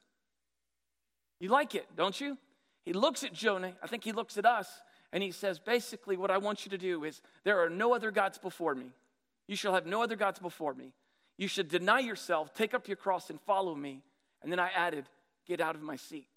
You 1.42 1.50
like 1.50 1.76
it, 1.76 1.86
don't 1.98 2.20
you? 2.20 2.38
He 2.86 2.94
looks 2.94 3.26
at 3.26 3.34
Jonah, 3.34 3.74
I 3.84 3.88
think 3.88 4.06
he 4.06 4.14
looks 4.14 4.38
at 4.38 4.46
us, 4.46 4.70
and 5.12 5.22
he 5.22 5.32
says, 5.32 5.60
Basically, 5.60 6.16
what 6.16 6.32
I 6.32 6.38
want 6.38 6.66
you 6.66 6.70
to 6.70 6.78
do 6.78 7.04
is, 7.04 7.22
There 7.44 7.62
are 7.62 7.70
no 7.70 7.94
other 7.94 8.10
gods 8.10 8.38
before 8.38 8.74
me. 8.74 8.94
You 9.48 9.58
shall 9.58 9.74
have 9.74 9.86
no 9.86 10.02
other 10.02 10.16
gods 10.16 10.40
before 10.40 10.74
me. 10.74 10.94
You 11.38 11.50
should 11.50 11.68
deny 11.68 12.00
yourself, 12.00 12.54
take 12.54 12.74
up 12.74 12.88
your 12.88 12.98
cross, 12.98 13.30
and 13.30 13.42
follow 13.42 13.76
me. 13.76 14.02
And 14.42 14.50
then 14.50 14.60
I 14.60 14.70
added, 14.70 15.10
Get 15.48 15.62
out 15.62 15.76
of 15.76 15.82
my 15.82 15.96
seat. 15.96 16.28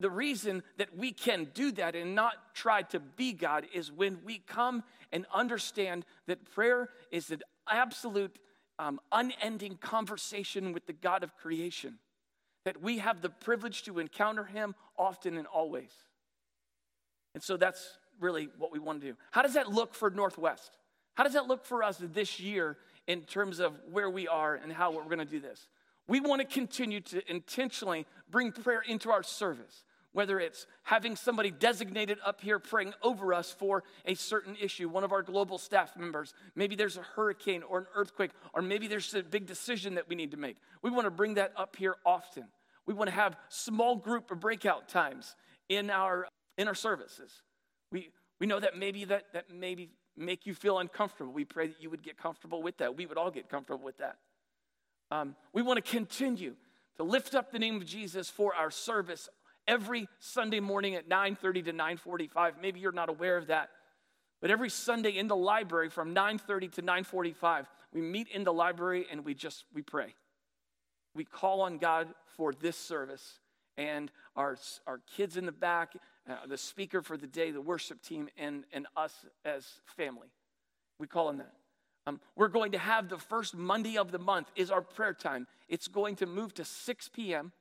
The 0.00 0.10
reason 0.10 0.62
that 0.76 0.96
we 0.96 1.10
can 1.10 1.48
do 1.54 1.72
that 1.72 1.96
and 1.96 2.14
not 2.14 2.54
try 2.54 2.82
to 2.82 3.00
be 3.00 3.32
God 3.32 3.66
is 3.74 3.90
when 3.90 4.18
we 4.24 4.38
come 4.38 4.84
and 5.10 5.26
understand 5.34 6.04
that 6.26 6.50
prayer 6.52 6.90
is 7.10 7.30
an 7.30 7.40
absolute, 7.68 8.38
um, 8.78 9.00
unending 9.10 9.76
conversation 9.76 10.72
with 10.72 10.86
the 10.86 10.92
God 10.92 11.24
of 11.24 11.36
creation. 11.36 11.98
That 12.64 12.80
we 12.80 12.98
have 12.98 13.22
the 13.22 13.30
privilege 13.30 13.82
to 13.84 13.98
encounter 13.98 14.44
Him 14.44 14.74
often 14.96 15.36
and 15.36 15.46
always. 15.48 15.90
And 17.34 17.42
so 17.42 17.56
that's 17.56 17.98
really 18.20 18.48
what 18.58 18.72
we 18.72 18.78
want 18.78 19.00
to 19.00 19.06
do. 19.08 19.16
How 19.32 19.42
does 19.42 19.54
that 19.54 19.72
look 19.72 19.94
for 19.94 20.10
Northwest? 20.10 20.76
How 21.14 21.24
does 21.24 21.32
that 21.32 21.48
look 21.48 21.64
for 21.64 21.82
us 21.82 21.98
this 22.00 22.38
year 22.38 22.76
in 23.08 23.22
terms 23.22 23.58
of 23.58 23.78
where 23.90 24.10
we 24.10 24.28
are 24.28 24.54
and 24.54 24.72
how 24.72 24.92
we're 24.92 25.04
going 25.04 25.18
to 25.18 25.24
do 25.24 25.40
this? 25.40 25.66
We 26.08 26.20
want 26.20 26.40
to 26.40 26.46
continue 26.46 27.00
to 27.02 27.30
intentionally 27.30 28.06
bring 28.30 28.50
prayer 28.50 28.82
into 28.86 29.10
our 29.10 29.22
service 29.22 29.84
whether 30.12 30.40
it's 30.40 30.66
having 30.82 31.14
somebody 31.14 31.50
designated 31.50 32.18
up 32.24 32.40
here 32.40 32.58
praying 32.58 32.92
over 33.02 33.34
us 33.34 33.52
for 33.52 33.84
a 34.04 34.14
certain 34.14 34.56
issue, 34.60 34.88
one 34.88 35.04
of 35.04 35.12
our 35.12 35.22
global 35.22 35.58
staff 35.58 35.96
members, 35.96 36.34
maybe 36.56 36.74
there's 36.74 36.96
a 36.96 37.02
hurricane 37.02 37.62
or 37.62 37.78
an 37.78 37.86
earthquake, 37.94 38.30
or 38.54 38.62
maybe 38.62 38.88
there's 38.88 39.14
a 39.14 39.22
big 39.22 39.46
decision 39.46 39.94
that 39.94 40.08
we 40.08 40.14
need 40.14 40.30
to 40.30 40.36
make. 40.36 40.56
We 40.82 40.90
want 40.90 41.04
to 41.04 41.10
bring 41.10 41.34
that 41.34 41.52
up 41.56 41.76
here 41.76 41.94
often. 42.04 42.48
We 42.86 42.94
want 42.94 43.08
to 43.10 43.14
have 43.14 43.36
small 43.48 43.96
group 43.96 44.30
or 44.30 44.34
breakout 44.34 44.88
times 44.88 45.36
in 45.68 45.90
our 45.90 46.26
in 46.56 46.66
our 46.66 46.74
services. 46.74 47.42
We 47.92 48.10
we 48.40 48.46
know 48.46 48.58
that 48.58 48.76
maybe 48.76 49.04
that 49.04 49.26
that 49.34 49.50
maybe 49.54 49.90
make 50.16 50.46
you 50.46 50.54
feel 50.54 50.78
uncomfortable. 50.78 51.32
We 51.32 51.44
pray 51.44 51.68
that 51.68 51.82
you 51.82 51.90
would 51.90 52.02
get 52.02 52.16
comfortable 52.16 52.62
with 52.62 52.78
that. 52.78 52.96
We 52.96 53.04
would 53.06 53.18
all 53.18 53.30
get 53.30 53.48
comfortable 53.48 53.84
with 53.84 53.98
that. 53.98 54.16
Um, 55.10 55.36
we 55.52 55.62
want 55.62 55.82
to 55.82 55.90
continue 55.90 56.54
to 56.96 57.02
lift 57.02 57.34
up 57.34 57.50
the 57.50 57.58
name 57.58 57.76
of 57.76 57.86
Jesus 57.86 58.28
for 58.28 58.54
our 58.54 58.70
service 58.70 59.28
every 59.66 60.08
Sunday 60.18 60.60
morning 60.60 60.94
at 60.94 61.08
9:30 61.08 61.64
to 61.64 61.72
9:45. 61.72 62.60
Maybe 62.60 62.80
you're 62.80 62.92
not 62.92 63.08
aware 63.08 63.36
of 63.36 63.46
that. 63.48 63.70
But 64.40 64.50
every 64.50 64.70
Sunday 64.70 65.16
in 65.16 65.26
the 65.26 65.36
library 65.36 65.88
from 65.88 66.14
9:30 66.14 66.68
to 66.74 66.82
9:45, 66.82 67.68
we 67.92 68.00
meet 68.00 68.28
in 68.28 68.44
the 68.44 68.52
library 68.52 69.06
and 69.10 69.24
we 69.24 69.34
just 69.34 69.64
we 69.72 69.82
pray. 69.82 70.14
We 71.14 71.24
call 71.24 71.62
on 71.62 71.78
God 71.78 72.14
for 72.36 72.52
this 72.52 72.76
service 72.76 73.40
and 73.78 74.10
our, 74.36 74.56
our 74.86 75.00
kids 75.16 75.36
in 75.36 75.46
the 75.46 75.52
back, 75.52 75.94
uh, 76.28 76.46
the 76.46 76.58
speaker 76.58 77.00
for 77.00 77.16
the 77.16 77.26
day, 77.26 77.52
the 77.52 77.60
worship 77.60 78.02
team, 78.02 78.28
and, 78.36 78.64
and 78.72 78.86
us 78.96 79.24
as 79.44 79.66
family. 79.96 80.28
We 80.98 81.06
call 81.06 81.28
on 81.28 81.38
that. 81.38 81.54
Um, 82.08 82.20
we're 82.36 82.48
going 82.48 82.72
to 82.72 82.78
have 82.78 83.10
the 83.10 83.18
first 83.18 83.54
Monday 83.54 83.98
of 83.98 84.10
the 84.10 84.18
month 84.18 84.50
is 84.56 84.70
our 84.70 84.80
prayer 84.80 85.12
time. 85.12 85.46
It's 85.68 85.88
going 85.88 86.16
to 86.16 86.26
move 86.26 86.54
to 86.54 86.64
6 86.64 87.10
p.m. 87.10 87.52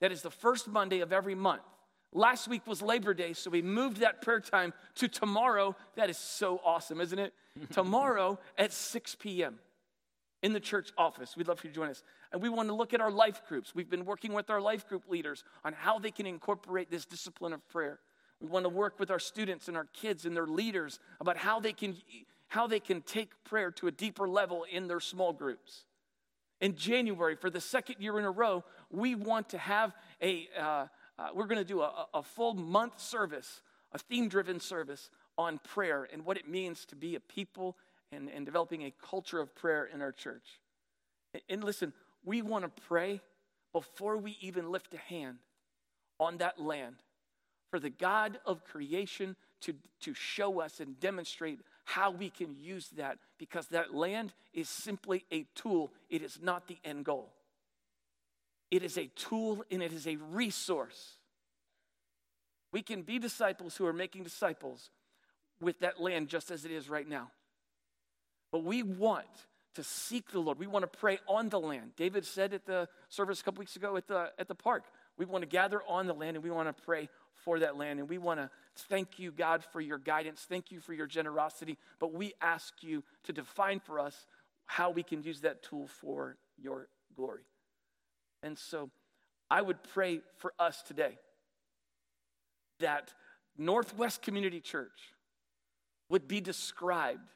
That 0.00 0.12
is 0.12 0.20
the 0.20 0.30
first 0.30 0.68
Monday 0.68 1.00
of 1.00 1.14
every 1.14 1.34
month. 1.34 1.62
Last 2.12 2.46
week 2.46 2.66
was 2.66 2.82
Labor 2.82 3.14
Day, 3.14 3.32
so 3.32 3.50
we 3.50 3.62
moved 3.62 3.98
that 3.98 4.20
prayer 4.20 4.40
time 4.40 4.74
to 4.96 5.08
tomorrow. 5.08 5.74
That 5.96 6.10
is 6.10 6.18
so 6.18 6.60
awesome, 6.62 7.00
isn't 7.00 7.18
it? 7.18 7.32
tomorrow 7.70 8.38
at 8.58 8.72
6 8.72 9.14
p.m. 9.14 9.58
in 10.42 10.52
the 10.52 10.60
church 10.60 10.92
office. 10.98 11.34
We'd 11.34 11.48
love 11.48 11.60
for 11.60 11.66
you 11.66 11.72
to 11.72 11.76
join 11.76 11.88
us. 11.88 12.02
And 12.32 12.42
we 12.42 12.50
want 12.50 12.68
to 12.68 12.74
look 12.74 12.92
at 12.92 13.00
our 13.00 13.10
life 13.10 13.42
groups. 13.48 13.74
We've 13.74 13.88
been 13.88 14.04
working 14.04 14.34
with 14.34 14.50
our 14.50 14.60
life 14.60 14.86
group 14.86 15.04
leaders 15.08 15.42
on 15.64 15.72
how 15.72 15.98
they 15.98 16.10
can 16.10 16.26
incorporate 16.26 16.90
this 16.90 17.06
discipline 17.06 17.54
of 17.54 17.66
prayer. 17.70 17.98
We 18.40 18.48
want 18.48 18.66
to 18.66 18.68
work 18.68 19.00
with 19.00 19.10
our 19.10 19.18
students 19.18 19.68
and 19.68 19.76
our 19.76 19.88
kids 19.94 20.26
and 20.26 20.36
their 20.36 20.46
leaders 20.46 20.98
about 21.18 21.38
how 21.38 21.60
they 21.60 21.72
can, 21.72 21.96
how 22.48 22.66
they 22.66 22.80
can 22.80 23.02
take 23.02 23.30
prayer 23.44 23.70
to 23.72 23.86
a 23.86 23.90
deeper 23.90 24.28
level 24.28 24.64
in 24.70 24.88
their 24.88 25.00
small 25.00 25.32
groups. 25.32 25.84
In 26.60 26.74
January, 26.74 27.36
for 27.36 27.50
the 27.50 27.60
second 27.60 27.96
year 27.98 28.18
in 28.18 28.24
a 28.24 28.30
row, 28.30 28.64
we 28.90 29.14
want 29.14 29.50
to 29.50 29.58
have 29.58 29.94
a, 30.22 30.48
uh, 30.58 30.86
uh, 31.18 31.28
we're 31.34 31.46
going 31.46 31.58
to 31.58 31.64
do 31.64 31.82
a, 31.82 32.06
a 32.14 32.22
full 32.22 32.54
month 32.54 33.00
service, 33.00 33.62
a 33.92 33.98
theme 33.98 34.28
driven 34.28 34.60
service 34.60 35.10
on 35.36 35.58
prayer 35.58 36.08
and 36.12 36.24
what 36.24 36.36
it 36.36 36.48
means 36.48 36.86
to 36.86 36.96
be 36.96 37.14
a 37.14 37.20
people 37.20 37.76
and, 38.10 38.30
and 38.30 38.46
developing 38.46 38.84
a 38.84 38.92
culture 39.02 39.40
of 39.40 39.54
prayer 39.54 39.84
in 39.92 40.00
our 40.00 40.12
church. 40.12 40.60
And, 41.34 41.42
and 41.48 41.64
listen, 41.64 41.92
we 42.24 42.40
want 42.42 42.64
to 42.64 42.82
pray 42.82 43.20
before 43.72 44.16
we 44.16 44.38
even 44.40 44.70
lift 44.70 44.94
a 44.94 44.98
hand 44.98 45.38
on 46.18 46.38
that 46.38 46.58
land 46.58 46.96
for 47.70 47.78
the 47.78 47.90
God 47.90 48.38
of 48.46 48.64
creation 48.64 49.36
to, 49.60 49.74
to 50.00 50.14
show 50.14 50.60
us 50.60 50.80
and 50.80 50.98
demonstrate 50.98 51.60
how 51.86 52.10
we 52.10 52.30
can 52.30 52.56
use 52.60 52.88
that 52.96 53.18
because 53.38 53.68
that 53.68 53.94
land 53.94 54.32
is 54.52 54.68
simply 54.68 55.24
a 55.32 55.46
tool, 55.54 55.92
it 56.10 56.20
is 56.20 56.40
not 56.42 56.66
the 56.66 56.76
end 56.84 57.04
goal. 57.04 57.32
It 58.72 58.82
is 58.82 58.98
a 58.98 59.06
tool 59.14 59.64
and 59.70 59.80
it 59.80 59.92
is 59.92 60.06
a 60.08 60.16
resource. 60.16 61.12
We 62.72 62.82
can 62.82 63.02
be 63.02 63.20
disciples 63.20 63.76
who 63.76 63.86
are 63.86 63.92
making 63.92 64.24
disciples 64.24 64.90
with 65.60 65.78
that 65.78 66.00
land 66.00 66.28
just 66.28 66.50
as 66.50 66.64
it 66.64 66.72
is 66.72 66.90
right 66.90 67.08
now. 67.08 67.30
But 68.50 68.64
we 68.64 68.82
want 68.82 69.26
to 69.76 69.84
seek 69.84 70.32
the 70.32 70.40
Lord. 70.40 70.58
We 70.58 70.66
want 70.66 70.82
to 70.82 70.98
pray 70.98 71.20
on 71.28 71.50
the 71.50 71.60
land. 71.60 71.92
David 71.96 72.24
said 72.24 72.52
at 72.52 72.66
the 72.66 72.88
service 73.08 73.40
a 73.40 73.44
couple 73.44 73.60
weeks 73.60 73.76
ago 73.76 73.96
at 73.96 74.08
the, 74.08 74.32
at 74.40 74.48
the 74.48 74.56
park, 74.56 74.86
we 75.16 75.24
want 75.24 75.42
to 75.42 75.48
gather 75.48 75.82
on 75.88 76.08
the 76.08 76.14
land 76.14 76.36
and 76.36 76.42
we 76.42 76.50
want 76.50 76.74
to 76.76 76.82
pray 76.82 77.08
for 77.46 77.60
that 77.60 77.78
land. 77.78 78.00
And 78.00 78.08
we 78.08 78.18
want 78.18 78.40
to 78.40 78.50
thank 78.90 79.20
you, 79.20 79.30
God, 79.30 79.62
for 79.72 79.80
your 79.80 79.98
guidance. 79.98 80.44
Thank 80.46 80.72
you 80.72 80.80
for 80.80 80.92
your 80.92 81.06
generosity. 81.06 81.78
But 82.00 82.12
we 82.12 82.34
ask 82.42 82.82
you 82.82 83.04
to 83.22 83.32
define 83.32 83.78
for 83.78 84.00
us 84.00 84.26
how 84.66 84.90
we 84.90 85.04
can 85.04 85.22
use 85.22 85.42
that 85.42 85.62
tool 85.62 85.86
for 85.86 86.36
your 86.60 86.88
glory. 87.14 87.44
And 88.42 88.58
so 88.58 88.90
I 89.48 89.62
would 89.62 89.78
pray 89.94 90.22
for 90.38 90.52
us 90.58 90.82
today 90.82 91.18
that 92.80 93.12
Northwest 93.56 94.22
Community 94.22 94.60
Church 94.60 95.14
would 96.08 96.26
be 96.26 96.40
described 96.40 97.30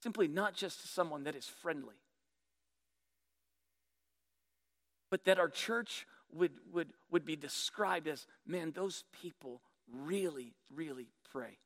simply 0.00 0.28
not 0.28 0.54
just 0.54 0.80
to 0.82 0.88
someone 0.88 1.24
that 1.24 1.34
is 1.34 1.46
friendly, 1.46 1.96
but 5.10 5.24
that 5.24 5.40
our 5.40 5.48
church 5.48 6.06
would, 6.34 6.52
would, 6.72 6.88
would 7.10 7.24
be 7.24 7.36
described 7.36 8.08
as 8.08 8.26
man, 8.46 8.72
those 8.72 9.04
people 9.20 9.60
really, 9.92 10.54
really 10.74 11.08
pray. 11.30 11.58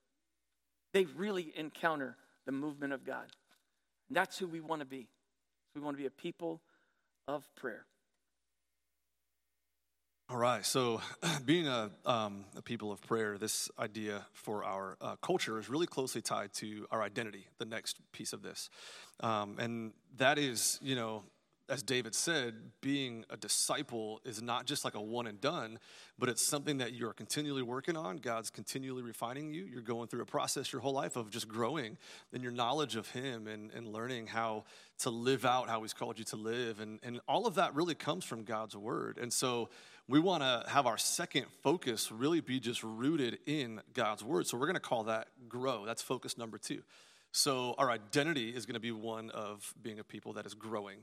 They 0.93 1.05
really 1.05 1.53
encounter 1.57 2.17
the 2.47 2.53
movement 2.53 2.93
of 2.93 3.05
God. 3.05 3.27
And 4.09 4.17
that's 4.17 4.39
who 4.39 4.47
we 4.47 4.61
want 4.61 4.81
to 4.81 4.87
be. 4.87 5.09
We 5.75 5.81
want 5.81 5.97
to 5.97 6.01
be 6.01 6.07
a 6.07 6.11
people 6.11 6.63
of 7.29 7.45
prayer. 7.57 7.85
All 10.29 10.39
right, 10.39 10.67
so 10.67 11.01
being 11.45 11.69
a, 11.69 11.91
um, 12.05 12.47
a, 12.57 12.63
people 12.63 12.91
of 12.91 13.01
prayer, 13.01 13.39
this 13.39 13.71
idea 13.79 14.27
for 14.33 14.65
our 14.65 14.97
uh, 15.01 15.15
culture 15.23 15.57
is 15.61 15.69
really 15.69 15.87
closely 15.87 16.21
tied 16.21 16.53
to 16.55 16.85
our 16.91 17.01
identity, 17.01 17.47
the 17.59 17.65
next 17.65 17.99
piece 18.11 18.33
of 18.33 18.43
this. 18.43 18.69
Um, 19.21 19.57
and 19.61 19.93
that 20.17 20.37
is, 20.37 20.81
you 20.83 20.97
know, 20.97 21.23
as 21.69 21.83
David 21.83 22.15
said, 22.15 22.55
being 22.81 23.25
a 23.29 23.37
disciple 23.37 24.21
is 24.25 24.41
not 24.41 24.67
just 24.67 24.85
like 24.85 24.95
a 24.95 25.01
one 25.01 25.27
and 25.27 25.41
done, 25.41 25.79
but 26.19 26.29
it's 26.29 26.43
something 26.43 26.79
that 26.79 26.93
you're 26.93 27.13
continually 27.13 27.63
working 27.63 27.97
on. 27.97 28.19
God's 28.19 28.51
continually 28.51 29.03
refining 29.03 29.53
you. 29.53 29.65
You're 29.65 29.83
going 29.83 30.07
through 30.09 30.23
a 30.23 30.27
process 30.27 30.73
your 30.73 30.81
whole 30.81 30.93
life 30.93 31.17
of 31.17 31.31
just 31.31 31.49
growing 31.49 31.99
in 32.33 32.43
your 32.43 32.53
knowledge 32.53 32.95
of 32.95 33.11
Him 33.11 33.49
and, 33.49 33.73
and 33.73 33.89
learning 33.89 34.29
how 34.29 34.65
to 35.01 35.11
live 35.11 35.45
out 35.45 35.69
how 35.69 35.83
He's 35.83 35.93
called 35.93 36.19
you 36.19 36.25
to 36.27 36.37
live. 36.37 36.79
And, 36.81 37.01
and 37.03 37.21
all 37.27 37.47
of 37.47 37.57
that 37.57 37.75
really 37.75 37.95
comes 37.95 38.25
from 38.25 38.45
God's 38.45 38.77
Word. 38.77 39.19
And 39.19 39.33
so 39.33 39.69
we 40.09 40.21
want 40.21 40.43
to 40.43 40.71
have 40.71 40.87
our 40.87 40.99
second 40.99 41.47
focus 41.65 42.13
really 42.13 42.41
be 42.41 42.61
just 42.61 42.85
rooted 42.85 43.39
in 43.47 43.81
God's 43.93 44.23
Word. 44.23 44.47
So 44.47 44.57
we're 44.57 44.67
going 44.67 44.75
to 44.75 44.81
call 44.81 45.05
that 45.05 45.29
grow. 45.49 45.85
That's 45.85 46.03
focus 46.03 46.39
number 46.39 46.59
two. 46.59 46.83
So 47.33 47.75
our 47.77 47.91
identity 47.91 48.51
is 48.51 48.67
going 48.67 48.75
to 48.75 48.81
be 48.81 48.93
one 48.93 49.31
of 49.31 49.75
being 49.83 49.99
a 49.99 50.05
people 50.05 50.33
that 50.35 50.47
is 50.47 50.55
growing 50.55 50.99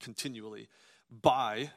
continually 0.00 0.68
by 1.10 1.70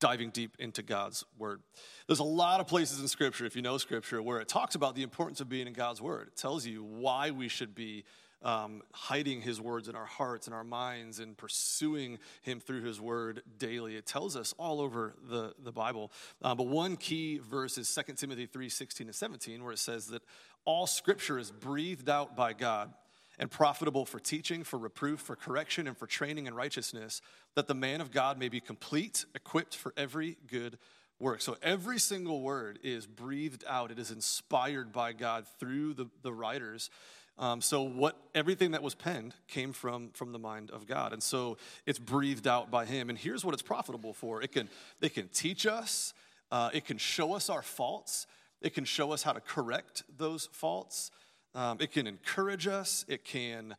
diving 0.00 0.30
deep 0.30 0.56
into 0.58 0.82
God's 0.82 1.24
word. 1.38 1.62
There's 2.06 2.18
a 2.18 2.24
lot 2.24 2.60
of 2.60 2.66
places 2.66 3.00
in 3.00 3.08
scripture 3.08 3.46
if 3.46 3.56
you 3.56 3.62
know 3.62 3.78
scripture 3.78 4.20
where 4.22 4.40
it 4.40 4.48
talks 4.48 4.74
about 4.74 4.94
the 4.94 5.02
importance 5.02 5.40
of 5.40 5.48
being 5.48 5.66
in 5.66 5.72
God's 5.72 6.00
word. 6.02 6.28
It 6.28 6.36
tells 6.36 6.66
you 6.66 6.84
why 6.84 7.30
we 7.30 7.48
should 7.48 7.74
be 7.74 8.04
um, 8.42 8.82
hiding 8.92 9.40
his 9.40 9.60
words 9.60 9.88
in 9.88 9.96
our 9.96 10.04
hearts 10.04 10.46
and 10.46 10.54
our 10.54 10.64
minds 10.64 11.18
and 11.18 11.36
pursuing 11.36 12.18
him 12.42 12.60
through 12.60 12.82
his 12.82 13.00
word 13.00 13.42
daily. 13.58 13.96
It 13.96 14.04
tells 14.04 14.36
us 14.36 14.54
all 14.58 14.80
over 14.80 15.14
the, 15.26 15.54
the 15.58 15.72
Bible. 15.72 16.12
Uh, 16.42 16.54
but 16.54 16.66
one 16.66 16.96
key 16.96 17.38
verse 17.38 17.78
is 17.78 17.92
2 17.92 18.12
Timothy 18.12 18.44
3 18.44 18.68
16 18.68 19.06
and 19.06 19.14
17, 19.14 19.64
where 19.64 19.72
it 19.72 19.78
says 19.78 20.08
that 20.08 20.22
all 20.66 20.86
scripture 20.86 21.38
is 21.38 21.50
breathed 21.50 22.10
out 22.10 22.36
by 22.36 22.52
God 22.52 22.92
and 23.38 23.50
profitable 23.50 24.04
for 24.04 24.18
teaching, 24.18 24.64
for 24.64 24.78
reproof, 24.78 25.20
for 25.20 25.36
correction, 25.36 25.86
and 25.86 25.96
for 25.96 26.06
training 26.06 26.46
in 26.46 26.54
righteousness, 26.54 27.20
that 27.54 27.66
the 27.66 27.74
man 27.74 28.00
of 28.00 28.10
God 28.10 28.38
may 28.38 28.48
be 28.48 28.60
complete, 28.60 29.24
equipped 29.34 29.76
for 29.76 29.92
every 29.96 30.36
good 30.46 30.78
work. 31.18 31.40
So 31.40 31.56
every 31.62 31.98
single 31.98 32.40
word 32.40 32.78
is 32.82 33.06
breathed 33.06 33.64
out, 33.68 33.90
it 33.90 33.98
is 33.98 34.10
inspired 34.10 34.92
by 34.92 35.12
God 35.12 35.46
through 35.58 35.94
the, 35.94 36.06
the 36.22 36.32
writers. 36.32 36.90
Um, 37.36 37.60
so 37.60 37.82
what 37.82 38.16
everything 38.34 38.72
that 38.72 38.82
was 38.82 38.94
penned 38.94 39.34
came 39.48 39.72
from 39.72 40.10
from 40.10 40.30
the 40.30 40.38
mind 40.38 40.70
of 40.70 40.86
God, 40.86 41.12
and 41.12 41.20
so 41.20 41.56
it's 41.84 41.98
breathed 41.98 42.46
out 42.46 42.70
by 42.70 42.84
Him. 42.84 43.10
And 43.10 43.18
here's 43.18 43.44
what 43.44 43.54
it's 43.54 43.62
profitable 43.62 44.12
for: 44.12 44.40
it 44.40 44.52
can 44.52 44.68
it 45.00 45.14
can 45.14 45.26
teach 45.28 45.66
us, 45.66 46.14
uh, 46.52 46.70
it 46.72 46.84
can 46.84 46.96
show 46.96 47.34
us 47.34 47.50
our 47.50 47.62
faults, 47.62 48.28
it 48.62 48.72
can 48.72 48.84
show 48.84 49.10
us 49.10 49.24
how 49.24 49.32
to 49.32 49.40
correct 49.40 50.04
those 50.16 50.48
faults. 50.52 51.10
Um, 51.54 51.78
it 51.80 51.92
can 51.92 52.06
encourage 52.06 52.66
us. 52.66 53.04
It 53.08 53.24
can 53.24 53.76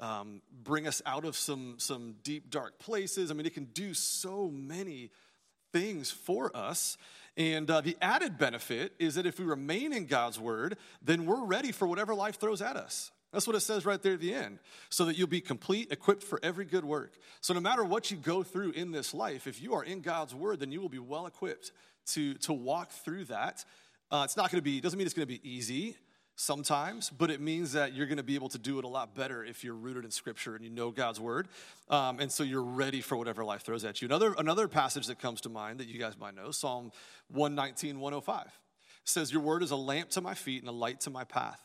um, 0.00 0.40
bring 0.62 0.86
us 0.86 1.02
out 1.04 1.24
of 1.24 1.36
some, 1.36 1.74
some 1.78 2.16
deep, 2.22 2.50
dark 2.50 2.78
places. 2.78 3.30
I 3.30 3.34
mean, 3.34 3.46
it 3.46 3.54
can 3.54 3.66
do 3.66 3.94
so 3.94 4.48
many 4.48 5.10
things 5.72 6.10
for 6.10 6.54
us. 6.56 6.96
And 7.36 7.70
uh, 7.70 7.80
the 7.80 7.96
added 8.00 8.38
benefit 8.38 8.92
is 8.98 9.16
that 9.16 9.26
if 9.26 9.38
we 9.38 9.44
remain 9.44 9.92
in 9.92 10.06
God's 10.06 10.40
word, 10.40 10.76
then 11.02 11.26
we're 11.26 11.44
ready 11.44 11.72
for 11.72 11.86
whatever 11.86 12.14
life 12.14 12.40
throws 12.40 12.62
at 12.62 12.76
us. 12.76 13.10
That's 13.32 13.46
what 13.46 13.54
it 13.54 13.60
says 13.60 13.84
right 13.84 14.02
there 14.02 14.14
at 14.14 14.20
the 14.20 14.32
end. 14.32 14.58
So 14.88 15.04
that 15.04 15.18
you'll 15.18 15.26
be 15.26 15.42
complete, 15.42 15.92
equipped 15.92 16.22
for 16.22 16.40
every 16.42 16.64
good 16.64 16.84
work. 16.84 17.12
So 17.42 17.52
no 17.52 17.60
matter 17.60 17.84
what 17.84 18.10
you 18.10 18.16
go 18.16 18.42
through 18.42 18.70
in 18.70 18.90
this 18.90 19.12
life, 19.12 19.46
if 19.46 19.60
you 19.60 19.74
are 19.74 19.84
in 19.84 20.00
God's 20.00 20.34
word, 20.34 20.60
then 20.60 20.72
you 20.72 20.80
will 20.80 20.88
be 20.88 20.98
well 20.98 21.26
equipped 21.26 21.72
to, 22.12 22.34
to 22.34 22.54
walk 22.54 22.90
through 22.90 23.26
that. 23.26 23.64
Uh, 24.10 24.22
it's 24.24 24.36
not 24.36 24.50
going 24.50 24.58
to 24.58 24.64
be, 24.64 24.80
doesn't 24.80 24.98
mean 24.98 25.06
it's 25.06 25.14
going 25.14 25.28
to 25.28 25.32
be 25.32 25.46
easy 25.48 25.96
sometimes, 26.38 27.10
but 27.10 27.32
it 27.32 27.40
means 27.40 27.72
that 27.72 27.94
you're 27.94 28.06
going 28.06 28.18
to 28.18 28.22
be 28.22 28.36
able 28.36 28.48
to 28.48 28.58
do 28.58 28.78
it 28.78 28.84
a 28.84 28.88
lot 28.88 29.12
better 29.12 29.44
if 29.44 29.64
you're 29.64 29.74
rooted 29.74 30.04
in 30.04 30.10
Scripture 30.10 30.54
and 30.54 30.64
you 30.64 30.70
know 30.70 30.92
God's 30.92 31.18
Word. 31.18 31.48
Um, 31.90 32.20
and 32.20 32.30
so 32.30 32.44
you're 32.44 32.62
ready 32.62 33.00
for 33.00 33.16
whatever 33.16 33.44
life 33.44 33.62
throws 33.62 33.84
at 33.84 34.00
you. 34.00 34.06
Another, 34.06 34.34
another 34.38 34.68
passage 34.68 35.08
that 35.08 35.18
comes 35.18 35.40
to 35.42 35.48
mind 35.48 35.80
that 35.80 35.88
you 35.88 35.98
guys 35.98 36.16
might 36.16 36.36
know 36.36 36.52
Psalm 36.52 36.92
119, 37.32 37.98
105 37.98 38.46
says, 39.02 39.32
Your 39.32 39.42
Word 39.42 39.64
is 39.64 39.72
a 39.72 39.76
lamp 39.76 40.10
to 40.10 40.20
my 40.20 40.34
feet 40.34 40.62
and 40.62 40.68
a 40.68 40.72
light 40.72 41.00
to 41.00 41.10
my 41.10 41.24
path. 41.24 41.60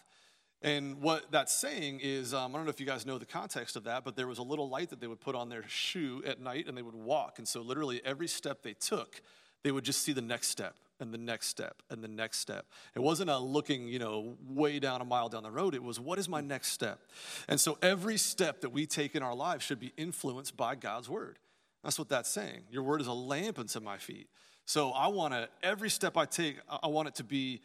And 0.63 1.01
what 1.01 1.31
that's 1.31 1.53
saying 1.53 1.99
is, 2.01 2.33
um, 2.33 2.55
I 2.55 2.57
don't 2.57 2.65
know 2.65 2.71
if 2.71 2.79
you 2.79 2.85
guys 2.85 3.05
know 3.05 3.19
the 3.19 3.25
context 3.25 3.75
of 3.75 3.83
that, 3.83 4.03
but 4.03 4.15
there 4.15 4.27
was 4.27 4.39
a 4.39 4.43
little 4.43 4.69
light 4.69 4.89
that 4.89 4.99
they 4.99 5.07
would 5.07 5.21
put 5.21 5.35
on 5.35 5.49
their 5.49 5.67
shoe 5.67 6.23
at 6.25 6.39
night 6.39 6.65
and 6.67 6.75
they 6.75 6.81
would 6.81 6.95
walk. 6.95 7.37
And 7.37 7.47
so, 7.47 7.61
literally, 7.61 8.01
every 8.03 8.27
step 8.27 8.63
they 8.63 8.73
took, 8.73 9.21
they 9.61 9.71
would 9.71 9.83
just 9.83 10.01
see 10.01 10.13
the 10.13 10.21
next 10.21 10.47
step 10.47 10.75
and 10.99 11.13
the 11.13 11.17
next 11.17 11.47
step 11.47 11.81
and 11.89 12.03
the 12.03 12.07
next 12.07 12.39
step. 12.39 12.65
It 12.95 12.99
wasn't 12.99 13.29
a 13.29 13.37
looking, 13.37 13.87
you 13.87 13.99
know, 13.99 14.35
way 14.47 14.79
down 14.79 15.01
a 15.01 15.05
mile 15.05 15.29
down 15.29 15.43
the 15.43 15.51
road. 15.51 15.75
It 15.75 15.83
was 15.83 15.99
what 15.99 16.19
is 16.19 16.29
my 16.29 16.41
next 16.41 16.69
step? 16.69 16.99
And 17.47 17.59
so 17.59 17.77
every 17.81 18.17
step 18.17 18.61
that 18.61 18.69
we 18.69 18.85
take 18.85 19.15
in 19.15 19.23
our 19.23 19.35
lives 19.35 19.63
should 19.63 19.79
be 19.79 19.93
influenced 19.97 20.55
by 20.55 20.75
God's 20.75 21.09
word. 21.09 21.39
That's 21.83 21.99
what 21.99 22.09
that's 22.09 22.29
saying. 22.29 22.61
Your 22.71 22.83
word 22.83 23.01
is 23.01 23.07
a 23.07 23.13
lamp 23.13 23.59
unto 23.59 23.79
my 23.79 23.97
feet. 23.97 24.27
So 24.65 24.91
I 24.91 25.07
want 25.07 25.33
to, 25.33 25.49
every 25.61 25.89
step 25.89 26.15
I 26.15 26.25
take, 26.25 26.57
I 26.81 26.87
want 26.87 27.09
it 27.09 27.15
to 27.15 27.23
be 27.23 27.61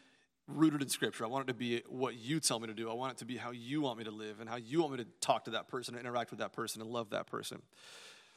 rooted 0.49 0.83
in 0.83 0.89
scripture. 0.89 1.25
I 1.25 1.29
want 1.29 1.49
it 1.49 1.53
to 1.53 1.59
be 1.59 1.83
what 1.89 2.17
you 2.17 2.41
tell 2.41 2.59
me 2.59 2.67
to 2.67 2.75
do. 2.75 2.91
I 2.91 2.95
want 2.95 3.13
it 3.13 3.19
to 3.19 3.25
be 3.25 3.37
how 3.37 3.53
you 3.53 3.83
want 3.83 3.99
me 3.99 4.05
to 4.05 4.11
live 4.11 4.41
and 4.41 4.49
how 4.49 4.57
you 4.57 4.81
want 4.81 4.93
me 4.93 4.99
to 4.99 5.07
talk 5.21 5.45
to 5.45 5.53
that 5.53 5.69
person, 5.69 5.95
and 5.95 6.05
interact 6.05 6.31
with 6.31 6.41
that 6.41 6.53
person, 6.53 6.83
and 6.83 6.91
love 6.91 7.11
that 7.11 7.27
person. 7.27 7.63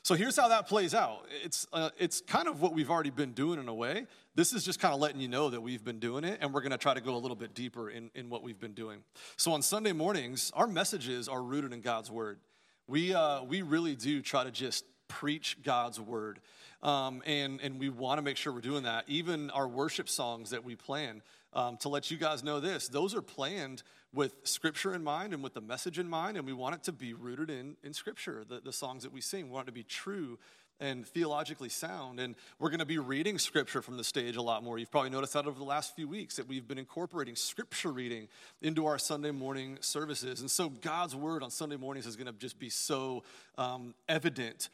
So 0.04 0.16
here's 0.16 0.36
how 0.36 0.48
that 0.48 0.68
plays 0.68 0.96
out. 0.96 1.28
It's, 1.44 1.68
uh, 1.72 1.92
it's 2.00 2.22
kind 2.22 2.48
of 2.48 2.60
what 2.60 2.74
we've 2.74 2.90
already 2.90 3.12
been 3.12 3.34
doing 3.34 3.60
in 3.60 3.68
a 3.68 3.74
way. 3.74 4.08
This 4.34 4.52
is 4.52 4.64
just 4.64 4.80
kind 4.80 4.96
of 4.96 5.00
letting 5.00 5.22
you 5.22 5.28
know 5.28 5.52
that 5.52 5.62
we've 5.62 5.84
been 5.84 6.00
doing 6.00 6.24
it, 6.24 6.40
and 6.42 6.52
we're 6.52 6.62
going 6.62 6.72
to 6.72 6.78
try 6.80 6.96
to 6.96 7.02
go 7.02 7.16
a 7.16 7.18
little 7.18 7.36
bit 7.36 7.54
deeper 7.54 7.88
in, 7.92 8.10
in 8.16 8.28
what 8.28 8.42
we've 8.42 8.60
been 8.60 8.74
doing. 8.74 9.04
So 9.38 9.52
on 9.52 9.62
Sunday 9.62 9.92
mornings, 9.94 10.52
our 10.56 10.66
messages 10.66 11.28
are 11.28 11.44
rooted 11.44 11.72
in 11.72 11.82
God's 11.82 12.10
word. 12.10 12.40
We, 12.88 13.14
uh, 13.14 13.44
we 13.44 13.62
really 13.62 13.96
do 13.96 14.24
try 14.24 14.44
to 14.44 14.50
just 14.50 14.86
preach 15.08 15.58
God's 15.62 16.00
word. 16.00 16.40
Um, 16.82 17.22
and, 17.28 17.62
and 17.62 17.80
we 17.80 17.90
want 17.90 18.18
to 18.18 18.24
make 18.24 18.38
sure 18.38 18.52
we're 18.52 18.62
doing 18.62 18.84
that. 18.84 19.04
Even 19.08 19.52
our 19.52 19.68
worship 19.68 20.10
songs 20.10 20.50
that 20.50 20.64
we 20.64 20.76
plan, 20.76 21.22
um, 21.54 21.78
to 21.78 21.90
let 21.90 22.12
you 22.12 22.18
guys 22.18 22.44
know 22.44 22.60
this, 22.60 22.88
those 22.88 23.16
are 23.16 23.22
planned 23.22 23.84
with 24.14 24.36
scripture 24.44 24.94
in 24.94 25.04
mind 25.04 25.34
and 25.34 25.42
with 25.42 25.54
the 25.54 25.62
message 25.62 25.98
in 26.00 26.08
mind, 26.08 26.38
and 26.38 26.46
we 26.46 26.54
want 26.54 26.76
it 26.76 26.84
to 26.84 26.92
be 26.92 27.14
rooted 27.14 27.50
in, 27.50 27.76
in 27.84 27.94
scripture, 27.94 28.44
the, 28.48 28.60
the 28.60 28.74
songs 28.74 29.04
that 29.04 29.12
we 29.12 29.22
sing. 29.22 29.46
We 29.46 29.52
want 29.52 29.68
it 29.68 29.72
to 29.72 29.74
be 29.74 29.84
true 29.84 30.38
and 30.82 31.08
theologically 31.08 31.70
sound. 31.70 32.20
And 32.20 32.36
we're 32.60 32.70
going 32.70 32.80
to 32.80 32.86
be 32.86 32.98
reading 32.98 33.38
scripture 33.38 33.82
from 33.82 33.98
the 33.98 34.04
stage 34.04 34.36
a 34.36 34.42
lot 34.42 34.64
more. 34.64 34.80
You've 34.80 34.92
probably 34.92 35.12
noticed 35.12 35.34
that 35.34 35.46
over 35.46 35.58
the 35.58 35.64
last 35.64 35.96
few 35.96 36.08
weeks 36.08 36.36
that 36.38 36.48
we've 36.48 36.68
been 36.68 36.80
incorporating 36.80 37.36
scripture 37.36 37.92
reading 37.92 38.28
into 38.62 38.88
our 38.88 38.98
Sunday 38.98 39.32
morning 39.32 39.78
services. 39.80 40.42
And 40.42 40.50
so 40.50 40.70
God's 40.70 41.16
word 41.16 41.44
on 41.44 41.52
Sunday 41.52 41.78
mornings 41.78 42.08
is 42.08 42.16
going 42.16 42.28
to 42.28 42.34
just 42.34 42.60
be 42.60 42.70
so 42.70 43.24
um, 43.58 43.94
evident 44.10 44.70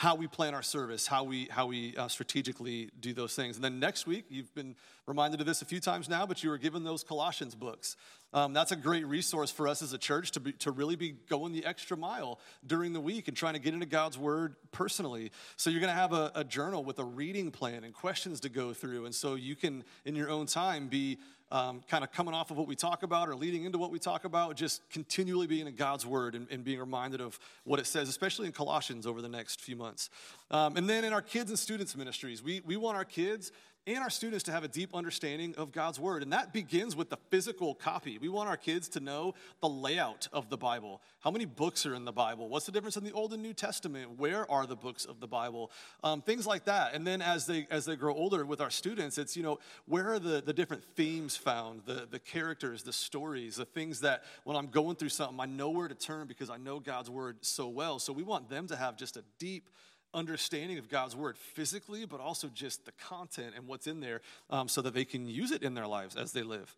how 0.00 0.14
we 0.14 0.26
plan 0.26 0.54
our 0.54 0.62
service, 0.62 1.06
how 1.06 1.24
we, 1.24 1.46
how 1.50 1.66
we 1.66 1.94
uh, 1.94 2.08
strategically 2.08 2.88
do 3.00 3.12
those 3.12 3.34
things. 3.34 3.56
And 3.56 3.62
then 3.62 3.78
next 3.78 4.06
week, 4.06 4.24
you've 4.30 4.54
been 4.54 4.74
reminded 5.06 5.40
of 5.40 5.46
this 5.46 5.60
a 5.60 5.66
few 5.66 5.78
times 5.78 6.08
now, 6.08 6.24
but 6.24 6.42
you 6.42 6.48
were 6.48 6.56
given 6.56 6.84
those 6.84 7.04
Colossians 7.04 7.54
books. 7.54 7.98
Um, 8.32 8.54
that's 8.54 8.72
a 8.72 8.76
great 8.76 9.06
resource 9.06 9.50
for 9.50 9.68
us 9.68 9.82
as 9.82 9.92
a 9.92 9.98
church 9.98 10.30
to, 10.30 10.40
be, 10.40 10.52
to 10.52 10.70
really 10.70 10.96
be 10.96 11.16
going 11.28 11.52
the 11.52 11.66
extra 11.66 11.98
mile 11.98 12.40
during 12.66 12.94
the 12.94 13.00
week 13.00 13.28
and 13.28 13.36
trying 13.36 13.52
to 13.52 13.60
get 13.60 13.74
into 13.74 13.84
God's 13.84 14.16
Word 14.16 14.56
personally. 14.72 15.32
So 15.56 15.68
you're 15.68 15.80
going 15.80 15.92
to 15.92 16.00
have 16.00 16.14
a, 16.14 16.32
a 16.34 16.44
journal 16.44 16.82
with 16.82 16.98
a 16.98 17.04
reading 17.04 17.50
plan 17.50 17.84
and 17.84 17.92
questions 17.92 18.40
to 18.40 18.48
go 18.48 18.72
through. 18.72 19.04
And 19.04 19.14
so 19.14 19.34
you 19.34 19.54
can, 19.54 19.84
in 20.06 20.16
your 20.16 20.30
own 20.30 20.46
time, 20.46 20.88
be 20.88 21.18
um, 21.50 21.82
kind 21.88 22.04
of 22.04 22.12
coming 22.12 22.34
off 22.34 22.50
of 22.50 22.56
what 22.56 22.68
we 22.68 22.76
talk 22.76 23.02
about 23.02 23.28
or 23.28 23.34
leading 23.34 23.64
into 23.64 23.78
what 23.78 23.90
we 23.90 23.98
talk 23.98 24.24
about, 24.24 24.56
just 24.56 24.88
continually 24.90 25.46
being 25.46 25.66
in 25.66 25.74
God's 25.74 26.06
word 26.06 26.34
and, 26.34 26.46
and 26.50 26.64
being 26.64 26.78
reminded 26.78 27.20
of 27.20 27.38
what 27.64 27.80
it 27.80 27.86
says, 27.86 28.08
especially 28.08 28.46
in 28.46 28.52
Colossians 28.52 29.06
over 29.06 29.20
the 29.20 29.28
next 29.28 29.60
few 29.60 29.76
months. 29.76 30.10
Um, 30.50 30.76
and 30.76 30.88
then 30.88 31.04
in 31.04 31.12
our 31.12 31.22
kids 31.22 31.50
and 31.50 31.58
students 31.58 31.96
ministries, 31.96 32.42
we, 32.42 32.60
we 32.64 32.76
want 32.76 32.96
our 32.96 33.04
kids 33.04 33.52
and 33.86 33.98
our 33.98 34.10
students 34.10 34.44
to 34.44 34.52
have 34.52 34.62
a 34.62 34.68
deep 34.68 34.94
understanding 34.94 35.54
of 35.56 35.72
God's 35.72 35.98
Word. 35.98 36.22
And 36.22 36.32
that 36.32 36.52
begins 36.52 36.94
with 36.94 37.08
the 37.08 37.16
physical 37.30 37.74
copy. 37.74 38.18
We 38.18 38.28
want 38.28 38.48
our 38.48 38.56
kids 38.56 38.88
to 38.90 39.00
know 39.00 39.34
the 39.60 39.68
layout 39.68 40.28
of 40.32 40.50
the 40.50 40.58
Bible. 40.58 41.00
How 41.20 41.30
many 41.30 41.46
books 41.46 41.86
are 41.86 41.94
in 41.94 42.04
the 42.04 42.12
Bible? 42.12 42.48
What's 42.48 42.66
the 42.66 42.72
difference 42.72 42.96
in 42.96 43.04
the 43.04 43.12
Old 43.12 43.32
and 43.32 43.42
New 43.42 43.54
Testament? 43.54 44.18
Where 44.18 44.50
are 44.50 44.66
the 44.66 44.76
books 44.76 45.06
of 45.06 45.18
the 45.20 45.26
Bible? 45.26 45.70
Um, 46.04 46.20
things 46.20 46.46
like 46.46 46.64
that. 46.64 46.94
And 46.94 47.06
then 47.06 47.22
as 47.22 47.46
they 47.46 47.66
as 47.70 47.86
they 47.86 47.96
grow 47.96 48.14
older 48.14 48.44
with 48.44 48.60
our 48.60 48.70
students, 48.70 49.16
it's, 49.18 49.36
you 49.36 49.42
know, 49.42 49.58
where 49.86 50.12
are 50.12 50.18
the, 50.18 50.42
the 50.42 50.52
different 50.52 50.84
themes 50.94 51.36
found, 51.36 51.82
the, 51.86 52.06
the 52.10 52.18
characters, 52.18 52.82
the 52.82 52.92
stories, 52.92 53.56
the 53.56 53.64
things 53.64 54.00
that 54.00 54.24
when 54.44 54.56
I'm 54.56 54.68
going 54.68 54.96
through 54.96 55.08
something, 55.08 55.40
I 55.40 55.46
know 55.46 55.70
where 55.70 55.88
to 55.88 55.94
turn 55.94 56.26
because 56.26 56.50
I 56.50 56.58
know 56.58 56.80
God's 56.80 57.08
Word 57.08 57.38
so 57.40 57.68
well. 57.68 57.98
So 57.98 58.12
we 58.12 58.22
want 58.22 58.50
them 58.50 58.66
to 58.68 58.76
have 58.76 58.96
just 58.96 59.16
a 59.16 59.24
deep 59.38 59.70
understanding 60.14 60.78
of 60.78 60.88
God's 60.88 61.14
word 61.16 61.36
physically, 61.36 62.04
but 62.06 62.20
also 62.20 62.48
just 62.48 62.84
the 62.84 62.92
content 62.92 63.54
and 63.56 63.66
what's 63.66 63.86
in 63.86 64.00
there 64.00 64.20
um, 64.50 64.68
so 64.68 64.82
that 64.82 64.94
they 64.94 65.04
can 65.04 65.28
use 65.28 65.50
it 65.50 65.62
in 65.62 65.74
their 65.74 65.86
lives 65.86 66.16
as 66.16 66.32
they 66.32 66.42
live. 66.42 66.74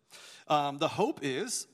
Um, 0.47 0.77
the 0.77 0.87
hope 0.87 1.19
is 1.21 1.67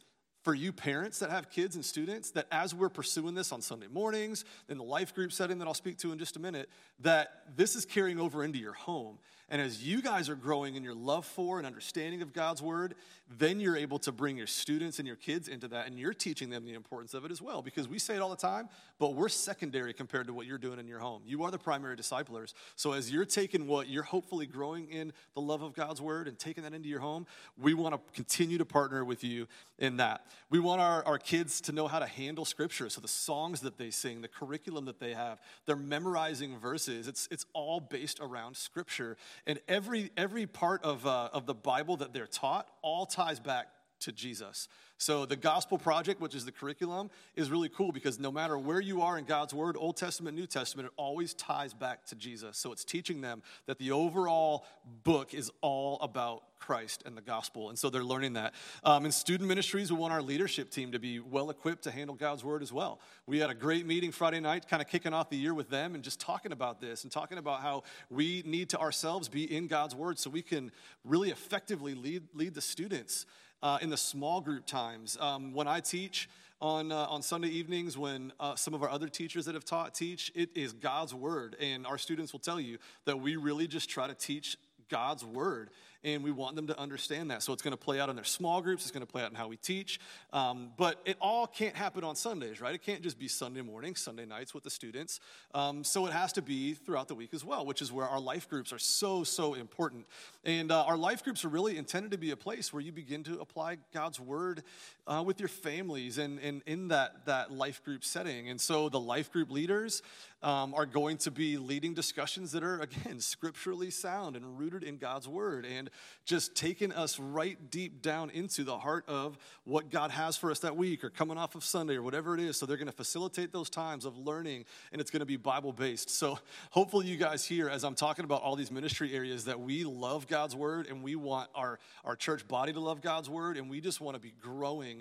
for 0.44 0.56
you 0.56 0.72
parents 0.72 1.20
that 1.20 1.30
have 1.30 1.50
kids 1.50 1.76
and 1.76 1.84
students 1.84 2.32
that 2.32 2.48
as 2.52 2.74
we're 2.74 2.90
pursuing 2.90 3.36
this 3.36 3.52
on 3.52 3.62
Sunday 3.62 3.88
mornings, 3.88 4.46
in 4.70 4.78
the 4.78 4.84
life 4.84 5.14
group 5.14 5.34
setting 5.34 5.60
that 5.60 5.68
I'll 5.68 5.74
speak 5.74 5.98
to 6.00 6.12
in 6.12 6.18
just 6.18 6.38
a 6.38 6.40
minute, 6.40 6.70
that 7.02 7.44
this 7.56 7.76
is 7.76 7.86
carrying 7.86 8.20
over 8.20 8.44
into 8.44 8.58
your 8.58 8.74
home 8.74 9.20
and 9.50 9.62
as 9.62 9.84
you 9.84 10.02
guys 10.02 10.30
are 10.30 10.36
growing 10.36 10.76
in 10.76 10.84
your 10.84 10.94
love 10.94 11.26
for 11.26 11.58
and 11.58 11.66
understanding 11.66 12.22
of 12.22 12.34
God's 12.34 12.62
word, 12.62 12.94
then 13.38 13.60
you're 13.60 13.78
able 13.78 14.00
to 14.00 14.12
bring 14.12 14.38
your 14.38 14.48
students 14.48 14.98
and 14.98 15.08
your 15.08 15.16
kids 15.16 15.48
into 15.48 15.68
that, 15.68 15.86
and 15.86 16.00
you're 16.00 16.14
teaching 16.14 16.50
them 16.50 16.66
the 16.66 16.74
importance 16.74 17.14
of 17.14 17.26
it 17.26 17.32
as 17.32 17.42
well. 17.42 17.62
Because 17.62 17.88
we 17.88 18.00
say 18.00 18.16
it 18.16 18.20
all 18.20 18.30
the 18.30 18.36
time, 18.36 18.70
but 18.98 19.14
we're 19.14 19.30
secondary 19.30 19.94
compared 19.94 20.28
to 20.28 20.34
what 20.34 20.48
you're 20.48 20.58
doing 20.58 20.80
in 20.80 20.88
your 20.88 21.00
home. 21.00 21.22
You 21.26 21.44
are 21.44 21.52
the 21.52 21.60
primary 21.60 21.96
disciplers. 21.96 22.54
So 22.76 22.94
as 22.94 23.12
you're 23.12 23.26
taking 23.26 23.68
what 23.68 23.88
you're 23.88 24.04
hopefully 24.04 24.48
growing 24.48 24.90
in 24.90 25.14
the 25.36 25.42
love 25.42 25.62
of 25.62 25.74
God's 25.74 26.02
word 26.02 26.28
and 26.28 26.40
taking 26.40 26.64
that 26.64 26.74
into 26.74 26.90
your 26.90 27.02
home, 27.02 27.28
we 27.58 27.74
want 27.74 27.94
to 27.94 28.14
continue 28.14 28.58
to 28.58 28.66
partner 28.66 29.06
with 29.06 29.24
you 29.24 29.48
in 29.78 29.98
that. 29.98 30.26
We 30.50 30.60
want 30.60 30.82
our, 30.82 31.06
our 31.06 31.18
kids 31.18 31.62
to 31.62 31.72
know 31.72 31.88
how 31.88 32.00
to 32.00 32.08
handle 32.08 32.46
scripture. 32.46 32.90
So 32.90 33.00
the 33.00 33.08
songs 33.08 33.62
that 33.62 33.78
they 33.78 33.92
sing, 33.92 34.22
the 34.22 34.28
curriculum 34.28 34.86
that 34.86 35.00
they 35.00 35.14
have, 35.14 35.40
they're 35.66 35.76
memorizing 35.76 36.58
verses. 36.58 37.08
It's, 37.08 37.28
it's 37.30 37.46
all 37.54 37.80
based 37.80 38.20
around 38.22 38.58
scripture. 38.58 39.18
And 39.46 39.60
every, 39.68 40.12
every 40.18 40.48
part 40.48 40.84
of, 40.84 41.06
uh, 41.06 41.30
of 41.32 41.46
the 41.46 41.54
Bible 41.54 41.98
that 41.98 42.14
they're 42.14 42.28
taught 42.28 42.68
all 42.82 43.06
ties 43.20 43.40
back 43.40 43.68
to 44.02 44.12
Jesus. 44.12 44.68
So 44.98 45.26
the 45.26 45.38
Gospel 45.38 45.78
Project, 45.78 46.20
which 46.20 46.36
is 46.36 46.44
the 46.44 46.52
curriculum, 46.52 47.10
is 47.36 47.50
really 47.50 47.70
cool 47.70 47.94
because 47.94 48.20
no 48.20 48.34
matter 48.34 48.58
where 48.58 48.82
you 48.82 49.02
are 49.02 49.18
in 49.18 49.24
God's 49.24 49.54
Word, 49.54 49.78
Old 49.80 49.96
Testament, 49.96 50.36
New 50.36 50.46
Testament, 50.46 50.88
it 50.88 50.94
always 50.98 51.34
ties 51.34 51.74
back 51.74 52.06
to 52.08 52.16
Jesus. 52.16 52.58
So 52.58 52.74
it's 52.74 52.84
teaching 52.84 53.22
them 53.22 53.42
that 53.66 53.78
the 53.78 53.92
overall 53.92 54.66
book 55.06 55.34
is 55.34 55.50
all 55.62 55.98
about 56.02 56.44
Christ 56.60 57.04
and 57.06 57.16
the 57.16 57.22
gospel. 57.22 57.70
And 57.70 57.80
so 57.80 57.90
they're 57.90 58.04
learning 58.04 58.34
that. 58.34 58.54
Um, 58.84 59.06
in 59.06 59.14
student 59.14 59.48
ministries, 59.48 59.90
we 59.90 59.98
want 59.98 60.12
our 60.12 60.22
leadership 60.22 60.70
team 60.70 60.92
to 60.92 61.00
be 61.00 61.20
well 61.20 61.50
equipped 61.50 61.84
to 61.84 61.92
handle 61.92 62.16
God's 62.16 62.44
Word 62.44 62.62
as 62.62 62.74
well. 62.74 63.00
We 63.26 63.40
had 63.40 63.50
a 63.50 63.54
great 63.54 63.86
meeting 63.86 64.12
Friday 64.12 64.42
night, 64.42 64.68
kind 64.68 64.82
of 64.82 64.90
kicking 64.90 65.14
off 65.14 65.30
the 65.30 65.38
year 65.38 65.54
with 65.54 65.70
them 65.70 65.96
and 65.96 66.04
just 66.04 66.20
talking 66.20 66.52
about 66.52 66.82
this 66.82 67.04
and 67.04 67.12
talking 67.12 67.38
about 67.38 67.62
how 67.62 67.84
we 68.10 68.44
need 68.46 68.68
to 68.70 68.80
ourselves 68.80 69.30
be 69.30 69.56
in 69.56 69.68
God's 69.68 69.96
Word 69.96 70.20
so 70.20 70.30
we 70.30 70.42
can 70.42 70.72
really 71.06 71.30
effectively 71.30 71.96
lead, 71.96 72.24
lead 72.34 72.54
the 72.54 72.62
students 72.62 73.26
uh, 73.62 73.80
in 73.82 73.90
the 73.90 73.98
small 73.98 74.42
group 74.42 74.66
times. 74.66 75.18
Um, 75.20 75.54
when 75.54 75.68
I 75.68 75.80
teach 75.80 76.30
on, 76.62 76.92
uh, 76.92 77.06
on 77.06 77.22
Sunday 77.22 77.50
evenings, 77.50 77.98
when 77.98 78.34
uh, 78.40 78.56
some 78.56 78.74
of 78.74 78.84
our 78.84 78.90
other 78.90 79.08
teachers 79.08 79.46
that 79.46 79.56
have 79.56 79.66
taught 79.66 79.94
teach, 79.94 80.32
it 80.36 80.50
is 80.56 80.74
God's 80.74 81.14
word. 81.14 81.56
And 81.60 81.88
our 81.88 81.98
students 81.98 82.34
will 82.34 82.40
tell 82.40 82.60
you 82.60 82.78
that 83.06 83.20
we 83.20 83.36
really 83.36 83.68
just 83.68 83.90
try 83.90 84.08
to 84.08 84.14
teach 84.14 84.58
God's 84.90 85.24
word 85.24 85.70
and 86.04 86.24
we 86.24 86.32
want 86.32 86.56
them 86.56 86.68
to 86.68 86.80
understand 86.80 87.32
that. 87.32 87.44
So 87.44 87.54
it's 87.54 87.62
going 87.62 87.72
to 87.72 87.78
play 87.78 88.00
out 88.00 88.10
in 88.10 88.16
their 88.16 88.26
small 88.26 88.62
groups, 88.62 88.84
it's 88.84 88.92
going 88.92 89.06
to 89.06 89.12
play 89.12 89.24
out 89.24 89.30
in 89.30 89.36
how 89.36 89.48
we 89.48 89.58
teach. 89.58 90.00
Um, 90.32 90.72
but 90.78 91.02
it 91.06 91.18
all 91.20 91.48
can't 91.48 91.76
happen 91.76 92.04
on 92.04 92.16
Sundays, 92.16 92.62
right? 92.62 92.74
It 92.74 92.84
can't 92.84 93.02
just 93.02 93.20
be 93.20 93.28
Sunday 93.28 93.62
morning, 93.62 93.96
Sunday 93.96 94.26
nights 94.26 94.54
with 94.54 94.64
the 94.64 94.70
students. 94.70 95.20
Um, 95.54 95.84
so 95.84 96.06
it 96.06 96.14
has 96.14 96.34
to 96.34 96.42
be 96.42 96.74
throughout 96.74 97.08
the 97.08 97.16
week 97.16 97.34
as 97.34 97.44
well, 97.44 97.66
which 97.66 97.82
is 97.82 97.92
where 97.92 98.08
our 98.08 98.20
life 98.20 98.50
groups 98.50 98.72
are 98.72 98.80
so, 98.80 99.24
so 99.24 99.54
important. 99.54 100.06
And 100.46 100.72
uh, 100.72 100.84
our 100.84 100.98
life 100.98 101.24
groups 101.24 101.44
are 101.44 101.50
really 101.50 101.78
intended 101.78 102.12
to 102.12 102.18
be 102.18 102.32
a 102.32 102.38
place 102.38 102.72
where 102.72 102.82
you 102.82 102.92
begin 102.92 103.24
to 103.24 103.40
apply 103.40 103.78
God's 103.94 104.20
word 104.20 104.64
uh, 105.10 105.24
with 105.24 105.40
your 105.40 105.50
families 105.50 106.20
and, 106.20 106.40
and 106.40 106.62
in 106.68 106.90
that, 106.90 107.26
that 107.26 107.52
life 107.52 107.84
group 107.84 108.04
setting. 108.06 108.48
And 108.48 108.62
so 108.62 108.90
the 108.90 109.00
life 109.00 109.32
group 109.32 109.50
leaders 109.50 110.04
um, 110.42 110.74
are 110.74 110.86
going 110.86 111.18
to 111.18 111.32
be 111.32 111.58
leading 111.58 111.94
discussions 111.94 112.52
that 112.52 112.64
are, 112.64 112.80
again, 112.80 113.20
scripturally 113.20 113.90
sound 113.90 114.36
and 114.36 114.60
rooted 114.60 114.84
in 114.84 114.98
God's 114.98 115.28
word. 115.28 115.66
And 115.66 115.90
just 116.26 116.56
taking 116.56 116.92
us 116.92 117.20
right 117.20 117.58
deep 117.72 118.04
down 118.04 118.30
into 118.30 118.64
the 118.64 118.78
heart 118.78 119.04
of 119.08 119.38
what 119.66 119.90
God 119.90 120.12
has 120.12 120.38
for 120.38 120.52
us 120.52 120.60
that 120.60 120.78
week 120.78 121.04
or 121.04 121.10
coming 121.10 121.38
off 121.38 121.56
of 121.56 121.64
Sunday 121.64 121.96
or 121.96 122.04
whatever 122.04 122.36
it 122.36 122.40
is. 122.40 122.58
So 122.58 122.68
they're 122.68 122.78
going 122.78 122.88
to 122.88 122.94
facilitate 122.94 123.52
those 123.52 123.70
times 123.70 124.06
of 124.06 124.16
learning 124.18 124.66
and 124.92 125.02
it's 125.02 125.10
going 125.10 125.22
to 125.22 125.26
be 125.26 125.38
Bible 125.38 125.74
based. 125.74 126.12
So 126.12 126.38
hopefully, 126.70 127.08
you 127.08 127.18
guys 127.18 127.44
hear 127.44 127.68
as 127.68 127.84
I'm 127.84 127.96
talking 127.96 128.26
about 128.26 128.44
all 128.44 128.56
these 128.56 128.72
ministry 128.72 129.14
areas 129.14 129.46
that 129.46 129.60
we 129.60 129.84
love 129.84 130.28
God's 130.28 130.56
word 130.56 130.88
and 130.88 131.02
we 131.02 131.16
want 131.16 131.50
our, 131.56 131.80
our 132.06 132.16
church 132.16 132.48
body 132.48 132.74
to 132.74 132.80
love 132.80 133.02
God's 133.02 133.30
word 133.30 133.58
and 133.58 133.70
we 133.70 133.82
just 133.82 134.00
want 134.00 134.16
to 134.16 134.22
be 134.22 134.34
growing 134.40 134.99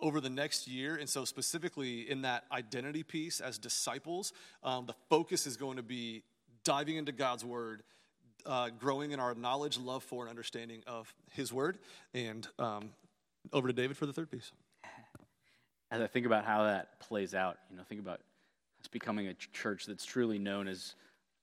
over 0.00 0.20
the 0.20 0.30
next 0.30 0.68
year. 0.68 0.96
And 0.96 1.08
so, 1.08 1.24
specifically 1.24 2.08
in 2.08 2.22
that 2.22 2.44
identity 2.52 3.02
piece 3.02 3.40
as 3.40 3.58
disciples, 3.58 4.32
um, 4.62 4.86
the 4.86 4.94
focus 5.08 5.46
is 5.46 5.56
going 5.56 5.76
to 5.76 5.82
be 5.82 6.22
diving 6.64 6.96
into 6.96 7.12
God's 7.12 7.44
word 7.44 7.82
uh, 8.46 8.70
growing 8.78 9.12
in 9.12 9.20
our 9.20 9.34
knowledge, 9.34 9.78
love 9.78 10.02
for, 10.02 10.22
and 10.22 10.30
understanding 10.30 10.82
of 10.86 11.12
His 11.32 11.52
Word. 11.52 11.78
And 12.14 12.46
um, 12.58 12.90
over 13.52 13.68
to 13.68 13.74
David 13.74 13.96
for 13.96 14.06
the 14.06 14.12
third 14.12 14.30
piece. 14.30 14.52
As 15.90 16.00
I 16.00 16.06
think 16.06 16.26
about 16.26 16.44
how 16.44 16.64
that 16.64 17.00
plays 17.00 17.34
out, 17.34 17.56
you 17.70 17.76
know, 17.76 17.82
think 17.82 18.00
about 18.00 18.20
us 18.80 18.88
becoming 18.90 19.28
a 19.28 19.34
church 19.34 19.86
that's 19.86 20.04
truly 20.04 20.38
known 20.38 20.68
as 20.68 20.94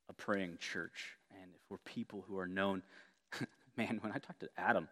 a 0.09 0.13
praying 0.13 0.57
church. 0.59 1.17
And 1.31 1.51
if 1.53 1.61
we're 1.69 1.77
people 1.77 2.23
who 2.27 2.37
are 2.37 2.47
known 2.47 2.83
man, 3.77 3.99
when 4.01 4.11
I 4.11 4.17
talk 4.17 4.39
to 4.39 4.49
Adam, 4.57 4.87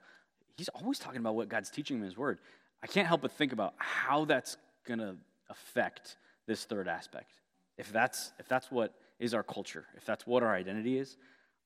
he's 0.58 0.70
always 0.70 1.00
talking 1.00 1.20
about 1.20 1.36
what 1.36 1.50
God's 1.50 1.70
teaching 1.70 1.98
him 1.98 2.04
in 2.04 2.10
his 2.10 2.18
word. 2.18 2.40
I 2.84 2.88
can't 2.88 3.08
help 3.08 3.22
but 3.22 3.32
think 3.32 3.54
about 3.54 3.74
how 3.78 4.26
that's 4.26 4.58
going 4.86 5.00
to 5.00 5.16
affect 5.50 6.18
this 6.46 6.66
third 6.66 6.90
aspect. 6.90 7.32
If 7.78 7.92
that's, 7.92 8.34
if 8.40 8.48
that's 8.50 8.70
what 8.70 8.94
is 9.20 9.34
our 9.34 9.42
culture, 9.42 9.86
if 9.96 10.06
that's 10.06 10.28
what 10.28 10.44
our 10.44 10.54
identity 10.54 10.98
is, 10.98 11.18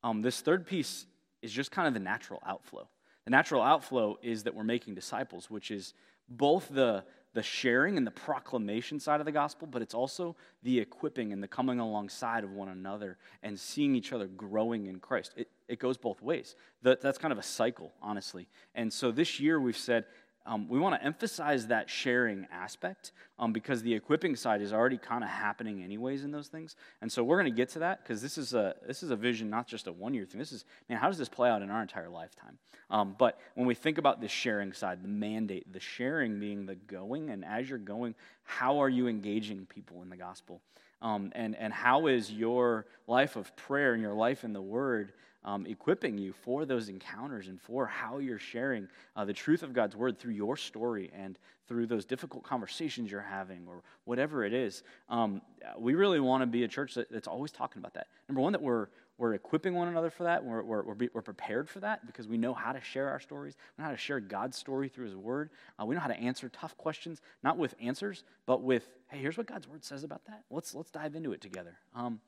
um, 0.03 0.22
this 0.22 0.41
third 0.41 0.68
piece 0.68 1.07
is 1.41 1.51
just 1.51 1.72
kind 1.72 1.88
of 1.88 1.93
the 1.93 1.99
natural 1.99 2.41
outflow. 2.45 2.88
The 3.26 3.32
natural 3.32 3.63
outflow 3.63 4.18
is 4.22 4.43
that 4.43 4.55
we're 4.55 4.63
making 4.63 4.93
disciples, 4.93 5.49
which 5.49 5.72
is 5.72 5.95
both 6.30 6.70
the, 6.70 7.03
the 7.34 7.43
sharing 7.43 7.97
and 7.97 8.05
the 8.05 8.11
proclamation 8.11 8.99
side 8.99 9.20
of 9.20 9.26
the 9.26 9.32
gospel, 9.32 9.68
but 9.68 9.82
it's 9.82 9.93
also 9.93 10.36
the 10.63 10.80
equipping 10.80 11.34
and 11.34 11.41
the 11.41 11.47
coming 11.47 11.80
alongside 11.80 12.43
of 12.43 12.51
one 12.51 12.70
another 12.70 13.18
and 13.43 13.59
seeing 13.59 13.95
each 13.95 14.13
other 14.13 14.28
growing 14.28 14.86
in 14.86 14.99
Christ. 14.99 15.34
It, 15.36 15.49
it 15.68 15.80
goes 15.80 15.97
both 15.97 16.22
ways. 16.22 16.55
That, 16.84 17.01
that's 17.01 17.18
kind 17.18 17.32
of 17.32 17.38
a 17.38 17.43
cycle, 17.43 17.91
honestly. 18.01 18.47
And 18.76 18.93
so 18.93 19.11
this 19.11 19.39
year 19.39 19.59
we've 19.59 19.78
said, 19.78 20.05
um, 20.47 20.67
we 20.69 20.79
want 20.79 20.95
to 20.95 21.05
emphasize 21.05 21.67
that 21.67 21.89
sharing 21.89 22.47
aspect 22.51 23.11
um, 23.37 23.51
because 23.51 23.83
the 23.83 23.93
equipping 23.93 24.35
side 24.35 24.61
is 24.61 24.71
already 24.71 24.97
kind 24.97 25.23
of 25.23 25.29
happening 25.29 25.83
anyways 25.83 26.23
in 26.23 26.31
those 26.31 26.47
things. 26.47 26.77
And 27.01 27.11
so 27.11 27.21
we're 27.23 27.35
going 27.35 27.51
to 27.51 27.55
get 27.55 27.69
to 27.69 27.79
that 27.79 28.01
because 28.01 28.21
this 28.21 28.37
is 28.37 28.53
a 28.53 28.73
this 28.87 29.03
is 29.03 29.11
a 29.11 29.15
vision, 29.15 29.49
not 29.49 29.67
just 29.67 29.87
a 29.87 29.91
one 29.91 30.13
year 30.13 30.25
thing. 30.25 30.39
This 30.39 30.53
is 30.53 30.63
man, 30.87 30.97
how 30.97 31.07
does 31.07 31.17
this 31.17 31.27
play 31.27 31.49
out 31.49 31.61
in 31.61 31.69
our 31.69 31.81
entire 31.81 32.09
lifetime? 32.09 32.57
Um, 32.89 33.15
but 33.19 33.39
when 33.55 33.67
we 33.67 33.75
think 33.75 33.97
about 33.97 34.21
the 34.21 34.29
sharing 34.29 34.71
side, 34.71 35.03
the 35.03 35.09
mandate, 35.09 35.71
the 35.71 35.81
sharing 35.81 36.39
being 36.39 36.65
the 36.65 36.75
going, 36.75 37.29
and 37.29 37.43
as 37.43 37.69
you're 37.69 37.77
going, 37.77 38.15
how 38.43 38.81
are 38.81 38.89
you 38.89 39.07
engaging 39.07 39.65
people 39.65 40.01
in 40.01 40.09
the 40.09 40.17
gospel? 40.17 40.61
Um, 41.01 41.31
and 41.35 41.55
and 41.57 41.73
how 41.73 42.07
is 42.07 42.31
your 42.31 42.87
life 43.05 43.35
of 43.35 43.53
prayer 43.57 43.93
and 43.93 44.01
your 44.01 44.15
life 44.15 44.45
in 44.45 44.53
the 44.53 44.61
Word? 44.61 45.11
Um, 45.47 45.65
equipping 45.65 46.17
you 46.17 46.33
for 46.33 46.65
those 46.65 46.89
encounters 46.89 47.47
and 47.47 47.59
for 47.59 47.85
how 47.85 48.17
you're 48.17 48.37
sharing 48.37 48.87
uh, 49.15 49.23
the 49.23 49.33
truth 49.33 49.63
of 49.63 49.71
God's 49.71 49.95
word 49.95 50.19
through 50.19 50.33
your 50.33 50.57
story 50.57 51.09
and 51.17 51.39
through 51.69 51.87
those 51.87 52.03
difficult 52.03 52.43
conversations 52.43 53.09
you're 53.09 53.21
having 53.21 53.65
or 53.65 53.81
whatever 54.03 54.43
it 54.43 54.53
is. 54.53 54.83
Um, 55.07 55.41
we 55.79 55.95
really 55.95 56.19
want 56.19 56.41
to 56.41 56.47
be 56.47 56.65
a 56.65 56.67
church 56.67 56.95
that, 56.95 57.09
that's 57.09 57.29
always 57.29 57.51
talking 57.51 57.79
about 57.79 57.93
that. 57.93 58.07
Number 58.27 58.41
one, 58.41 58.51
that 58.51 58.61
we're, 58.61 58.87
we're 59.17 59.35
equipping 59.35 59.73
one 59.73 59.87
another 59.87 60.09
for 60.09 60.25
that. 60.25 60.43
We're, 60.43 60.61
we're, 60.63 60.83
we're, 60.83 60.95
we're, 61.13 61.21
prepared 61.21 61.69
for 61.69 61.79
that 61.79 62.05
because 62.05 62.27
we 62.27 62.37
know 62.37 62.53
how 62.53 62.73
to 62.73 62.81
share 62.81 63.09
our 63.09 63.19
stories. 63.21 63.55
We 63.77 63.81
know 63.81 63.87
how 63.87 63.91
to 63.91 63.97
share 63.97 64.19
God's 64.19 64.57
story 64.57 64.89
through 64.89 65.05
His 65.05 65.15
Word. 65.15 65.49
Uh, 65.81 65.85
we 65.85 65.95
know 65.95 66.01
how 66.01 66.09
to 66.09 66.19
answer 66.19 66.49
tough 66.49 66.77
questions, 66.77 67.21
not 67.41 67.57
with 67.57 67.73
answers, 67.81 68.25
but 68.45 68.63
with, 68.63 68.89
hey, 69.07 69.19
here's 69.19 69.37
what 69.37 69.47
God's 69.47 69.67
Word 69.67 69.85
says 69.85 70.03
about 70.03 70.25
that. 70.25 70.43
Let's, 70.51 70.75
let's 70.75 70.91
dive 70.91 71.15
into 71.15 71.31
it 71.31 71.39
together. 71.39 71.77
Um, 71.95 72.19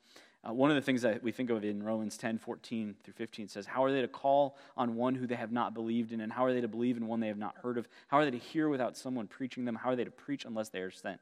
uh, 0.48 0.54
one 0.54 0.70
of 0.70 0.76
the 0.76 0.82
things 0.82 1.02
that 1.02 1.22
we 1.22 1.32
think 1.32 1.50
of 1.50 1.66
in 1.66 1.84
Romans 1.84 2.18
10 2.18 2.38
14 2.38 2.96
through 3.04 3.14
15 3.14 3.50
says, 3.50 3.66
How 3.66 3.84
are 3.84 3.92
they 3.92 4.02
to 4.02 4.08
call 4.08 4.58
on 4.78 4.96
one 4.96 5.16
who 5.16 5.28
they 5.28 5.36
have 5.36 5.52
not 5.52 5.74
believed 5.74 6.14
in? 6.14 6.22
And 6.22 6.32
how 6.32 6.46
are 6.46 6.54
they 6.54 6.62
to 6.62 6.68
believe 6.68 6.96
in 6.96 7.08
one 7.08 7.20
they 7.20 7.28
have 7.28 7.38
not 7.38 7.56
heard 7.62 7.78
of? 7.78 7.90
How 8.08 8.18
are 8.18 8.26
they 8.26 8.32
to 8.32 8.38
hear 8.38 8.70
without 8.70 8.96
someone 8.96 9.28
preaching 9.28 9.66
them? 9.66 9.76
How 9.76 9.90
are 9.90 9.96
they 9.96 10.06
to 10.06 10.12
preach 10.12 10.46
unless 10.46 10.70
they 10.70 10.80
are 10.80 10.92
sent? 10.92 11.20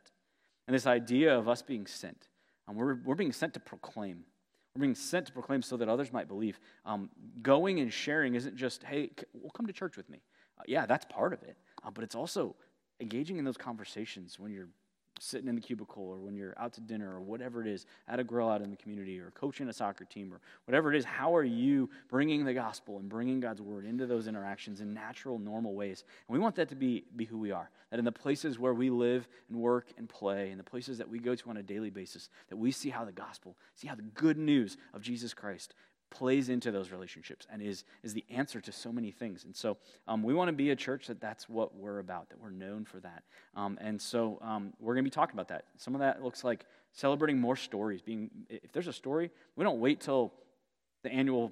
And 0.68 0.76
this 0.76 0.86
idea 0.86 1.36
of 1.36 1.50
us 1.50 1.62
being 1.62 1.88
sent, 1.88 2.28
um, 2.68 2.76
we're, 2.76 2.96
we're 3.06 3.16
being 3.16 3.32
sent 3.32 3.56
to 3.56 3.60
proclaim. 3.60 4.24
We're 4.76 4.82
being 4.82 4.96
sent 4.96 5.26
to 5.28 5.34
proclaim 5.34 5.64
so 5.64 5.78
that 5.78 5.90
others 5.90 6.14
might 6.14 6.28
believe. 6.28 6.60
Um, 6.86 7.10
going 7.42 7.80
and 7.80 7.92
sharing 7.92 8.36
isn't 8.36 8.56
just, 8.56 8.84
hey, 8.84 9.10
we'll 9.34 9.50
come 9.50 9.66
to 9.66 9.74
church 9.74 9.98
with 9.98 10.10
me. 10.10 10.22
Uh, 10.60 10.64
yeah, 10.68 10.86
that's 10.86 11.06
part 11.06 11.34
of 11.34 11.42
it. 11.42 11.58
Uh, 11.84 11.90
but 11.90 12.04
it's 12.04 12.16
also 12.16 12.56
engaging 13.00 13.38
in 13.38 13.46
those 13.46 13.58
conversations 13.58 14.38
when 14.38 14.52
you're 14.52 14.70
sitting 15.20 15.48
in 15.48 15.56
the 15.56 15.62
cubicle 15.62 16.04
or 16.04 16.18
when 16.18 16.36
you're 16.36 16.54
out 16.58 16.74
to 16.74 16.82
dinner 16.82 17.16
or 17.16 17.22
whatever 17.22 17.62
it 17.62 17.68
is, 17.68 17.86
at 18.08 18.20
a 18.20 18.24
grill 18.24 18.50
out 18.50 18.62
in 18.62 18.70
the 18.70 18.78
community 18.78 19.20
or 19.20 19.32
coaching 19.32 19.68
a 19.70 19.74
soccer 19.74 20.06
team 20.06 20.34
or 20.34 20.40
whatever 20.66 20.94
it 20.94 20.98
is, 20.98 21.06
how 21.06 21.36
are 21.36 21.44
you 21.44 21.90
bringing 22.10 22.46
the 22.46 22.54
gospel 22.54 22.98
and 22.98 23.10
bringing 23.10 23.40
God's 23.40 23.62
word 23.62 23.86
into 23.86 24.06
those 24.06 24.28
interactions 24.28 24.82
in 24.82 24.94
natural, 24.94 25.40
normal 25.40 25.74
ways? 25.74 26.04
And 26.28 26.34
we 26.34 26.40
want 26.40 26.56
that 26.56 26.70
to 26.70 26.76
be, 26.76 27.06
be 27.16 27.26
who 27.26 27.38
we 27.38 27.52
are. 27.52 27.70
That 27.90 28.00
in 28.00 28.06
the 28.06 28.12
places 28.12 28.60
where 28.60 28.74
we 28.74 28.90
live 28.90 29.28
and 29.50 29.60
work 29.60 29.88
and 29.98 30.10
play, 30.10 30.50
and 30.52 30.60
the 30.60 30.64
places 30.64 30.98
that 30.98 31.08
we 31.10 31.20
go 31.20 31.36
to 31.36 31.50
on 31.50 31.58
a 31.58 31.64
daily 31.64 31.90
basis, 31.90 32.30
that 32.50 32.58
we 32.58 32.72
see 32.72 32.90
how 32.90 33.06
the 33.06 33.14
gospel, 33.14 33.56
see 33.76 33.88
how 33.88 33.96
the 33.96 34.02
good 34.02 34.38
news 34.38 34.78
of 34.94 35.02
Jesus 35.02 35.34
Christ 35.34 35.74
plays 36.10 36.50
into 36.50 36.72
those 36.72 36.92
relationships 36.92 37.46
and 37.52 37.62
is, 37.62 37.84
is 38.04 38.14
the 38.14 38.24
answer 38.30 38.62
to 38.62 38.72
so 38.72 38.92
many 38.92 39.12
things. 39.12 39.44
And 39.44 39.56
so 39.56 39.78
um, 40.08 40.24
we 40.24 40.34
want 40.34 40.50
to 40.50 40.54
be 40.54 40.72
a 40.72 40.76
church 40.76 41.08
that 41.08 41.20
that's 41.20 41.50
what 41.50 41.76
we're 41.76 42.00
about, 42.00 42.30
that 42.30 42.42
we're 42.42 42.50
known 42.50 42.86
for 42.86 43.00
that. 43.00 43.24
Um, 43.56 43.78
and 43.82 44.02
so 44.02 44.40
um, 44.42 44.74
we're 44.80 44.94
going 44.94 45.04
to 45.04 45.10
be 45.10 45.14
talking 45.14 45.36
about 45.36 45.50
that. 45.50 45.66
Some 45.78 45.96
of 45.96 46.00
that 46.02 46.24
looks 46.24 46.44
like 46.44 46.66
celebrating 46.94 47.40
more 47.40 47.56
stories. 47.56 48.02
Being, 48.02 48.30
if 48.50 48.72
there's 48.72 48.88
a 48.88 48.94
story, 48.94 49.32
we 49.56 49.64
don't 49.64 49.80
wait 49.80 50.00
till 50.00 50.34
the 51.04 51.12
annual 51.12 51.52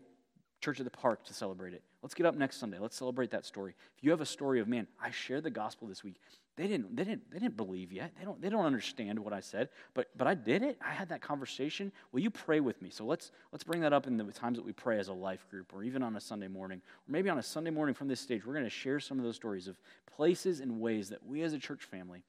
Church 0.62 0.80
at 0.80 0.86
the 0.86 0.91
Park 0.91 1.24
to 1.26 1.34
celebrate 1.34 1.74
it. 1.74 1.84
Let's 2.06 2.14
get 2.14 2.28
up 2.28 2.36
next 2.36 2.58
Sunday. 2.58 2.78
Let's 2.78 2.95
celebrate 2.95 3.32
that 3.32 3.45
story. 3.45 3.74
If 3.97 4.03
you 4.03 4.12
have 4.12 4.22
a 4.22 4.28
story 4.28 4.60
of, 4.60 4.68
man, 4.68 4.86
I 5.01 5.10
shared 5.10 5.41
the 5.41 5.49
gospel 5.49 5.88
this 5.88 6.03
week. 6.03 6.18
They 6.56 6.68
didn't, 6.68 6.95
they 6.95 7.03
didn't, 7.03 7.32
they 7.32 7.39
didn't 7.39 7.58
believe 7.58 7.91
yet. 7.91 8.12
They 8.16 8.24
don't, 8.24 8.39
they 8.39 8.49
don't 8.49 8.64
understand 8.64 9.18
what 9.18 9.34
I 9.34 9.39
said, 9.39 9.70
but, 9.95 10.10
but 10.16 10.28
I 10.28 10.36
did 10.36 10.62
it. 10.62 10.78
I 10.86 10.91
had 10.91 11.10
that 11.10 11.22
conversation. 11.22 11.91
Will 12.12 12.20
you 12.20 12.30
pray 12.30 12.60
with 12.60 12.80
me? 12.80 12.91
So 12.91 13.06
let's, 13.06 13.32
let's 13.51 13.64
bring 13.64 13.82
that 13.82 13.91
up 13.91 14.06
in 14.06 14.18
the 14.18 14.24
times 14.26 14.60
that 14.60 14.64
we 14.64 14.72
pray 14.72 14.99
as 14.99 15.08
a 15.08 15.14
life 15.14 15.49
group 15.49 15.74
or 15.74 15.84
even 15.84 16.03
on 16.03 16.16
a 16.16 16.22
Sunday 16.22 16.47
morning, 16.47 16.78
or 16.78 17.12
maybe 17.12 17.28
on 17.28 17.39
a 17.39 17.43
Sunday 17.43 17.72
morning 17.72 17.95
from 17.95 18.08
this 18.08 18.20
stage. 18.20 18.45
We're 18.45 18.53
going 18.53 18.66
to 18.66 18.70
share 18.70 18.99
some 18.99 19.18
of 19.18 19.26
those 19.26 19.36
stories 19.36 19.68
of 19.68 19.76
places 20.16 20.60
and 20.60 20.80
ways 20.80 21.10
that 21.10 21.26
we 21.26 21.41
as 21.41 21.53
a 21.53 21.60
church 21.60 21.86
family 21.86 22.22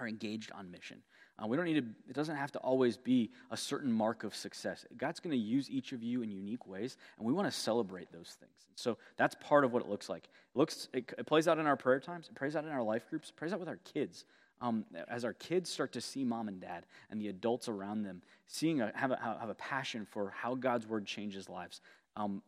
are 0.00 0.08
engaged 0.08 0.52
on 0.52 0.70
mission. 0.70 1.02
Uh, 1.42 1.46
we 1.46 1.56
don't 1.56 1.66
need 1.66 1.80
to, 1.80 1.86
it 2.08 2.14
doesn't 2.14 2.36
have 2.36 2.52
to 2.52 2.58
always 2.60 2.96
be 2.96 3.30
a 3.50 3.56
certain 3.56 3.92
mark 3.92 4.24
of 4.24 4.34
success. 4.34 4.84
God's 4.96 5.20
going 5.20 5.32
to 5.32 5.36
use 5.36 5.70
each 5.70 5.92
of 5.92 6.02
you 6.02 6.22
in 6.22 6.30
unique 6.30 6.66
ways, 6.66 6.96
and 7.18 7.26
we 7.26 7.32
want 7.32 7.50
to 7.50 7.58
celebrate 7.58 8.12
those 8.12 8.36
things. 8.38 8.52
So 8.76 8.98
that's 9.16 9.34
part 9.40 9.64
of 9.64 9.72
what 9.72 9.82
it 9.82 9.88
looks 9.88 10.08
like. 10.08 10.24
It, 10.24 10.58
looks, 10.58 10.88
it, 10.92 11.12
it 11.18 11.26
plays 11.26 11.48
out 11.48 11.58
in 11.58 11.66
our 11.66 11.76
prayer 11.76 12.00
times, 12.00 12.28
it 12.28 12.36
plays 12.36 12.54
out 12.54 12.64
in 12.64 12.70
our 12.70 12.82
life 12.82 13.08
groups, 13.08 13.30
it 13.30 13.36
plays 13.36 13.52
out 13.52 13.60
with 13.60 13.68
our 13.68 13.80
kids. 13.92 14.24
Um, 14.60 14.84
as 15.08 15.24
our 15.24 15.32
kids 15.32 15.68
start 15.68 15.92
to 15.94 16.00
see 16.00 16.22
mom 16.22 16.46
and 16.46 16.60
dad 16.60 16.86
and 17.10 17.20
the 17.20 17.26
adults 17.26 17.68
around 17.68 18.04
them, 18.04 18.22
seeing 18.46 18.80
a, 18.80 18.92
have, 18.94 19.10
a, 19.10 19.16
have 19.40 19.48
a 19.48 19.56
passion 19.56 20.06
for 20.08 20.30
how 20.30 20.54
God's 20.54 20.86
word 20.86 21.04
changes 21.04 21.48
lives, 21.48 21.80
um, 22.14 22.42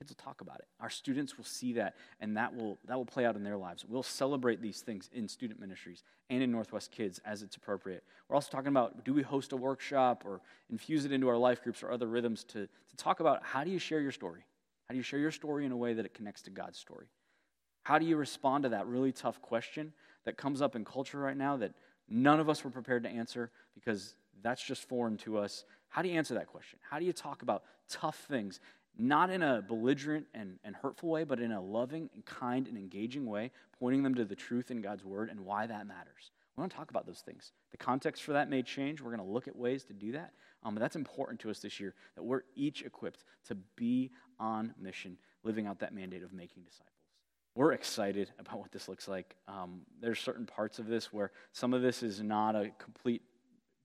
Kids 0.00 0.10
will 0.10 0.24
talk 0.24 0.40
about 0.40 0.60
it. 0.60 0.66
Our 0.80 0.88
students 0.88 1.36
will 1.36 1.44
see 1.44 1.74
that, 1.74 1.94
and 2.20 2.34
that 2.38 2.56
will, 2.56 2.78
that 2.86 2.96
will 2.96 3.04
play 3.04 3.26
out 3.26 3.36
in 3.36 3.44
their 3.44 3.58
lives. 3.58 3.84
We'll 3.86 4.02
celebrate 4.02 4.62
these 4.62 4.80
things 4.80 5.10
in 5.12 5.28
student 5.28 5.60
ministries 5.60 6.04
and 6.30 6.42
in 6.42 6.50
Northwest 6.50 6.90
Kids 6.90 7.20
as 7.26 7.42
it's 7.42 7.56
appropriate. 7.56 8.02
We're 8.26 8.36
also 8.36 8.50
talking 8.50 8.68
about 8.68 9.04
do 9.04 9.12
we 9.12 9.20
host 9.20 9.52
a 9.52 9.58
workshop 9.58 10.22
or 10.24 10.40
infuse 10.70 11.04
it 11.04 11.12
into 11.12 11.28
our 11.28 11.36
life 11.36 11.62
groups 11.62 11.82
or 11.82 11.90
other 11.90 12.06
rhythms 12.06 12.44
to, 12.44 12.66
to 12.66 12.96
talk 12.96 13.20
about 13.20 13.42
how 13.42 13.62
do 13.62 13.70
you 13.70 13.78
share 13.78 14.00
your 14.00 14.10
story? 14.10 14.40
How 14.88 14.94
do 14.94 14.96
you 14.96 15.02
share 15.02 15.20
your 15.20 15.32
story 15.32 15.66
in 15.66 15.72
a 15.72 15.76
way 15.76 15.92
that 15.92 16.06
it 16.06 16.14
connects 16.14 16.40
to 16.42 16.50
God's 16.50 16.78
story? 16.78 17.08
How 17.82 17.98
do 17.98 18.06
you 18.06 18.16
respond 18.16 18.62
to 18.62 18.70
that 18.70 18.86
really 18.86 19.12
tough 19.12 19.42
question 19.42 19.92
that 20.24 20.38
comes 20.38 20.62
up 20.62 20.76
in 20.76 20.82
culture 20.82 21.18
right 21.18 21.36
now 21.36 21.58
that 21.58 21.74
none 22.08 22.40
of 22.40 22.48
us 22.48 22.64
were 22.64 22.70
prepared 22.70 23.02
to 23.02 23.10
answer 23.10 23.50
because 23.74 24.14
that's 24.42 24.64
just 24.64 24.88
foreign 24.88 25.18
to 25.18 25.36
us? 25.36 25.64
How 25.90 26.00
do 26.00 26.08
you 26.08 26.16
answer 26.16 26.34
that 26.34 26.46
question? 26.46 26.78
How 26.88 26.98
do 26.98 27.04
you 27.04 27.12
talk 27.12 27.42
about 27.42 27.64
tough 27.90 28.16
things 28.28 28.60
not 28.98 29.30
in 29.30 29.42
a 29.42 29.62
belligerent 29.62 30.26
and, 30.34 30.58
and 30.64 30.76
hurtful 30.76 31.08
way, 31.08 31.24
but 31.24 31.40
in 31.40 31.52
a 31.52 31.60
loving 31.60 32.10
and 32.14 32.24
kind 32.24 32.66
and 32.66 32.76
engaging 32.76 33.26
way, 33.26 33.50
pointing 33.78 34.02
them 34.02 34.14
to 34.14 34.24
the 34.24 34.36
truth 34.36 34.70
in 34.70 34.82
God's 34.82 35.04
word 35.04 35.30
and 35.30 35.40
why 35.40 35.66
that 35.66 35.86
matters. 35.86 36.30
We 36.56 36.60
want 36.60 36.72
to 36.72 36.78
talk 36.78 36.90
about 36.90 37.06
those 37.06 37.20
things. 37.20 37.52
The 37.70 37.76
context 37.76 38.22
for 38.22 38.32
that 38.32 38.50
may 38.50 38.62
change. 38.62 39.00
We're 39.00 39.14
going 39.14 39.26
to 39.26 39.32
look 39.32 39.48
at 39.48 39.56
ways 39.56 39.84
to 39.84 39.92
do 39.92 40.12
that. 40.12 40.32
Um, 40.62 40.74
but 40.74 40.80
that's 40.80 40.96
important 40.96 41.40
to 41.40 41.50
us 41.50 41.60
this 41.60 41.80
year 41.80 41.94
that 42.16 42.22
we're 42.22 42.42
each 42.54 42.82
equipped 42.82 43.24
to 43.48 43.54
be 43.76 44.10
on 44.38 44.74
mission, 44.78 45.16
living 45.42 45.66
out 45.66 45.78
that 45.78 45.94
mandate 45.94 46.22
of 46.22 46.32
making 46.32 46.64
disciples. 46.64 46.90
We're 47.54 47.72
excited 47.72 48.30
about 48.38 48.58
what 48.58 48.72
this 48.72 48.88
looks 48.88 49.08
like. 49.08 49.34
Um, 49.48 49.80
there's 50.00 50.20
certain 50.20 50.46
parts 50.46 50.78
of 50.78 50.86
this 50.86 51.12
where 51.12 51.32
some 51.52 51.74
of 51.74 51.82
this 51.82 52.02
is 52.02 52.20
not 52.20 52.54
a 52.54 52.70
complete 52.78 53.22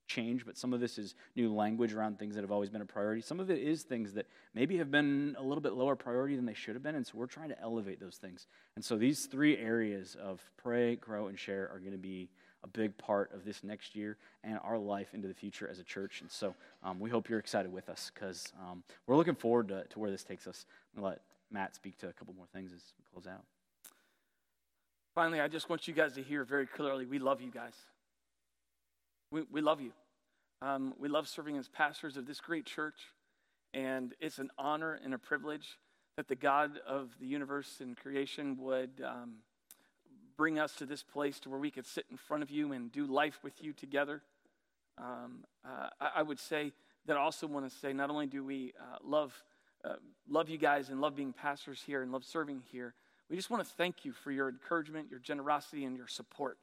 change, 0.08 0.46
but 0.46 0.58
some 0.58 0.74
of 0.74 0.80
this 0.80 0.98
is 0.98 1.16
new 1.36 1.54
language 1.54 1.94
around 1.94 2.20
things 2.20 2.36
that 2.36 2.42
have 2.42 2.52
always 2.52 2.70
been 2.70 2.82
a 2.82 2.86
priority. 2.86 3.22
Some 3.22 3.40
of 3.40 3.50
it 3.50 3.60
is 3.60 3.84
things 3.84 4.14
that 4.14 4.28
maybe 4.54 4.78
have 4.78 4.92
been 4.92 5.36
a 5.38 5.44
little 5.44 5.62
bit 5.62 5.74
lower 5.74 5.96
priority 5.96 6.36
than 6.36 6.46
they 6.46 6.54
should 6.54 6.76
have 6.76 6.84
been, 6.84 6.96
and 6.96 7.06
so 7.06 7.14
we're 7.16 7.26
trying 7.26 7.50
to 7.50 7.62
elevate 7.62 8.00
those 8.00 8.18
things. 8.18 8.48
And 8.76 8.84
so 8.84 8.98
these 8.98 9.26
three 9.26 9.58
areas 9.58 10.16
of 10.22 10.42
pray, 10.58 10.96
grow, 10.96 11.28
and 11.28 11.38
share 11.38 11.70
are 11.74 11.80
going 11.80 11.92
to 11.92 11.98
be 11.98 12.30
a 12.64 12.68
big 12.68 12.98
part 12.98 13.32
of 13.32 13.46
this 13.46 13.64
next 13.64 13.96
year 13.96 14.18
and 14.44 14.60
our 14.64 14.78
life 14.78 15.14
into 15.14 15.28
the 15.28 15.34
future 15.34 15.68
as 15.70 15.80
a 15.80 15.84
church. 15.84 16.22
And 16.22 16.32
so 16.32 16.56
um, 16.84 17.00
we 17.00 17.10
hope 17.10 17.30
you're 17.30 17.40
excited 17.40 17.72
with 17.72 17.90
us 17.90 18.12
because 18.14 18.52
um, 18.60 18.84
we're 19.06 19.16
looking 19.16 19.36
forward 19.36 19.68
to, 19.68 19.84
to 19.84 20.00
where 20.00 20.10
this 20.10 20.24
takes 20.24 20.48
us. 20.48 20.66
I'm 20.96 21.02
going 21.02 21.12
to 21.12 21.16
let 21.16 21.22
Matt 21.52 21.76
speak 21.76 21.98
to 22.00 22.08
a 22.08 22.14
couple 22.14 22.34
more 22.34 22.48
things 22.54 22.74
as 22.74 22.82
we 22.98 23.06
close 23.14 23.32
out. 23.32 23.44
Finally, 25.14 25.40
I 25.40 25.48
just 25.48 25.70
want 25.70 25.88
you 25.88 25.94
guys 25.94 26.14
to 26.14 26.24
hear 26.24 26.44
very 26.44 26.66
clearly 26.66 27.06
we 27.06 27.20
love 27.20 27.40
you 27.40 27.52
guys. 27.52 27.76
We, 29.32 29.44
we 29.52 29.62
love 29.62 29.82
you. 29.82 29.92
Um, 30.62 30.94
we 31.00 31.10
love 31.10 31.28
serving 31.28 31.58
as 31.58 31.68
pastors 31.68 32.18
of 32.18 32.26
this 32.26 32.40
great 32.40 32.66
church, 32.66 33.12
and 33.74 34.14
it's 34.20 34.40
an 34.40 34.50
honor 34.58 35.00
and 35.04 35.14
a 35.14 35.18
privilege 35.18 35.78
that 36.18 36.28
the 36.28 36.36
God 36.36 36.80
of 36.88 37.10
the 37.20 37.26
universe 37.26 37.78
and 37.82 37.98
creation 37.98 38.58
would 38.60 39.02
um, 39.06 39.36
bring 40.38 40.60
us 40.60 40.74
to 40.76 40.86
this 40.86 41.04
place 41.04 41.40
to 41.42 41.50
where 41.50 41.60
we 41.60 41.72
could 41.72 41.86
sit 41.86 42.06
in 42.10 42.18
front 42.18 42.42
of 42.42 42.50
you 42.50 42.72
and 42.72 42.92
do 42.92 43.06
life 43.06 43.40
with 43.44 43.62
you 43.62 43.74
together. 43.74 44.22
Um, 44.98 45.44
uh, 45.66 45.90
I, 46.00 46.10
I, 46.18 46.22
would 46.22 46.40
say 46.40 46.72
that 47.06 47.18
I 47.18 47.20
also 47.20 47.48
want 47.48 47.70
to 47.70 47.78
say 47.78 47.92
not 47.92 48.10
only 48.10 48.28
do 48.28 48.46
we 48.46 48.74
uh, 48.80 48.98
love 49.04 49.34
uh, 49.84 49.96
love 50.28 50.50
you 50.50 50.58
guys 50.58 50.90
and 50.90 51.00
love 51.00 51.16
being 51.16 51.34
pastors 51.34 51.82
here 51.86 52.02
and 52.02 52.12
love 52.12 52.24
serving 52.24 52.64
here. 52.72 52.96
We 53.30 53.36
just 53.36 53.50
want 53.50 53.64
to 53.64 53.70
thank 53.76 54.04
you 54.04 54.14
for 54.14 54.32
your 54.32 54.50
encouragement, 54.50 55.10
your 55.10 55.20
generosity, 55.20 55.86
and 55.86 55.96
your 55.96 56.08
support. 56.08 56.58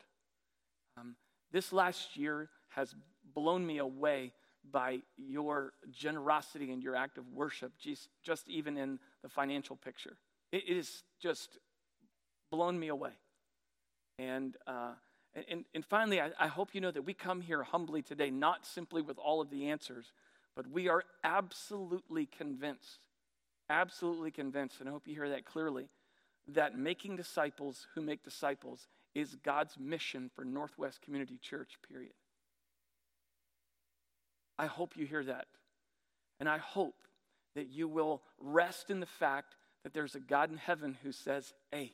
Um, 0.97 1.15
this 1.53 1.73
last 1.73 2.17
year 2.17 2.49
has 2.71 2.95
blown 3.35 3.67
me 3.67 3.79
away 3.79 4.33
by 4.71 5.01
your 5.17 5.73
generosity 5.91 6.73
and 6.73 6.83
your 6.83 6.95
act 6.95 7.19
of 7.19 7.29
worship, 7.33 7.73
just, 7.79 8.09
just 8.23 8.49
even 8.49 8.79
in 8.79 8.99
the 9.23 9.29
financial 9.29 9.77
picture. 9.77 10.17
it, 10.53 10.63
it 10.69 10.77
is 10.77 11.03
just 11.21 11.59
blown 12.51 12.79
me 12.79 12.89
away. 12.89 13.13
And, 14.19 14.57
uh, 14.67 14.93
and, 15.49 15.65
and 15.75 15.85
finally, 15.85 16.21
I, 16.21 16.31
I 16.39 16.47
hope 16.47 16.75
you 16.75 16.81
know 16.81 16.91
that 16.91 17.03
we 17.03 17.15
come 17.15 17.41
here 17.41 17.63
humbly 17.63 18.03
today, 18.03 18.31
not 18.31 18.67
simply 18.67 19.03
with 19.03 19.19
all 19.19 19.41
of 19.41 19.51
the 19.51 19.69
answers, 19.69 20.13
but 20.55 20.71
we 20.71 20.89
are 20.89 21.03
absolutely 21.25 22.27
convinced, 22.27 23.01
absolutely 23.71 24.31
convinced, 24.31 24.81
and 24.81 24.89
I 24.89 24.93
hope 24.93 25.07
you 25.07 25.15
hear 25.15 25.31
that 25.31 25.47
clearly, 25.47 25.89
that 26.49 26.77
making 26.77 27.17
disciples 27.17 27.87
who 27.95 28.03
make 28.03 28.23
disciples 28.23 28.89
is 29.15 29.37
God's 29.37 29.79
mission 29.79 30.31
for 30.35 30.45
Northwest 30.45 31.03
Community 31.03 31.39
Church, 31.41 31.79
period. 31.89 32.15
I 34.59 34.67
hope 34.67 34.97
you 34.97 35.07
hear 35.07 35.25
that. 35.25 35.47
And 36.41 36.49
I 36.49 36.59
hope 36.59 36.97
that 37.55 37.69
you 37.69 37.89
will 37.89 38.23
rest 38.41 38.91
in 38.91 39.01
the 39.01 39.07
fact 39.07 39.55
that 39.85 39.93
there's 39.93 40.15
a 40.15 40.21
God 40.21 40.51
in 40.51 40.57
heaven 40.57 40.97
who 41.03 41.13
says, 41.13 41.53
Hey, 41.71 41.93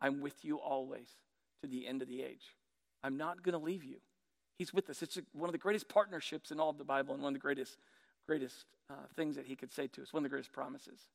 I'm 0.00 0.20
with 0.20 0.44
you 0.44 0.58
always 0.58 1.08
to 1.62 1.68
the 1.68 1.86
end 1.86 2.02
of 2.02 2.08
the 2.08 2.22
age. 2.22 2.54
I'm 3.02 3.16
not 3.16 3.42
going 3.42 3.58
to 3.58 3.64
leave 3.64 3.84
you. 3.84 3.96
He's 4.58 4.72
with 4.72 4.88
us. 4.88 5.02
It's 5.02 5.18
one 5.32 5.48
of 5.48 5.52
the 5.52 5.58
greatest 5.58 5.88
partnerships 5.88 6.50
in 6.50 6.60
all 6.60 6.70
of 6.70 6.78
the 6.78 6.84
Bible 6.84 7.14
and 7.14 7.22
one 7.22 7.30
of 7.30 7.34
the 7.34 7.42
greatest, 7.42 7.76
greatest 8.26 8.64
uh, 8.90 8.94
things 9.14 9.36
that 9.36 9.46
he 9.46 9.54
could 9.54 9.72
say 9.72 9.86
to 9.88 10.02
us, 10.02 10.12
one 10.12 10.20
of 10.20 10.24
the 10.24 10.30
greatest 10.30 10.52
promises. 10.52 11.06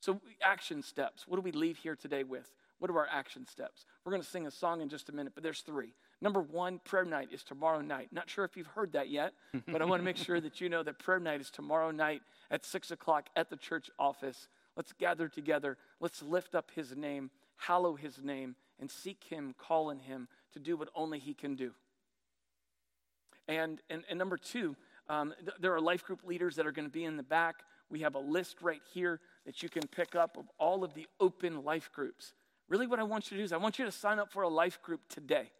So, 0.00 0.20
action 0.42 0.82
steps. 0.82 1.26
What 1.26 1.36
do 1.36 1.42
we 1.42 1.52
leave 1.52 1.76
here 1.78 1.96
today 1.96 2.24
with? 2.24 2.50
What 2.80 2.90
are 2.90 2.98
our 2.98 3.08
action 3.12 3.46
steps? 3.46 3.84
We're 4.04 4.10
going 4.10 4.22
to 4.22 4.28
sing 4.28 4.46
a 4.46 4.50
song 4.50 4.80
in 4.80 4.88
just 4.88 5.10
a 5.10 5.12
minute, 5.12 5.32
but 5.34 5.44
there's 5.44 5.60
three. 5.60 5.92
Number 6.22 6.40
one, 6.40 6.80
prayer 6.82 7.04
night 7.04 7.28
is 7.30 7.44
tomorrow 7.44 7.82
night. 7.82 8.08
Not 8.10 8.28
sure 8.28 8.44
if 8.44 8.56
you've 8.56 8.66
heard 8.68 8.92
that 8.94 9.10
yet, 9.10 9.34
but 9.68 9.82
I 9.82 9.84
want 9.84 10.00
to 10.00 10.04
make 10.04 10.16
sure 10.16 10.40
that 10.40 10.60
you 10.60 10.68
know 10.70 10.82
that 10.82 10.98
prayer 10.98 11.20
night 11.20 11.42
is 11.42 11.50
tomorrow 11.50 11.90
night 11.90 12.22
at 12.50 12.64
6 12.64 12.90
o'clock 12.90 13.28
at 13.36 13.50
the 13.50 13.56
church 13.56 13.90
office. 13.98 14.48
Let's 14.76 14.92
gather 14.94 15.28
together. 15.28 15.76
Let's 16.00 16.22
lift 16.22 16.54
up 16.54 16.70
his 16.74 16.96
name, 16.96 17.30
hallow 17.56 17.96
his 17.96 18.22
name, 18.22 18.56
and 18.80 18.90
seek 18.90 19.24
him, 19.24 19.54
call 19.58 19.90
on 19.90 19.98
him 19.98 20.26
to 20.54 20.58
do 20.58 20.76
what 20.76 20.88
only 20.94 21.18
he 21.18 21.34
can 21.34 21.54
do. 21.54 21.72
And, 23.46 23.80
and, 23.90 24.04
and 24.08 24.18
number 24.18 24.38
two, 24.38 24.74
um, 25.08 25.34
th- 25.40 25.56
there 25.60 25.74
are 25.74 25.80
life 25.80 26.04
group 26.04 26.20
leaders 26.24 26.56
that 26.56 26.66
are 26.66 26.72
going 26.72 26.86
to 26.86 26.92
be 26.92 27.04
in 27.04 27.16
the 27.16 27.22
back. 27.22 27.56
We 27.90 28.00
have 28.00 28.14
a 28.14 28.20
list 28.20 28.62
right 28.62 28.80
here 28.94 29.20
that 29.44 29.62
you 29.62 29.68
can 29.68 29.82
pick 29.88 30.14
up 30.14 30.36
of 30.36 30.44
all 30.58 30.84
of 30.84 30.94
the 30.94 31.06
open 31.18 31.64
life 31.64 31.90
groups. 31.92 32.32
Really, 32.70 32.86
what 32.86 33.00
I 33.00 33.02
want 33.02 33.30
you 33.30 33.36
to 33.36 33.42
do 33.42 33.44
is 33.44 33.52
I 33.52 33.56
want 33.56 33.78
you 33.78 33.84
to 33.84 33.92
sign 33.92 34.20
up 34.20 34.32
for 34.32 34.42
a 34.42 34.48
life 34.48 34.80
group 34.80 35.00
today. 35.08 35.50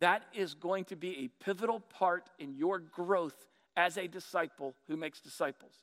That 0.00 0.22
is 0.34 0.54
going 0.54 0.86
to 0.86 0.96
be 0.96 1.24
a 1.24 1.44
pivotal 1.44 1.80
part 1.80 2.30
in 2.38 2.54
your 2.54 2.78
growth 2.78 3.46
as 3.76 3.98
a 3.98 4.08
disciple 4.08 4.74
who 4.88 4.96
makes 4.96 5.20
disciples. 5.20 5.74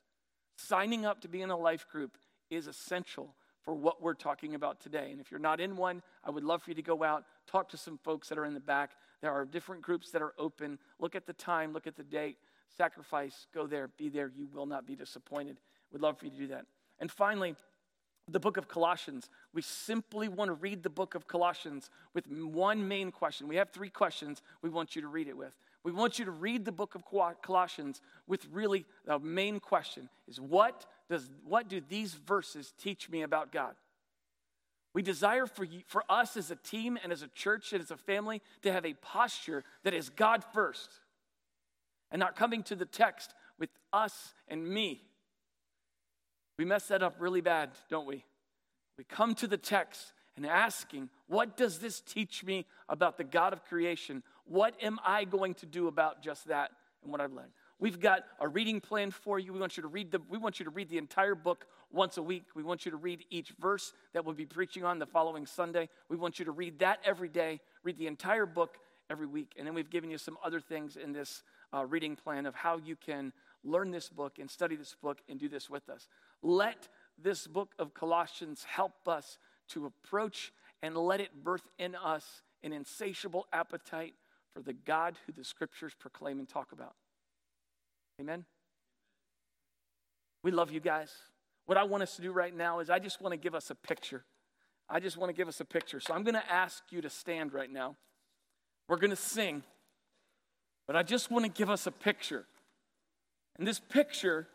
Signing 0.56 1.06
up 1.06 1.20
to 1.20 1.28
be 1.28 1.40
in 1.40 1.50
a 1.50 1.56
life 1.56 1.86
group 1.88 2.18
is 2.50 2.66
essential 2.66 3.34
for 3.62 3.74
what 3.74 4.02
we're 4.02 4.14
talking 4.14 4.54
about 4.54 4.80
today. 4.80 5.10
And 5.12 5.20
if 5.20 5.30
you're 5.30 5.38
not 5.38 5.60
in 5.60 5.76
one, 5.76 6.02
I 6.24 6.30
would 6.30 6.44
love 6.44 6.62
for 6.62 6.70
you 6.70 6.74
to 6.74 6.82
go 6.82 7.04
out, 7.04 7.24
talk 7.46 7.68
to 7.70 7.76
some 7.76 7.98
folks 7.98 8.28
that 8.28 8.38
are 8.38 8.44
in 8.44 8.54
the 8.54 8.60
back. 8.60 8.92
There 9.22 9.32
are 9.32 9.44
different 9.44 9.82
groups 9.82 10.10
that 10.10 10.22
are 10.22 10.34
open. 10.38 10.78
Look 10.98 11.14
at 11.14 11.26
the 11.26 11.32
time, 11.32 11.72
look 11.72 11.86
at 11.86 11.96
the 11.96 12.04
date, 12.04 12.38
sacrifice, 12.76 13.46
go 13.54 13.66
there, 13.66 13.88
be 13.96 14.08
there. 14.08 14.32
You 14.34 14.48
will 14.52 14.66
not 14.66 14.86
be 14.86 14.96
disappointed. 14.96 15.58
We'd 15.92 16.02
love 16.02 16.18
for 16.18 16.24
you 16.24 16.32
to 16.32 16.38
do 16.38 16.46
that. 16.48 16.64
And 16.98 17.10
finally, 17.10 17.54
the 18.28 18.40
book 18.40 18.56
of 18.56 18.68
Colossians. 18.68 19.30
We 19.54 19.62
simply 19.62 20.28
want 20.28 20.48
to 20.48 20.54
read 20.54 20.82
the 20.82 20.90
book 20.90 21.14
of 21.14 21.28
Colossians 21.28 21.90
with 22.12 22.26
one 22.28 22.86
main 22.88 23.12
question. 23.12 23.46
We 23.46 23.56
have 23.56 23.70
three 23.70 23.90
questions 23.90 24.42
we 24.62 24.70
want 24.70 24.96
you 24.96 25.02
to 25.02 25.08
read 25.08 25.28
it 25.28 25.36
with. 25.36 25.54
We 25.84 25.92
want 25.92 26.18
you 26.18 26.24
to 26.24 26.32
read 26.32 26.64
the 26.64 26.72
book 26.72 26.96
of 26.96 27.04
Colossians 27.42 28.00
with 28.26 28.44
really 28.50 28.84
the 29.04 29.20
main 29.20 29.60
question 29.60 30.08
is 30.26 30.40
what 30.40 30.84
does 31.08 31.30
what 31.44 31.68
do 31.68 31.80
these 31.88 32.14
verses 32.14 32.74
teach 32.76 33.08
me 33.08 33.22
about 33.22 33.52
God? 33.52 33.76
We 34.92 35.02
desire 35.02 35.46
for, 35.46 35.62
you, 35.62 35.82
for 35.86 36.02
us 36.08 36.36
as 36.36 36.50
a 36.50 36.56
team 36.56 36.98
and 37.00 37.12
as 37.12 37.22
a 37.22 37.28
church 37.28 37.72
and 37.72 37.82
as 37.82 37.90
a 37.90 37.96
family 37.96 38.40
to 38.62 38.72
have 38.72 38.86
a 38.86 38.94
posture 38.94 39.62
that 39.84 39.92
is 39.92 40.08
God 40.08 40.42
first 40.54 40.90
and 42.10 42.18
not 42.18 42.34
coming 42.34 42.62
to 42.64 42.74
the 42.74 42.86
text 42.86 43.34
with 43.58 43.70
us 43.92 44.32
and 44.48 44.66
me 44.66 45.02
we 46.58 46.64
mess 46.64 46.88
that 46.88 47.02
up 47.02 47.16
really 47.18 47.40
bad, 47.40 47.70
don't 47.90 48.06
we? 48.06 48.24
We 48.98 49.04
come 49.04 49.34
to 49.36 49.46
the 49.46 49.56
text 49.56 50.12
and 50.36 50.46
asking, 50.46 51.10
What 51.26 51.56
does 51.56 51.78
this 51.78 52.00
teach 52.00 52.44
me 52.44 52.66
about 52.88 53.18
the 53.18 53.24
God 53.24 53.52
of 53.52 53.64
creation? 53.64 54.22
What 54.44 54.74
am 54.82 54.98
I 55.04 55.24
going 55.24 55.54
to 55.54 55.66
do 55.66 55.88
about 55.88 56.22
just 56.22 56.48
that 56.48 56.70
and 57.02 57.12
what 57.12 57.20
I've 57.20 57.32
learned? 57.32 57.52
We've 57.78 58.00
got 58.00 58.24
a 58.40 58.48
reading 58.48 58.80
plan 58.80 59.10
for 59.10 59.38
you. 59.38 59.52
We 59.52 59.60
want 59.60 59.76
you 59.76 59.82
to 59.82 59.88
read 59.88 60.10
the, 60.10 60.20
we 60.30 60.38
want 60.38 60.58
you 60.58 60.64
to 60.64 60.70
read 60.70 60.88
the 60.88 60.96
entire 60.96 61.34
book 61.34 61.66
once 61.92 62.16
a 62.16 62.22
week. 62.22 62.44
We 62.54 62.62
want 62.62 62.86
you 62.86 62.90
to 62.90 62.96
read 62.96 63.24
each 63.28 63.52
verse 63.60 63.92
that 64.14 64.24
we'll 64.24 64.34
be 64.34 64.46
preaching 64.46 64.84
on 64.84 64.98
the 64.98 65.06
following 65.06 65.44
Sunday. 65.44 65.90
We 66.08 66.16
want 66.16 66.38
you 66.38 66.46
to 66.46 66.52
read 66.52 66.78
that 66.78 67.00
every 67.04 67.28
day, 67.28 67.60
read 67.82 67.98
the 67.98 68.06
entire 68.06 68.46
book 68.46 68.78
every 69.10 69.26
week. 69.26 69.52
And 69.58 69.66
then 69.66 69.74
we've 69.74 69.90
given 69.90 70.10
you 70.10 70.16
some 70.16 70.38
other 70.42 70.60
things 70.60 70.96
in 70.96 71.12
this 71.12 71.42
uh, 71.74 71.84
reading 71.84 72.16
plan 72.16 72.46
of 72.46 72.54
how 72.54 72.78
you 72.78 72.96
can 72.96 73.32
learn 73.62 73.90
this 73.90 74.08
book 74.08 74.38
and 74.38 74.50
study 74.50 74.76
this 74.76 74.96
book 75.02 75.18
and 75.28 75.38
do 75.38 75.48
this 75.48 75.68
with 75.68 75.88
us. 75.88 76.08
Let 76.42 76.88
this 77.18 77.46
book 77.46 77.74
of 77.78 77.94
Colossians 77.94 78.64
help 78.64 79.08
us 79.08 79.38
to 79.68 79.86
approach 79.86 80.52
and 80.82 80.96
let 80.96 81.20
it 81.20 81.44
birth 81.44 81.68
in 81.78 81.94
us 81.94 82.42
an 82.62 82.72
insatiable 82.72 83.46
appetite 83.52 84.14
for 84.54 84.62
the 84.62 84.72
God 84.72 85.16
who 85.26 85.32
the 85.32 85.44
scriptures 85.44 85.92
proclaim 85.98 86.38
and 86.38 86.48
talk 86.48 86.72
about. 86.72 86.94
Amen? 88.20 88.44
We 90.42 90.50
love 90.50 90.70
you 90.70 90.80
guys. 90.80 91.12
What 91.66 91.76
I 91.76 91.84
want 91.84 92.02
us 92.02 92.16
to 92.16 92.22
do 92.22 92.32
right 92.32 92.54
now 92.54 92.80
is 92.80 92.88
I 92.88 92.98
just 92.98 93.20
want 93.20 93.32
to 93.32 93.36
give 93.36 93.54
us 93.54 93.70
a 93.70 93.74
picture. 93.74 94.24
I 94.88 95.00
just 95.00 95.16
want 95.16 95.30
to 95.30 95.34
give 95.34 95.48
us 95.48 95.60
a 95.60 95.64
picture. 95.64 96.00
So 96.00 96.14
I'm 96.14 96.22
going 96.22 96.34
to 96.34 96.52
ask 96.52 96.82
you 96.90 97.00
to 97.02 97.10
stand 97.10 97.52
right 97.52 97.70
now. 97.70 97.96
We're 98.88 98.98
going 98.98 99.10
to 99.10 99.16
sing, 99.16 99.64
but 100.86 100.94
I 100.94 101.02
just 101.02 101.30
want 101.30 101.44
to 101.44 101.50
give 101.50 101.68
us 101.68 101.86
a 101.86 101.90
picture. 101.90 102.46
And 103.58 103.66
this 103.66 103.80
picture 103.80 104.46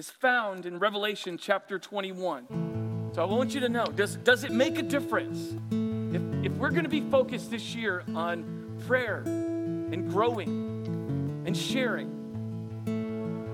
is 0.00 0.08
found 0.08 0.64
in 0.64 0.78
Revelation 0.78 1.36
chapter 1.36 1.78
21. 1.78 3.10
So 3.14 3.20
I 3.20 3.26
want 3.26 3.52
you 3.52 3.60
to 3.60 3.68
know 3.68 3.84
does, 3.84 4.16
does 4.16 4.44
it 4.44 4.50
make 4.50 4.78
a 4.78 4.82
difference? 4.82 5.52
If, 6.14 6.22
if 6.46 6.52
we're 6.52 6.70
going 6.70 6.84
to 6.84 6.88
be 6.88 7.02
focused 7.02 7.50
this 7.50 7.74
year 7.74 8.02
on 8.14 8.80
prayer 8.86 9.18
and 9.26 10.10
growing 10.10 11.44
and 11.44 11.54
sharing, 11.54 12.08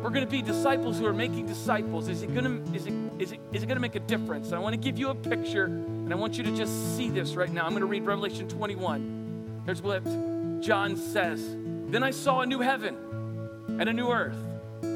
we're 0.01 0.11
going 0.11 0.25
to 0.25 0.31
be 0.31 0.41
disciples 0.41 1.01
who 1.01 1.07
are 1.07 1.13
making 1.13 1.47
disciples. 1.47 2.07
Is 2.07 2.23
it 2.23 2.33
going 2.33 2.45
to, 2.45 2.77
is 2.77 2.87
it, 2.87 2.95
is 3.19 3.33
it, 3.33 3.41
is 3.53 3.65
it 3.65 3.67
going 3.67 3.75
to 3.75 3.83
make 3.83 3.97
a 3.97 4.07
difference? 4.07 4.53
I 4.53 4.61
want 4.61 4.73
to 4.75 4.81
give 4.81 5.01
you 5.01 5.09
a 5.09 5.17
picture, 5.17 5.65
and 5.65 6.13
I 6.13 6.17
want 6.17 6.39
you 6.39 6.45
to 6.45 6.57
just 6.57 6.97
see 6.97 7.11
this 7.11 7.35
right 7.35 7.51
now. 7.51 7.65
I'm 7.65 7.71
going 7.71 7.81
to 7.81 7.87
read 7.87 8.05
Revelation 8.05 8.47
21. 8.47 9.63
Here's 9.65 9.83
what 9.83 10.05
John 10.63 10.97
says 10.97 11.45
Then 11.89 12.05
I 12.05 12.13
saw 12.13 12.43
a 12.43 12.47
new 12.47 12.61
heaven 12.61 12.95
and 13.81 13.89
a 13.89 13.93
new 13.93 14.13
earth. 14.13 14.46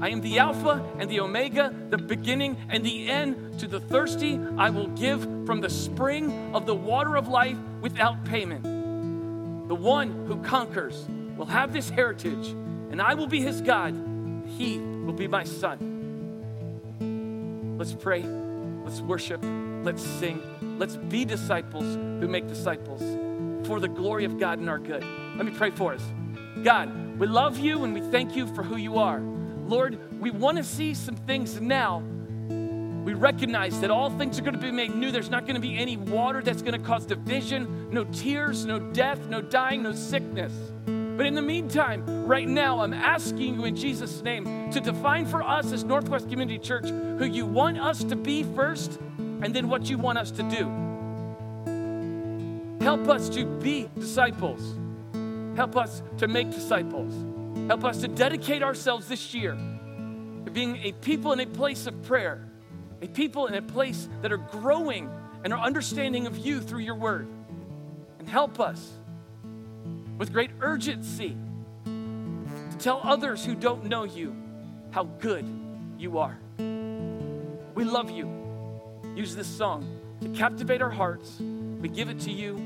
I 0.00 0.10
am 0.10 0.20
the 0.20 0.38
Alpha 0.38 0.84
and 0.98 1.10
the 1.10 1.20
Omega, 1.20 1.74
the 1.90 1.98
beginning 1.98 2.56
and 2.68 2.84
the 2.84 3.08
end. 3.10 3.58
To 3.60 3.66
the 3.68 3.80
thirsty, 3.80 4.38
I 4.58 4.70
will 4.70 4.88
give 4.88 5.22
from 5.46 5.60
the 5.60 5.70
spring 5.70 6.54
of 6.54 6.66
the 6.66 6.74
water 6.74 7.16
of 7.16 7.28
life 7.28 7.56
without 7.80 8.24
payment. 8.24 8.62
The 9.68 9.74
one 9.74 10.26
who 10.26 10.42
conquers 10.42 11.06
will 11.36 11.46
have 11.46 11.72
this 11.72 11.88
heritage, 11.88 12.48
and 12.90 13.00
I 13.00 13.14
will 13.14 13.26
be 13.26 13.40
his 13.40 13.60
God. 13.60 13.94
He 14.58 14.78
will 14.78 15.14
be 15.14 15.26
my 15.26 15.44
son. 15.44 15.90
Let's 17.78 17.94
pray. 17.94 18.22
Let's 18.84 19.00
worship. 19.00 19.42
Let's 19.82 20.02
sing. 20.02 20.42
Let's 20.78 20.96
be 20.96 21.24
disciples 21.24 21.84
who 21.84 22.28
make 22.28 22.46
disciples 22.46 23.02
for 23.66 23.80
the 23.80 23.88
glory 23.88 24.24
of 24.24 24.38
God 24.38 24.58
and 24.58 24.68
our 24.68 24.78
good. 24.78 25.02
Let 25.36 25.46
me 25.46 25.52
pray 25.52 25.70
for 25.70 25.94
us. 25.94 26.02
God, 26.62 27.18
we 27.18 27.26
love 27.26 27.58
you 27.58 27.84
and 27.84 27.94
we 27.94 28.00
thank 28.10 28.36
you 28.36 28.46
for 28.54 28.62
who 28.62 28.76
you 28.76 28.98
are. 28.98 29.20
Lord, 29.66 30.20
we 30.20 30.30
want 30.30 30.58
to 30.58 30.64
see 30.64 30.94
some 30.94 31.16
things 31.16 31.60
now. 31.60 32.02
We 33.04 33.12
recognize 33.12 33.80
that 33.80 33.90
all 33.90 34.10
things 34.10 34.38
are 34.38 34.42
going 34.42 34.54
to 34.54 34.60
be 34.60 34.70
made 34.70 34.94
new. 34.94 35.10
There's 35.10 35.28
not 35.28 35.42
going 35.42 35.56
to 35.56 35.60
be 35.60 35.76
any 35.76 35.96
water 35.96 36.42
that's 36.42 36.62
going 36.62 36.72
to 36.72 36.86
cause 36.86 37.04
division, 37.04 37.90
no 37.90 38.04
tears, 38.04 38.64
no 38.64 38.78
death, 38.78 39.26
no 39.28 39.42
dying, 39.42 39.82
no 39.82 39.92
sickness. 39.92 40.52
But 40.86 41.26
in 41.26 41.34
the 41.34 41.42
meantime, 41.42 42.26
right 42.26 42.48
now, 42.48 42.80
I'm 42.80 42.94
asking 42.94 43.54
you 43.54 43.64
in 43.66 43.76
Jesus' 43.76 44.22
name 44.22 44.70
to 44.70 44.80
define 44.80 45.26
for 45.26 45.42
us 45.42 45.70
as 45.70 45.84
Northwest 45.84 46.28
Community 46.28 46.58
Church 46.58 46.88
who 46.88 47.24
you 47.24 47.46
want 47.46 47.78
us 47.78 48.02
to 48.04 48.16
be 48.16 48.42
first 48.42 48.98
and 49.18 49.54
then 49.54 49.68
what 49.68 49.88
you 49.88 49.98
want 49.98 50.18
us 50.18 50.30
to 50.32 50.42
do. 50.44 50.64
Help 52.82 53.08
us 53.08 53.28
to 53.30 53.44
be 53.44 53.88
disciples. 53.98 54.76
Help 55.56 55.76
us 55.76 56.02
to 56.18 56.26
make 56.26 56.50
disciples. 56.50 57.33
Help 57.66 57.84
us 57.84 58.02
to 58.02 58.08
dedicate 58.08 58.62
ourselves 58.62 59.08
this 59.08 59.32
year 59.32 59.52
to 59.52 60.50
being 60.50 60.76
a 60.82 60.92
people 60.92 61.32
in 61.32 61.40
a 61.40 61.46
place 61.46 61.86
of 61.86 62.02
prayer, 62.02 62.46
a 63.00 63.08
people 63.08 63.46
in 63.46 63.54
a 63.54 63.62
place 63.62 64.08
that 64.20 64.32
are 64.32 64.38
growing 64.38 65.10
and 65.44 65.52
are 65.52 65.60
understanding 65.60 66.26
of 66.26 66.36
you 66.36 66.60
through 66.60 66.80
your 66.80 66.94
word. 66.94 67.26
And 68.18 68.28
help 68.28 68.60
us 68.60 68.92
with 70.18 70.32
great 70.32 70.50
urgency 70.60 71.36
to 71.84 72.76
tell 72.78 73.00
others 73.02 73.44
who 73.44 73.54
don't 73.54 73.84
know 73.84 74.04
you 74.04 74.36
how 74.90 75.04
good 75.04 75.46
you 75.98 76.18
are. 76.18 76.38
We 76.58 77.84
love 77.84 78.10
you. 78.10 78.30
Use 79.16 79.34
this 79.34 79.46
song 79.46 80.00
to 80.20 80.28
captivate 80.30 80.82
our 80.82 80.90
hearts. 80.90 81.40
We 81.40 81.88
give 81.88 82.10
it 82.10 82.20
to 82.20 82.30
you 82.30 82.62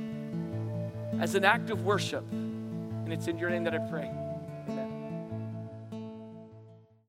as 1.21 1.37
an 1.37 1.45
act 1.45 1.71
of 1.71 1.85
worship. 1.85 2.25
And 2.33 3.13
it's 3.13 3.29
in 3.29 3.39
your 3.39 3.51
name 3.51 3.65
that 3.65 3.75
I 3.75 3.79
pray. 3.79 4.11